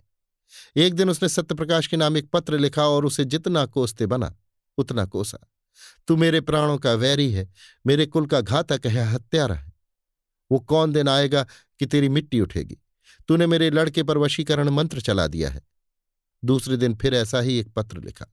एक 0.76 0.93
दिन 0.93 1.10
उसने 1.10 1.30
सत्यप्रकाश 1.30 1.88
के 1.88 1.97
नाम 1.97 2.17
एक 2.17 2.30
पत्र 2.32 2.58
लिखा 2.58 2.88
और 2.88 3.06
उसे 3.06 3.26
जितना 3.26 3.65
कोसते 3.65 4.06
बना, 4.06 4.36
उतना 4.78 5.06
कोसा। 5.06 5.38
तू 6.08 6.16
मेरे 6.16 6.42
प्राणों 6.42 6.78
का 6.78 6.94
वैरी 6.94 7.32
है, 7.32 7.54
मेरे 7.88 8.06
कुल 8.06 8.26
का 8.26 8.42
घातक 8.42 8.82
है, 8.86 9.04
हत्यारा 9.04 9.56
है। 9.56 9.74
वो 10.52 10.60
कौन 10.60 10.92
दिन 10.92 11.08
आएगा 11.08 11.44
कि 11.80 11.86
तेरी 11.86 12.10
मिट्टी 12.10 12.42
उठेगी? 12.42 12.78
तूने 13.28 13.48
मेरे 13.48 13.70
लड़के 13.70 14.04
पर 14.04 14.18
वशीकरण 14.18 14.70
मंत्र 14.70 15.02
चला 15.02 15.28
दिया 15.28 15.50
है। 15.50 15.62
दूसरे 16.46 16.78
दिन 16.78 16.96
फिर 16.96 17.14
ऐसा 17.14 17.40
ही 17.40 17.60
एक 17.60 17.74
पत्र 17.74 18.04
लिखा। 18.04 18.26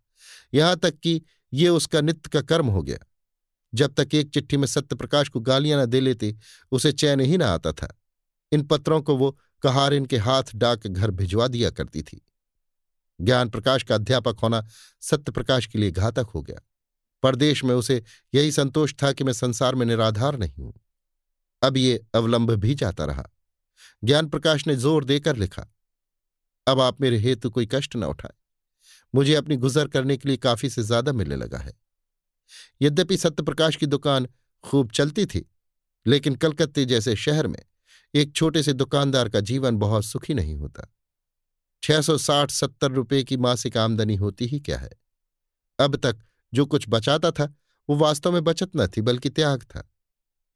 यहाँ 0.55 0.76
तक 0.76 0.98
कि 0.98 1.22
ये 1.53 1.68
उसका 1.68 2.00
नित्य 2.00 2.31
का 2.33 2.40
कर्म 2.40 2.66
हो 2.66 2.83
गया। 2.83 2.98
जब 3.74 3.94
तक 3.94 4.09
एक 4.14 4.31
चिट्ठी 4.31 4.57
में 4.57 4.66
सत्यप्रकाश 4.66 5.29
को 5.29 5.40
गालियाँ 5.40 5.83
न 5.83 5.87
दे 5.87 6.00
लेते, 6.00 6.37
उसे 6.72 6.92
चैन 6.92 7.20
ही 7.20 7.37
ना 7.37 7.46
आता 7.46 7.72
था। 7.72 8.00
इन 8.53 8.62
पत्रों 8.62 9.03
को 9.03 9.16
वो 9.16 9.38
कहार 9.62 10.00
के 10.00 10.16
हाथ 10.16 10.42
डाक 10.55 10.87
घर 10.87 11.11
भिजवा 11.11 11.48
दिया 11.48 11.70
करती 11.70 12.03
थी। 12.03 12.26
ज्ञान 13.20 13.48
प्रकाश 13.48 13.83
का 13.83 13.94
अध्यापक 13.94 14.37
होना 14.42 14.66
सत्यप्रकाश 15.00 15.66
के 15.66 15.79
लिए 15.79 15.90
घातक 15.90 16.26
हो 16.35 16.42
गया। 16.42 16.69
परदेश 17.22 17.62
में 17.64 17.74
उसे 17.74 18.02
यही 18.33 18.52
संतोष 18.52 18.94
था 19.02 19.12
कि 19.12 19.24
मैं 19.24 19.33
संसार 19.33 19.74
में 19.74 19.85
निराधार 19.87 20.38
नहीं 20.38 20.52
हूँ। 20.54 20.72
अब 21.62 21.76
ये 21.76 22.00
अवलंब 22.14 22.50
भी 22.52 22.74
जाता 22.74 23.04
रहा। 23.04 23.24
ज्ञान 24.02 24.28
प्रकाश 24.28 24.66
ने 24.66 24.76
ज़ोर 24.76 25.04
देकर 25.04 25.37
लिखा, 25.37 25.66
अब 26.66 26.80
आप 26.80 27.00
मेरे 27.00 27.18
हेतु 27.18 27.50
कोई 27.50 27.66
कष्ट 27.66 27.96
न 27.96 28.04
उठाए। 28.04 28.33
मुझे 29.14 29.35
अपनी 29.35 29.56
गुजर 29.56 29.88
करने 29.88 30.16
के 30.16 30.28
लिए 30.28 30.37
काफ़ी 30.38 30.68
से 30.70 30.83
ज़्यादा 30.83 31.12
मिलने 31.12 31.37
लगा 31.37 31.59
है। 31.59 31.72
यद्यपि 32.80 33.16
सत्यप्रकाश 33.16 33.76
की 33.76 33.87
दुकान 33.87 34.28
खूब 34.64 34.90
चलती 34.90 35.26
थी, 35.26 35.44
लेकिन 36.06 36.35
कलकत्ते 36.35 36.85
जैसे 36.85 37.16
शहर 37.16 37.46
में 37.46 37.59
एक 38.14 38.33
छोटे 38.35 38.62
से 38.62 38.72
दुकानदार 38.72 39.28
का 39.28 39.40
जीवन 39.42 39.76
बहुत 39.76 40.04
सुखी 40.04 40.35
नहीं 40.35 40.56
होता। 40.56 40.87
छह 41.83 42.00
सौ 42.00 42.16
साठ 42.18 42.50
सत्तर 42.50 42.90
रुपये 42.92 43.22
की 43.24 43.37
मासिक 43.37 43.76
आमदनी 43.76 44.14
होती 44.16 44.46
ही 44.46 44.61
क्या 44.61 44.78
है? 44.78 44.90
अब 45.78 45.96
तक 45.96 46.18
जो 46.54 46.66
कुछ 46.66 46.84
बचाता 46.88 47.30
था, 47.30 47.54
वो 47.88 47.96
वास्तव 47.96 48.32
में 48.32 48.44
बचत 48.44 48.70
न 48.76 48.86
थी, 48.86 49.00
बल्कि 49.00 49.30
त्याग 49.30 49.62
था। 49.62 49.92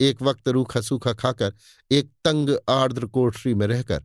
एक 0.01 0.23
वक्त 0.23 0.49
रूखा 0.49 0.81
सूखा 0.81 1.13
खाकर, 1.13 1.55
एक 1.91 2.11
तंग 2.25 2.59
आर्द्र 2.69 3.07
कोठरी 3.07 3.55
में 3.55 3.67
रहकर, 3.67 4.05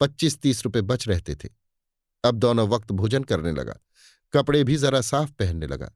पच्चीस 0.00 0.38
तीस 0.38 0.64
रुपये 0.64 0.82
बच 0.82 1.08
रहते 1.08 1.34
थे। 1.34 1.48
अब 2.24 2.34
दोनों 2.34 2.68
वक्त 2.68 2.92
भोजन 2.92 3.24
करने 3.24 3.52
लगा, 3.52 3.76
कपड़े 4.32 4.64
भी 4.64 4.76
जरा 4.76 5.00
साफ़ 5.00 5.32
पहनने 5.32 5.66
लगा। 5.66 5.92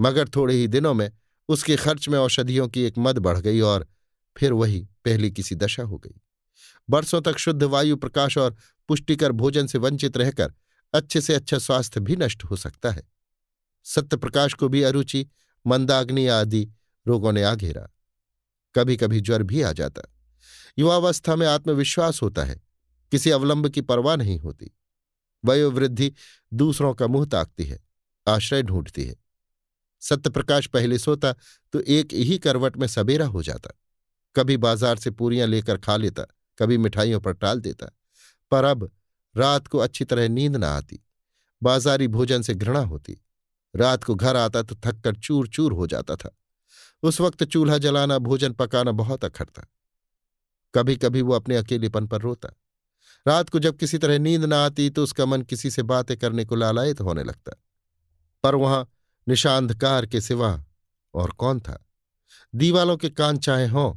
मगर 0.00 0.28
थोड़े 0.28 0.54
ही 0.54 0.68
दिनों 0.68 0.94
में 0.94 1.12
उसके 1.48 1.76
खर्च 1.76 2.08
में 2.08 2.18
औषधियों 2.18 2.68
की 2.68 2.82
एक 2.82 2.94
मद 2.98 3.18
बढ़ 3.18 3.38
गई 3.38 3.60
और 3.60 3.88
फिर 4.36 4.52
वही 4.52 4.88
पहली 5.04 5.30
किसी 5.30 5.54
दशा 5.54 5.82
हो 5.82 5.98
गई। 5.98 6.20
बरसों 6.90 7.20
तक 7.20 7.38
शुद्ध 7.38 7.62
वायु 7.62 7.96
प्रकाश 7.96 8.38
और 8.38 8.56
पुष्टिकर 8.88 9.32
भोजन 9.32 9.66
से 9.66 9.78
वंचित 9.78 10.16
रहकर 10.16 10.54
अच्छे 10.94 11.20
से 11.20 11.34
अच्छा 11.34 11.58
स्वास्थ्य 11.58 12.00
भी 12.00 12.16
नष्ट 12.16 12.44
हो 12.44 12.56
सकता 12.56 12.90
है। 12.90 13.11
सत्य 13.84 14.16
प्रकाश 14.16 14.54
को 14.54 14.68
भी 14.68 14.82
अरुचि, 14.82 15.26
मंदाग्नि 15.66 16.26
आदि 16.26 16.68
रोगों 17.06 17.32
ने 17.32 17.42
आ 17.42 17.54
घेरा। 17.54 17.88
कभी 18.74 18.96
कभी 18.96 19.20
ज्वर 19.20 19.42
भी 19.42 19.62
आ 19.62 19.72
जाता। 19.72 20.02
युवावस्था 20.78 21.36
में 21.36 21.46
आत्मविश्वास 21.46 22.22
होता 22.22 22.44
है। 22.44 22.60
किसी 23.12 23.30
अवलंब 23.30 23.68
की 23.68 23.80
परवाह 23.80 24.16
नहीं 24.16 24.38
होती। 24.38 24.70
वयोवृद्धि 25.44 26.12
दूसरों 26.54 26.94
का 26.94 27.06
मुँह 27.06 27.26
ताकती 27.26 27.64
है, 27.64 27.78
आश्रय 28.26 28.62
ढूंढती 28.62 29.04
है। 29.04 29.16
सत्यप्रकाश 30.00 30.66
पहले 30.66 30.98
सोता 30.98 31.34
तो 31.72 31.80
एक 31.80 32.12
ही 32.12 32.38
करवट 32.38 32.76
में 32.76 32.86
सबेरा 32.86 33.26
हो 33.26 33.42
जाता। 33.42 33.70
कभी 34.36 34.56
बाज़ार 34.56 34.98
से 34.98 35.10
पूरियाँ 35.10 35.46
लेकर 35.48 35.78
खा 35.78 35.96
लेता, 35.96 36.22
कभी 36.58 36.78
मिठाइयों 36.78 37.20
पर 37.20 37.32
टाल 37.32 37.60
देता। 37.60 37.86
पर 38.50 38.64
अब 38.64 38.90
रात 39.36 39.66
को 39.66 39.78
अच्छी 39.78 40.04
तरह 40.04 40.28
नींद 40.28 40.56
न 40.56 40.64
आती। 40.64 41.04
बाजारी 41.62 42.08
भोजन 42.08 42.42
से 42.42 42.54
घृणा 42.54 42.80
होती। 42.80 43.20
रात 43.76 44.04
को 44.04 44.14
घर 44.14 44.36
आता 44.36 44.62
तो 44.62 44.74
थककर 44.74 45.14
चूर 45.14 45.48
चूर 45.48 45.72
हो 45.72 45.86
जाता 45.86 46.16
था। 46.16 46.36
उस 47.02 47.20
वक्त 47.20 47.44
चूल्हा 47.44 47.78
जलाना, 47.78 48.18
भोजन 48.18 48.52
पकाना 48.52 48.92
बहुत 48.92 49.24
अखर 49.24 49.44
था। 49.44 49.66
कभी 50.74 50.96
कभी 50.96 51.22
वो 51.22 51.32
अपने 51.32 51.56
अकेलेपन 51.56 52.06
पर 52.06 52.20
रोता। 52.20 52.48
रात 53.28 53.48
को 53.48 53.58
जब 53.58 53.76
किसी 53.76 53.98
तरह 53.98 54.18
नींद 54.18 54.44
ना 54.44 54.64
आती 54.64 54.90
तो 54.90 55.02
उसका 55.02 55.26
मन 55.26 55.42
किसी 55.42 55.70
से 55.70 55.82
बातें 55.82 56.16
करने 56.16 56.44
को 56.44 56.54
लालायित 56.54 57.00
होने 57.00 57.24
लगता। 57.24 57.52
पर 58.42 58.54
वहाँ 58.54 58.90
निशांधकार 59.28 60.06
के 60.06 60.20
सिवा 60.20 60.64
और 61.14 61.30
कौन 61.30 61.60
था? 61.60 61.86
दीवालों 62.54 62.96
के 62.96 63.10
कान 63.10 63.36
चाहे 63.36 63.66
हों, 63.66 63.94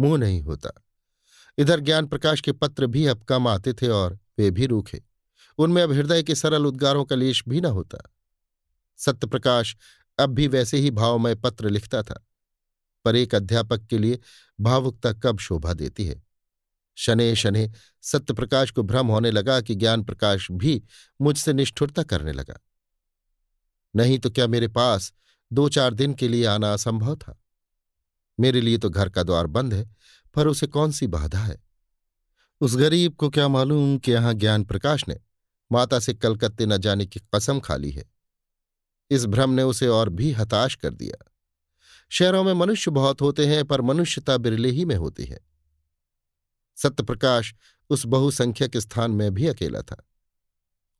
मुँह 0.00 0.18
नहीं 0.18 0.42
होता। 0.42 0.70
इधर 1.58 1.80
ज्ञान 1.80 2.06
प्रकाश 2.06 2.40
के 2.40 2.52
पत्र 2.52 2.86
भी 2.86 3.06
अब 3.06 3.22
कम 3.22 3.48
आते 3.48 3.72
थे 3.72 3.88
और 3.88 4.18
वे 4.38 4.50
भी 4.50 4.66
रूखे। 4.66 5.02
उनमें 5.58 5.82
अब 5.82 5.92
हृदय 5.92 6.22
के 6.22 6.34
सरल 6.34 6.66
उद्गारों 6.66 7.04
का 7.04 7.16
लेश 7.16 7.44
भी 7.48 7.60
न 7.60 7.64
होता। 7.64 7.98
सत्यप्रकाश 9.00 9.76
अब 10.18 10.30
भी 10.30 10.48
वैसे 10.48 10.78
ही 10.78 10.90
भावमय 10.90 11.34
पत्र 11.34 11.70
लिखता 11.70 12.02
था। 12.02 12.26
पर 13.04 13.16
एक 13.16 13.34
अध्यापक 13.34 13.86
के 13.86 13.98
लिए 13.98 14.18
भावुकता 14.60 15.12
कब 15.12 15.38
शोभा 15.38 15.72
देती 15.72 16.06
है? 16.06 16.22
शने 16.96 17.36
शने, 17.36 17.70
सत्यप्रकाश 18.02 18.70
को 18.70 18.82
भ्रम 18.82 19.06
होने 19.06 19.30
लगा 19.30 19.60
कि 19.60 19.74
ज्ञान 19.74 20.04
प्रकाश 20.04 20.50
भी 20.50 20.82
मुझसे 21.20 21.52
निष्ठुरता 21.52 22.02
करने 22.02 22.32
लगा। 22.32 22.60
नहीं 23.96 24.18
तो 24.18 24.30
क्या 24.30 24.46
मेरे 24.46 24.68
पास 24.68 25.12
दो 25.52 25.68
चार 25.68 25.94
दिन 25.94 26.14
के 26.14 26.28
लिए 26.28 26.46
आना 26.46 26.72
असंभव 26.72 27.16
था? 27.16 27.42
मेरे 28.40 28.60
लिए 28.60 28.78
तो 28.78 28.90
घर 28.90 29.08
का 29.08 29.22
द्वार 29.22 29.46
बंद 29.46 29.74
है, 29.74 29.90
पर 30.34 30.46
उसे 30.46 30.66
कौन 30.66 30.92
सी 30.92 31.06
बाधा 31.06 31.38
है? 31.38 31.62
उस 32.60 32.76
गरीब 32.76 33.14
को 33.14 33.30
क्या 33.30 33.48
मालूम 33.48 33.98
कि 33.98 34.12
यहाँ 34.12 34.34
ज्ञान 34.34 34.64
प्रकाश 34.64 35.04
ने 35.08 35.20
माता 35.72 35.98
से 35.98 36.14
कलकत्ते 36.14 36.66
न 36.66 36.76
जाने 36.76 37.06
की 37.06 37.20
कसम 37.34 37.60
खा 37.60 37.76
ली 37.76 37.90
है? 37.90 38.19
इस 39.10 39.26
भ्रम 39.26 39.50
ने 39.50 39.62
उसे 39.62 39.88
और 39.88 40.08
भी 40.08 40.32
हताश 40.32 40.74
कर 40.74 40.94
दिया। 40.94 41.32
शहरों 42.08 42.44
में 42.44 42.52
मनुष्य 42.52 42.90
बहुत 42.90 43.20
होते 43.20 43.46
हैं, 43.46 43.64
पर 43.64 43.80
मनुष्यता 43.80 44.36
बिरले 44.36 44.70
ही 44.70 44.84
में 44.84 44.96
होती 44.96 45.24
है। 45.24 45.40
सत्यप्रकाश 46.76 47.54
उस 47.90 48.06
बहुसंख्यक 48.06 48.76
स्थान 48.76 49.10
में 49.10 49.34
भी 49.34 49.46
अकेला 49.46 49.82
था। 49.82 50.08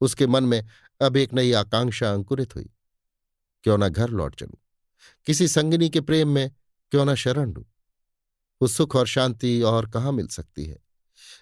उसके 0.00 0.26
मन 0.26 0.44
में 0.44 0.66
अब 1.02 1.16
एक 1.16 1.34
नई 1.34 1.52
आकांक्षा 1.52 2.12
अंकुरित 2.12 2.56
हुई। 2.56 2.70
क्यों 3.64 3.78
ना 3.78 3.88
घर 3.88 4.08
लौट 4.08 4.36
चलूँ? 4.36 4.58
किसी 5.26 5.48
संगनी 5.48 5.90
के 5.90 6.00
प्रेम 6.00 6.28
में 6.28 6.50
क्यों 6.90 7.04
ना 7.04 7.14
शरण 7.14 7.52
लू? 7.52 7.66
वो 8.62 8.68
सुख 8.68 8.96
और 8.96 9.06
शांति 9.06 9.62
और 9.62 9.90
कहाँ 9.90 10.12
मिल 10.12 10.26
सकती 10.26 10.64
है? 10.64 10.78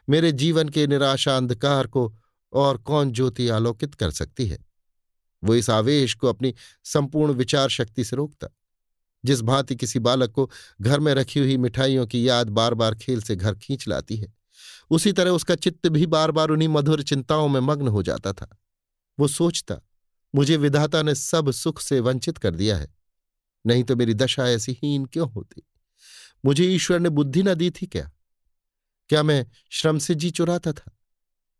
मेरे 0.08 0.32
जीवन 0.32 0.68
के 0.68 0.86
निराशा 0.86 1.36
अंधकार 1.36 1.86
को 1.86 2.16
और 2.52 2.78
कौन 2.78 3.12
ज्योति 3.12 3.48
आलोकित 3.48 3.94
कर 3.94 4.10
सकती 4.10 4.46
है? 4.46 4.67
वो 5.42 5.54
इस 5.54 5.70
आवेश 5.70 6.14
को 6.14 6.28
अपनी 6.28 6.54
संपूर्ण 6.84 7.32
विचार 7.32 7.68
शक्ति 7.68 8.04
से 8.04 8.16
रोकता। 8.16 8.48
जिस 9.24 9.40
भांति 9.40 9.76
किसी 9.76 9.98
बालक 9.98 10.30
को 10.30 10.50
घर 10.80 11.00
में 11.00 11.12
रखी 11.14 11.40
हुई 11.40 11.56
मिठाइयों 11.56 12.06
की 12.06 12.28
याद 12.28 12.48
बार 12.48 12.74
बार 12.74 12.94
खेल 12.94 13.22
से 13.22 13.36
घर 13.36 13.54
खींच 13.54 13.88
लाती 13.88 14.16
है, 14.16 14.32
उसी 14.90 15.12
तरह 15.12 15.30
उसका 15.30 15.54
चित्त 15.54 15.88
भी 15.88 16.06
बार 16.06 16.30
बार 16.30 16.48
उन्हीं 16.48 16.68
मधुर 16.68 17.02
चिंताओं 17.02 17.48
में 17.48 17.60
मग्न 17.60 17.88
हो 17.88 18.02
जाता 18.02 18.32
था। 18.32 18.48
वो 19.18 19.28
सोचता, 19.28 19.80
मुझे 20.34 20.56
विधाता 20.56 21.02
ने 21.02 21.14
सब 21.14 21.50
सुख 21.50 21.80
से 21.80 22.00
वंचित 22.00 22.38
कर 22.38 22.54
दिया 22.54 22.76
है, 22.76 22.94
नहीं 23.64 23.84
तो 23.84 23.96
मेरी 23.96 24.14
दशा 24.14 24.48
ऐसी 24.48 24.72
हीन 24.72 25.04
क्यों 25.04 25.30
होती? 25.30 25.62
मुझे 26.44 26.64
ईश्वर 26.64 27.00
ने 27.00 27.08
बुद्धि 27.08 27.42
न 27.42 27.54
दी 27.54 27.70
थी 27.70 27.86
क्या? 27.86 28.10
क्या 29.10 29.22
मैं 29.22 29.46
श्रम 29.70 29.98
से 29.98 30.14
जी 30.14 30.30
चुराता 30.30 30.72
था? 30.72 30.97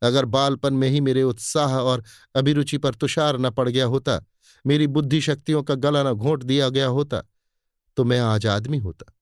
अगर 0.03 0.25
बालपन 0.25 0.75
में 0.75 0.89
ही 0.89 1.01
मेरे 1.01 1.23
उत्साह 1.23 1.75
और 1.75 2.05
अभिरुचि 2.35 2.79
पर 2.79 2.95
तुषार 2.95 3.39
न 3.39 3.51
पड़ 3.51 3.69
गया 3.69 3.85
होता, 3.85 4.21
मेरी 4.67 4.87
बुद्धि 4.87 5.21
शक्तियों 5.21 5.63
का 5.63 5.75
गला 5.75 6.03
न 6.03 6.13
घोंट 6.13 6.43
दिया 6.43 6.69
गया 6.69 6.87
होता 6.87 7.23
तो 7.97 8.05
मैं 8.05 8.21
आज 8.21 8.47
आदमी 8.47 8.79
होता। 8.79 9.13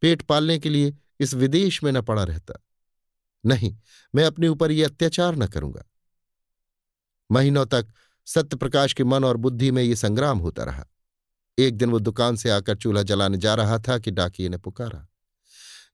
पेट 0.00 0.22
पालने 0.22 0.58
के 0.58 0.68
लिए 0.68 0.94
इस 1.20 1.34
विदेश 1.34 1.82
में 1.84 1.92
न 1.92 2.00
पड़ा 2.02 2.24
रहता। 2.24 2.54
नहीं, 3.46 3.76
मैं 4.14 4.24
अपने 4.24 4.48
ऊपर 4.48 4.70
ये 4.70 4.84
अत्याचार 4.84 5.36
न 5.36 5.46
करूँगा। 5.46 5.84
महीनों 7.30 7.66
तक 7.66 7.86
सत्यप्रकाश 8.26 8.92
के 8.92 9.04
मन 9.04 9.24
और 9.24 9.36
बुद्धि 9.36 9.70
में 9.70 9.82
ये 9.82 9.96
संग्राम 9.96 10.38
होता 10.38 10.64
रहा। 10.64 10.86
एक 11.58 11.76
दिन 11.76 11.90
वो 11.90 11.98
दुकान 11.98 12.36
से 12.36 12.50
आकर 12.50 12.76
चूल्हा 12.76 13.02
जलाने 13.02 13.38
जा 13.38 13.54
रहा 13.54 13.78
था 13.78 13.98
कि 13.98 14.10
डाकिए 14.10 14.48
ने 14.48 14.56
पुकारा। 14.56 15.08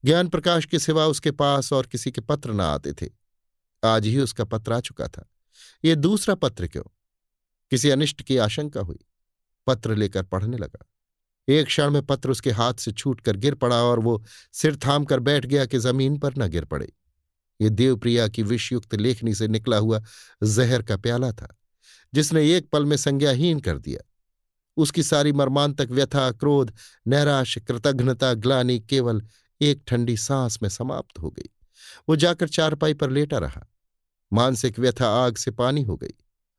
ज्ञान 0.04 0.28
प्रकाश 0.28 0.64
के 0.64 0.78
सिवा 0.78 1.06
उसके 1.06 1.30
पास 1.30 1.72
और 1.72 1.86
किसी 1.86 2.10
के 2.10 2.20
पत्र 2.20 2.52
न 2.52 2.60
आते 2.60 2.92
थे। 2.92 3.06
आज 3.84 4.06
ही 4.06 4.20
उसका 4.20 4.44
पत्र 4.44 4.72
आ 4.72 4.80
चुका 4.80 5.08
था। 5.08 5.30
ये 5.84 5.96
दूसरा 5.96 6.34
पत्र 6.34 6.66
क्यों? 6.66 6.82
किसी 7.70 7.90
अनिष्ट 7.90 8.22
की 8.22 8.36
आशंका 8.36 8.80
हुई। 8.80 8.98
पत्र 9.66 9.94
लेकर 9.94 10.22
पढ़ने 10.22 10.56
लगा। 10.56 10.86
एक 11.48 11.66
क्षण 11.66 11.90
में 11.90 12.06
पत्र 12.06 12.30
उसके 12.30 12.50
हाथ 12.50 12.74
से 12.74 12.92
छूट 12.92 13.20
कर 13.20 13.36
गिर 13.36 13.54
पड़ा 13.54 13.76
और 13.76 14.00
वो 14.00 14.24
सिर 14.52 14.76
थाम 14.76 15.04
कर 15.04 15.20
बैठ 15.20 15.46
गया 15.46 15.66
कि 15.66 15.78
ज़मीन 15.78 16.18
पर 16.18 16.34
न 16.38 16.48
गिर 16.48 16.64
पड़े। 16.64 16.92
ये 17.60 17.68
देवप्रिया 17.68 18.28
की 18.28 18.42
विषयुक्त 18.42 18.94
लेखनी 18.94 19.34
से 19.34 19.48
निकला 19.48 19.76
हुआ 19.76 20.02
जहर 20.42 20.82
का 20.82 20.96
प्याला 20.96 21.32
था, 21.32 21.56
जिसने 22.14 22.56
एक 22.56 22.70
पल 22.70 22.84
में 22.84 22.96
संज्ञाहीन 22.96 23.60
कर 23.60 23.78
दिया। 23.78 24.00
उसकी 24.76 25.02
सारी 25.02 25.32
मर्मांतक 25.32 25.88
व्यथा, 25.90 26.30
क्रोध 26.30 26.74
नैराश 27.06 27.58
कृतघ्नता, 27.58 28.34
ग्लानी 28.34 28.80
केवल 28.80 29.22
एक 29.60 29.82
ठंडी 29.86 30.16
सांस 30.16 30.62
में 30.62 30.68
समाप्त 30.68 31.18
हो 31.18 31.30
गई। 31.30 31.50
वो 32.08 32.16
जाकर 32.16 32.48
चारपाई 32.48 32.94
पर 32.94 33.10
लेटा 33.10 33.38
रहा। 33.38 33.66
मानसिक 34.32 34.78
व्यथा 34.78 35.08
आग 35.08 35.36
से 35.36 35.50
पानी 35.50 35.82
हो 35.82 35.96
गई। 35.96 36.14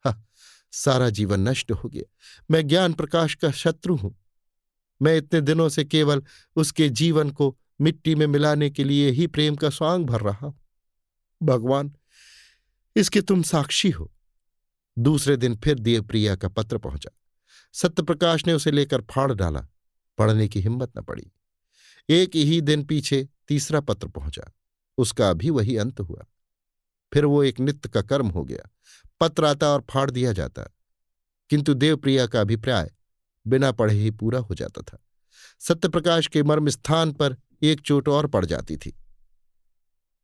हा, 0.06 0.26
सारा 0.72 1.10
जीवन 1.10 1.40
नष्ट 1.40 1.72
हो 1.72 1.90
गया। 1.90 2.04
मैं 2.52 2.68
ज्ञान 2.68 2.94
प्रकाश 2.94 3.36
का 3.36 3.52
शत्रु 3.52 3.96
हूँ। 3.96 4.18
मैं 5.02 5.18
इतने 5.18 5.42
दिनों 5.42 5.70
से 5.70 5.86
केवल 5.86 6.24
उसके 6.56 6.90
जीवन 6.90 7.30
को 7.30 7.58
मिट्टी 7.82 8.16
में 8.16 8.28
मिलाने 8.28 8.70
के 8.70 8.84
लिए 8.84 9.10
ही 9.10 9.28
प्रेम 9.28 9.56
का 9.56 9.70
स्वांग 9.70 10.06
भर 10.06 10.22
रहा 10.22 10.48
हूँ। 10.48 10.60
भगवान, 11.44 11.96
इसके 12.96 13.22
तुम 13.22 13.44
साक्षी 13.44 13.90
हो। 13.90 14.14
दूसरे 15.00 15.38
दिन 15.38 15.56
फिर 15.56 15.80
देवप्रिया 15.80 16.36
का 16.36 16.48
पत्र 16.48 16.78
पहुँचा। 16.78 17.10
सत्यप्रकाश 17.74 18.48
ने 18.48 18.54
उसे 18.54 18.72
लेकर 18.72 19.02
फाड़ 19.02 19.34
डाला। 19.34 19.68
पढ़ने 20.18 20.48
की 20.48 20.62
हिम्मत 20.62 20.92
न 20.98 21.02
पड़ी। 21.02 21.32
एक 22.10 22.36
ही 22.36 22.62
दिन 22.62 22.84
पीछे 22.84 23.30
तीसरा 23.48 23.80
पत्र 23.80 24.08
पहुँचा। 24.08 24.52
उसका 25.00 25.34
भी 25.34 25.50
वही 25.50 25.78
अंत 25.78 26.00
हुआ। 26.00 26.26
फिर 27.14 27.26
वो 27.26 27.44
एक 27.44 27.60
नित्य 27.60 27.90
का 27.90 28.02
कर्म 28.02 28.28
हो 28.28 28.44
गया। 28.44 28.70
पत्र 29.20 29.46
आता 29.46 29.68
और 29.68 29.86
फाड़ 29.90 30.12
दिया 30.12 30.34
जाता। 30.34 30.64
किंतु 31.50 31.74
देवप्रिया 31.74 32.28
का 32.28 32.42
अभिप्राय 32.42 32.92
बिना 33.48 33.72
पढ़े 33.72 33.94
ही 33.94 34.12
पूरा 34.12 34.40
हो 34.40 34.56
जाता 34.56 34.82
था। 34.82 34.98
सत्यप्रकाश 35.60 36.28
के 36.28 36.44
मर्म 36.44 36.70
स्थान 36.70 37.12
पर 37.12 37.38
एक 37.62 37.82
चोट 37.82 38.10
और 38.10 38.28
पड़ 38.28 38.46
जाती 38.46 38.78
थी। 38.78 39.00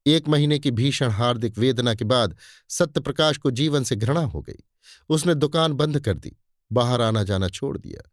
एक 0.07 0.27
महीने 0.27 0.59
की 0.59 0.71
भीषण 0.71 1.09
हार्दिक 1.09 1.57
वेदना 1.57 1.95
के 1.95 2.05
बाद 2.05 2.37
सत्यप्रकाश 2.69 3.37
को 3.37 3.51
जीवन 3.51 3.83
से 3.83 3.95
घृणा 3.95 4.21
हो 4.21 4.41
गई। 4.41 4.63
उसने 5.09 5.35
दुकान 5.35 5.73
बंद 5.73 5.99
कर 5.99 6.17
दी, 6.17 6.37
बाहर 6.71 7.01
आना 7.01 7.23
जाना 7.23 7.49
छोड़ 7.49 7.77
दिया। 7.77 8.11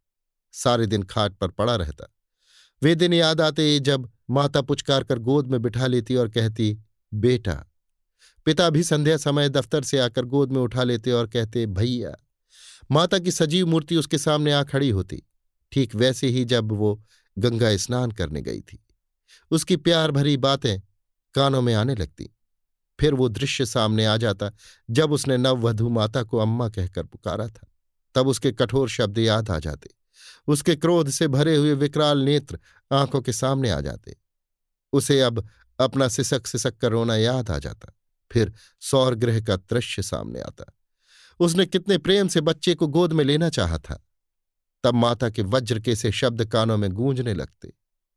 सारे 0.53 0.87
दिन 0.87 1.03
खाट 1.03 1.33
पर 1.33 1.49
पड़ा 1.49 1.77
रहता। 1.77 2.13
वे 2.83 2.95
दिन 2.95 3.13
याद 3.13 3.41
आते 3.41 3.81
जब 3.81 4.11
माता 4.31 4.61
पुचकार 4.61 5.05
कर 5.05 5.19
गोद 5.19 5.47
में 5.47 5.63
बिठा 5.63 5.87
लेती 5.87 6.17
और 6.17 6.29
कहती, 6.29 6.79
बेटा। 7.15 7.71
पिता 8.45 8.71
भी 8.71 8.83
संध्या 8.83 9.17
समय 9.17 9.49
दफ्तर 9.49 9.83
से 9.83 9.99
आकर 9.99 10.25
गोद 10.25 10.53
में 10.53 10.61
उठा 10.61 10.83
लेते 10.83 11.13
और 11.13 11.27
कहते, 11.27 11.67
भैया। 11.67 12.15
माता 12.91 13.19
की 13.19 13.31
सजीव 13.31 13.67
मूर्ति 13.67 13.97
उसके 13.97 14.19
सामने 14.19 14.53
आ 14.53 14.63
खड़ी 14.63 14.91
होती। 14.91 15.23
ठीक 15.73 15.95
वैसे 15.95 16.27
ही 16.27 16.45
जब 16.45 16.73
वो 16.73 17.05
गंगा 17.39 17.77
स्नान 17.77 18.11
करने 18.11 18.43
गई 18.43 18.61
थी। 18.61 18.87
उसकी 19.51 19.77
प्यार 19.77 20.11
भरी 20.11 20.37
बातें 20.37 20.81
कानों 21.35 21.63
में 21.63 21.75
आने 21.75 21.95
लगती। 21.95 22.37
फिर 23.01 23.15
वो 23.15 23.29
दृश्य 23.29 23.67
सामने 23.67 24.05
आ 24.05 24.17
जाता 24.17 24.51
जब 24.91 25.13
उसने 25.13 25.37
नववधु 25.37 25.89
माता 25.89 26.23
को 26.23 26.39
अम्मा 26.39 26.69
कहकर 26.69 27.03
पुकारा 27.03 27.49
था। 27.49 27.73
तब 28.15 28.29
उसके 28.29 28.53
कठोर 28.53 28.89
शब्द 28.89 29.19
याद 29.19 29.51
आ 29.51 29.59
जाते। 29.59 30.02
उसके 30.47 30.77
क्रोध 30.77 31.11
से 31.11 31.29
भरे 31.29 31.57
हुए 31.57 31.75
विकराल 31.75 32.19
नेत्र 32.19 32.59
आँखों 32.93 33.21
के 33.21 33.33
सामने 33.33 33.71
आ 33.71 33.81
जाते। 33.81 34.17
उसे 34.93 35.21
अब 35.21 35.49
अपना 35.81 36.09
सिसक 36.09 36.47
सिसक 36.47 36.77
कर 36.77 36.91
रोना 36.91 37.17
याद 37.17 37.51
आ 37.51 37.59
जाता। 37.59 37.93
फिर 38.33 38.53
सौरगृह 38.81 39.41
का 39.41 39.57
दृश्य 39.57 40.03
सामने 40.03 40.41
आता। 40.41 40.65
उसने 41.41 41.67
कितने 41.67 41.99
प्रेम 41.99 42.29
से 42.29 42.41
बच्चे 42.41 42.75
को 42.75 42.87
गोद 42.87 43.13
में 43.13 43.25
लेना 43.25 43.49
चाहा 43.49 43.79
था। 43.79 44.07
तब 44.85 44.95
माता 44.95 45.31
के 45.31 45.43
वज्र 45.43 45.81
के 45.81 45.97
से 45.97 46.13
शब्द 46.13 46.45
कानों 46.45 46.77
में 46.77 46.91
गूंजने 46.91 47.35
लगते। 47.35 47.73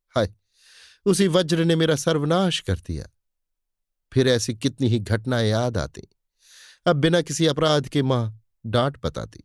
हाय, 0.09 0.33
उसी 1.05 1.27
वज्र 1.27 1.65
ने 1.65 1.75
मेरा 1.75 1.95
सर्वनाश 1.95 2.59
कर 2.59 2.75
दिया। 2.75 3.07
फिर 4.13 4.27
ऐसी 4.27 4.55
कितनी 4.55 4.87
ही 4.87 4.99
घटनाएँ 4.99 5.49
याद 5.49 5.77
आती। 5.77 6.01
अब 6.87 6.95
बिना 6.95 7.21
किसी 7.21 7.47
अपराध 7.47 7.87
के 7.87 8.03
माँ 8.03 8.41
डांट 8.65 9.05
बताती 9.05 9.43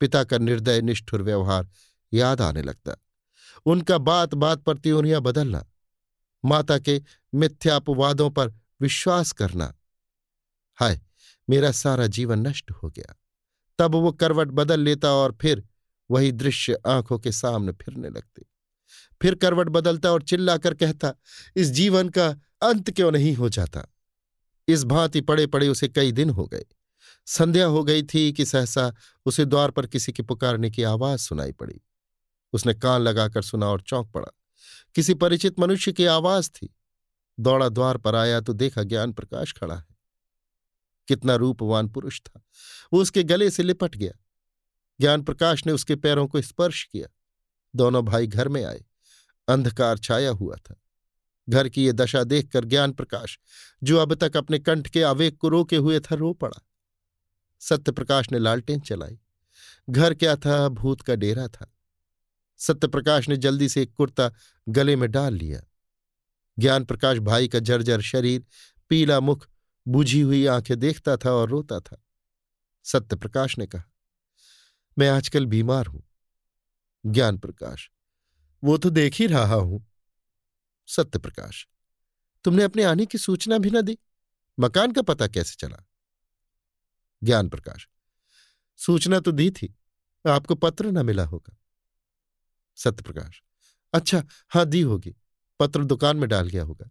पिता 0.00 0.24
का 0.24 0.38
निर्दय 0.38 0.80
निष्ठुर 0.80 1.22
व्यवहार 1.22 1.68
याद 2.14 2.40
आने 2.40 2.62
लगता 2.62 2.96
उनका 3.66 3.98
बात 3.98 4.34
बात 4.34 4.62
पर 4.62 4.78
त्योरियाँ 4.78 5.20
बदलना, 5.20 5.66
माता 6.44 6.78
के 6.78 7.02
मिथ्यापवादों 7.34 8.30
पर 8.30 8.48
विश्वास 8.80 9.32
करना। 9.32 9.74
हाय, 10.74 11.00
मेरा 11.50 11.72
सारा 11.72 12.06
जीवन 12.06 12.38
नष्ट 12.38 12.70
हो 12.70 12.88
गया। 12.90 13.16
तब 13.78 13.94
वो 13.94 14.12
करवट 14.12 14.48
बदल 14.48 14.80
लेता 14.80 15.10
और 15.10 15.38
फिर 15.40 15.64
वही 16.10 16.32
दृश्य 16.32 16.78
आँखों 16.86 17.18
के 17.18 17.32
सामने 17.32 17.72
फिरने 17.72 18.08
लगते। 18.08 18.42
फिर 19.22 19.34
करवट 19.34 19.68
बदलता 19.68 20.12
और 20.12 20.22
चिल्लाकर 20.22 20.74
कहता, 20.74 21.14
इस 21.56 21.70
जीवन 21.70 22.08
का 22.08 22.28
अंत 22.62 22.90
क्यों 22.90 23.12
नहीं 23.12 23.34
हो 23.34 23.48
जाता? 23.48 23.86
इस 24.68 24.84
भांति 24.84 25.20
पड़े 25.20 25.46
पड़े 25.46 25.68
उसे 25.68 25.88
कई 25.88 26.12
दिन 26.12 26.30
हो 26.30 26.46
गए। 26.46 26.64
संध्या 27.26 27.66
हो 27.66 27.84
गई 27.84 28.02
थी 28.02 28.32
कि 28.32 28.44
सहसा 28.44 28.94
उसे 29.26 29.44
द्वार 29.44 29.70
पर 29.70 29.86
किसी 29.86 30.12
के 30.12 30.22
पुकारने 30.22 30.70
की 30.70 30.82
आवाज़ 30.82 31.20
सुनाई 31.20 31.52
पड़ी। 31.52 31.80
उसने 32.52 32.74
कान 32.74 33.00
लगाकर 33.00 33.42
सुना 33.42 33.66
और 33.66 33.80
चौंक 33.80 34.10
पड़ा। 34.10 34.38
किसी 34.94 35.14
परिचित 35.14 35.58
मनुष्य 35.58 35.92
की 35.92 36.04
आवाज़ 36.04 36.50
थी। 36.50 36.76
दौड़ा 37.40 37.68
द्वार 37.68 37.96
पर 37.96 38.14
आया 38.14 38.40
तो 38.40 38.52
देखा 38.52 38.82
ज्ञान 38.82 39.12
प्रकाश 39.12 39.52
खड़ा 39.52 39.76
है। 39.76 39.86
कितना 41.08 41.34
रूपवान 41.34 41.88
पुरुष 41.88 42.20
था। 42.20 42.42
वो 42.92 43.00
उसके 43.00 43.22
गले 43.22 43.50
से 43.50 43.62
लिपट 43.62 43.96
गया। 43.96 44.12
ज्ञान 45.00 45.22
प्रकाश 45.22 45.66
ने 45.66 45.72
उसके 45.72 45.96
पैरों 45.96 46.26
को 46.26 46.40
स्पर्श 46.40 46.84
किया। 46.84 47.08
दोनों 47.76 48.04
भाई 48.04 48.26
घर 48.26 48.48
में 48.48 48.64
आए। 48.64 48.84
अंधकार 49.48 49.98
छाया 49.98 50.30
हुआ 50.30 50.56
था। 50.56 50.74
घर 51.48 51.68
की 51.68 51.84
ये 51.84 51.92
दशा 51.92 52.24
देखकर 52.24 52.64
ज्ञान 52.64 52.92
प्रकाश, 52.92 53.38
जो 53.82 53.98
अब 53.98 54.14
तक 54.14 54.36
अपने 54.36 54.58
कंठ 54.58 54.88
के 54.88 55.02
आवेग 55.02 55.36
को 55.36 55.48
रोके 55.48 55.76
हुए 55.76 56.00
था, 56.00 56.14
रो 56.14 56.32
पड़ा। 56.32 56.68
सत्य 57.60 57.92
प्रकाश 57.92 58.32
ने 58.32 58.38
लालटेन 58.38 58.80
चलाई। 58.80 59.18
घर 59.90 60.14
क्या 60.14 60.36
था? 60.36 60.68
भूत 60.68 61.00
का 61.00 61.14
डेरा 61.14 61.48
था। 61.48 61.71
सत्यप्रकाश 62.62 63.28
ने 63.28 63.36
जल्दी 63.36 63.68
से 63.68 63.82
एक 63.82 63.94
कुर्ता 63.94 64.30
गले 64.68 64.96
में 64.96 65.10
डाल 65.10 65.34
लिया। 65.34 65.60
ज्ञान 66.58 66.84
प्रकाश 66.84 67.18
भाई 67.18 67.48
का 67.48 67.58
जर्जर 67.58 68.00
शरीर, 68.00 68.44
पीला 68.88 69.20
मुख, 69.20 69.48
बुझी 69.88 70.20
हुई 70.20 70.46
आँखें 70.46 70.78
देखता 70.78 71.16
था 71.16 71.30
और 71.30 71.48
रोता 71.48 71.80
था। 71.80 72.02
सत्यप्रकाश 72.84 73.58
ने 73.58 73.66
कहा, 73.66 73.84
मैं 74.98 75.08
आजकल 75.08 75.46
बीमार 75.46 75.86
हूँ। 75.86 76.02
ज्ञान 77.06 77.38
प्रकाश 77.38 77.90
वो 78.64 78.76
तो 78.78 78.90
देख 78.90 79.14
ही 79.14 79.26
रहा 79.26 79.54
हूँ। 79.54 79.86
सत्यप्रकाश, 80.86 81.66
तुमने 82.44 82.62
अपने 82.62 82.84
आने 82.84 83.06
की 83.06 83.18
सूचना 83.18 83.58
भी 83.58 83.70
न 83.70 83.82
दी? 83.82 83.98
मकान 84.60 84.92
का 84.92 85.02
पता 85.02 85.26
कैसे 85.26 85.56
चला? 85.58 85.86
ज्ञान 87.22 87.48
प्रकाश 87.48 87.88
सूचना 88.78 89.20
तो 89.20 89.32
दी 89.32 89.50
थी, 89.50 89.74
आपको 90.28 90.54
पत्र 90.54 90.86
न 90.86 91.06
मिला 91.06 91.24
होगा। 91.24 91.56
सत्यप्रकाश। 92.84 93.42
अच्छा 93.92 94.24
हाँ 94.48 94.66
दी 94.66 94.82
होगी। 94.82 95.14
पत्र 95.60 95.84
दुकान 95.84 96.16
में 96.16 96.28
डाल 96.28 96.48
गया 96.48 96.62
होगा। 96.62 96.90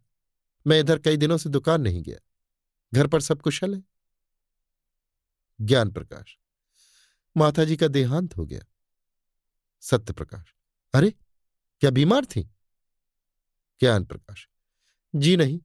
मैं 0.68 0.80
इधर 0.80 1.00
कई 1.00 1.18
दिनों 1.18 1.38
से 1.38 1.50
दुकान 1.50 1.82
नहीं 1.82 2.04
गया। 2.04 2.18
घर 2.94 3.08
पर 3.08 3.22
सब 3.22 3.42
कुशल 3.42 3.76
है? 3.76 3.84
ज्ञान 5.62 5.92
प्रकाश। 5.92 6.38
माता 7.38 7.64
जी 7.64 7.78
का 7.78 7.88
देहांत 7.88 8.38
हो 8.38 8.46
गया। 8.46 8.62
सत्य 9.82 10.14
प्रकाश 10.14 10.56
अरे, 10.94 11.12
क्या 11.80 11.90
बीमार 11.90 12.26
थी? 12.26 12.44
ज्ञान 13.80 14.06
प्रकाश। 14.06 14.50
जी 15.16 15.38
नहीं, 15.38 15.60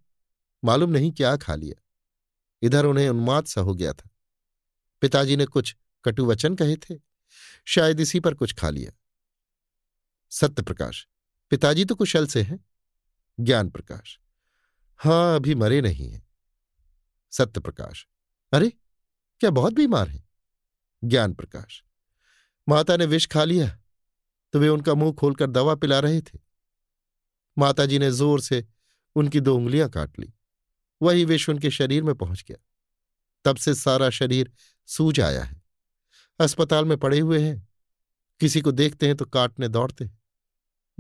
मालूम 0.64 0.90
नहीं 0.90 1.12
क्या 1.12 1.36
खा 1.36 1.54
लिया। 1.54 1.82
इधर 2.62 2.84
उन्हें 2.84 3.08
उन्माद 3.08 3.44
सा 3.44 3.60
हो 3.60 3.74
गया 3.74 3.92
था। 3.92 4.10
पिताजी 5.00 5.36
ने 5.36 5.46
कुछ 5.46 5.76
कटुवचन 6.04 6.54
कहे 6.54 6.76
थे। 6.76 6.94
शायद 7.64 8.00
इसी 8.00 8.20
पर 8.20 8.34
कुछ 8.34 8.54
खा 8.54 8.70
लिया। 8.70 8.92
सत्य 10.32 10.62
प्रकाश 10.62 11.06
पिताजी 11.52 11.84
तो 11.84 11.94
कुशल 11.94 12.26
से 12.26 12.42
हैं। 12.42 12.58
ज्ञान 13.38 13.68
प्रकाश 13.70 14.18
हाँ, 15.00 15.36
अभी 15.36 15.54
मरे 15.54 15.80
नहीं 15.80 16.10
हैं। 16.10 16.26
सत्य 17.32 17.60
प्रकाश 17.60 18.06
अरे, 18.52 18.68
क्या 19.40 19.50
बहुत 19.50 19.72
बीमार 19.72 20.08
हैं? 20.08 20.24
ज्ञान 21.02 21.34
प्रकाश 21.34 21.82
माता 22.68 22.96
ने 22.96 23.06
विष 23.06 23.26
खा 23.26 23.44
लिया 23.44 23.68
तो 24.52 24.58
वे 24.58 24.68
उनका 24.68 24.94
मुँह 24.94 25.12
खोलकर 25.12 25.46
दवा 25.46 25.74
पिला 25.74 25.98
रहे 25.98 26.20
थे। 26.20 26.38
माताजी 27.56 27.98
ने 27.98 28.10
ज़ोर 28.10 28.40
से 28.40 28.64
उनकी 29.16 29.40
दो 29.40 29.54
उंगलियाँ 29.56 29.88
काट 29.88 30.18
ली। 30.18 30.32
वही 31.00 31.24
विष 31.24 31.48
उनके 31.48 31.70
शरीर 31.70 32.02
में 32.02 32.14
पहुँच 32.14 32.44
गया। 32.48 32.56
तब 33.44 33.56
से 33.56 33.74
सारा 33.74 34.10
शरीर 34.10 34.52
सूज 34.88 35.20
आया 35.20 35.42
है। 35.42 35.62
अस्पताल 36.40 36.84
में 36.84 36.96
पड़े 36.98 37.20
हुए 37.20 37.42
हैं। 37.42 37.68
किसी 38.40 38.60
को 38.60 38.72
देखते 38.72 39.06
हैं 39.06 39.16
तो 39.16 39.24
काटने 39.24 39.68
दौड़ते 39.68 40.04
हैं। 40.04 40.15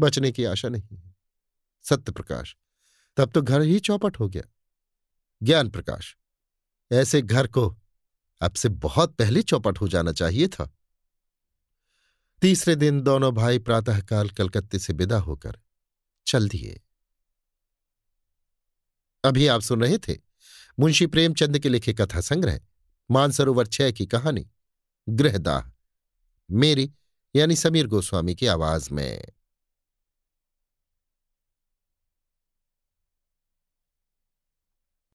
बचने 0.00 0.32
की 0.32 0.44
आशा 0.44 0.68
नहीं 0.68 0.96
है। 0.96 1.16
सत्य 1.82 2.12
प्रकाश। 2.12 2.56
तब 3.16 3.30
तो 3.30 3.42
घर 3.42 3.60
ही 3.60 3.80
चौपट 3.80 4.20
हो 4.20 4.28
गया। 4.28 4.42
ज्ञान 5.42 5.70
प्रकाश। 5.70 6.16
ऐसे 6.92 7.22
घर 7.22 7.46
को 7.46 7.78
अब 8.40 8.52
से 8.52 8.68
बहुत 8.68 9.14
पहले 9.14 9.42
चौपट 9.42 9.80
हो 9.80 9.88
जाना 9.88 10.12
चाहिए 10.12 10.48
था। 10.48 10.72
तीसरे 12.42 12.76
दिन 12.76 13.00
दोनों 13.00 13.34
भाई 13.34 13.58
प्रातःकाल 13.58 14.30
कलकत्ते 14.30 14.78
से 14.78 14.92
विदा 14.92 15.18
होकर 15.18 15.60
चल 16.26 16.48
दिए। 16.48 16.80
अभी 19.24 19.46
आप 19.46 19.60
सुन 19.60 19.82
रहे 19.82 19.98
थे 19.98 20.16
मुंशी 20.78 21.06
प्रेमचंद 21.06 21.58
के 21.58 21.68
लिखे 21.68 21.94
कथा 21.94 22.20
संग्रह, 22.20 22.60
मानसरोवर 23.10 23.66
छह 23.66 23.90
की 23.90 24.06
कहानी, 24.06 24.50
गृहदाह, 25.08 25.72
मेरी 26.50 26.94
यानी 27.36 27.56
समीर 27.56 27.86
गोस्वामी 27.86 28.34
की 28.34 28.46
आवाज़ 28.46 28.90
में। 28.92 29.32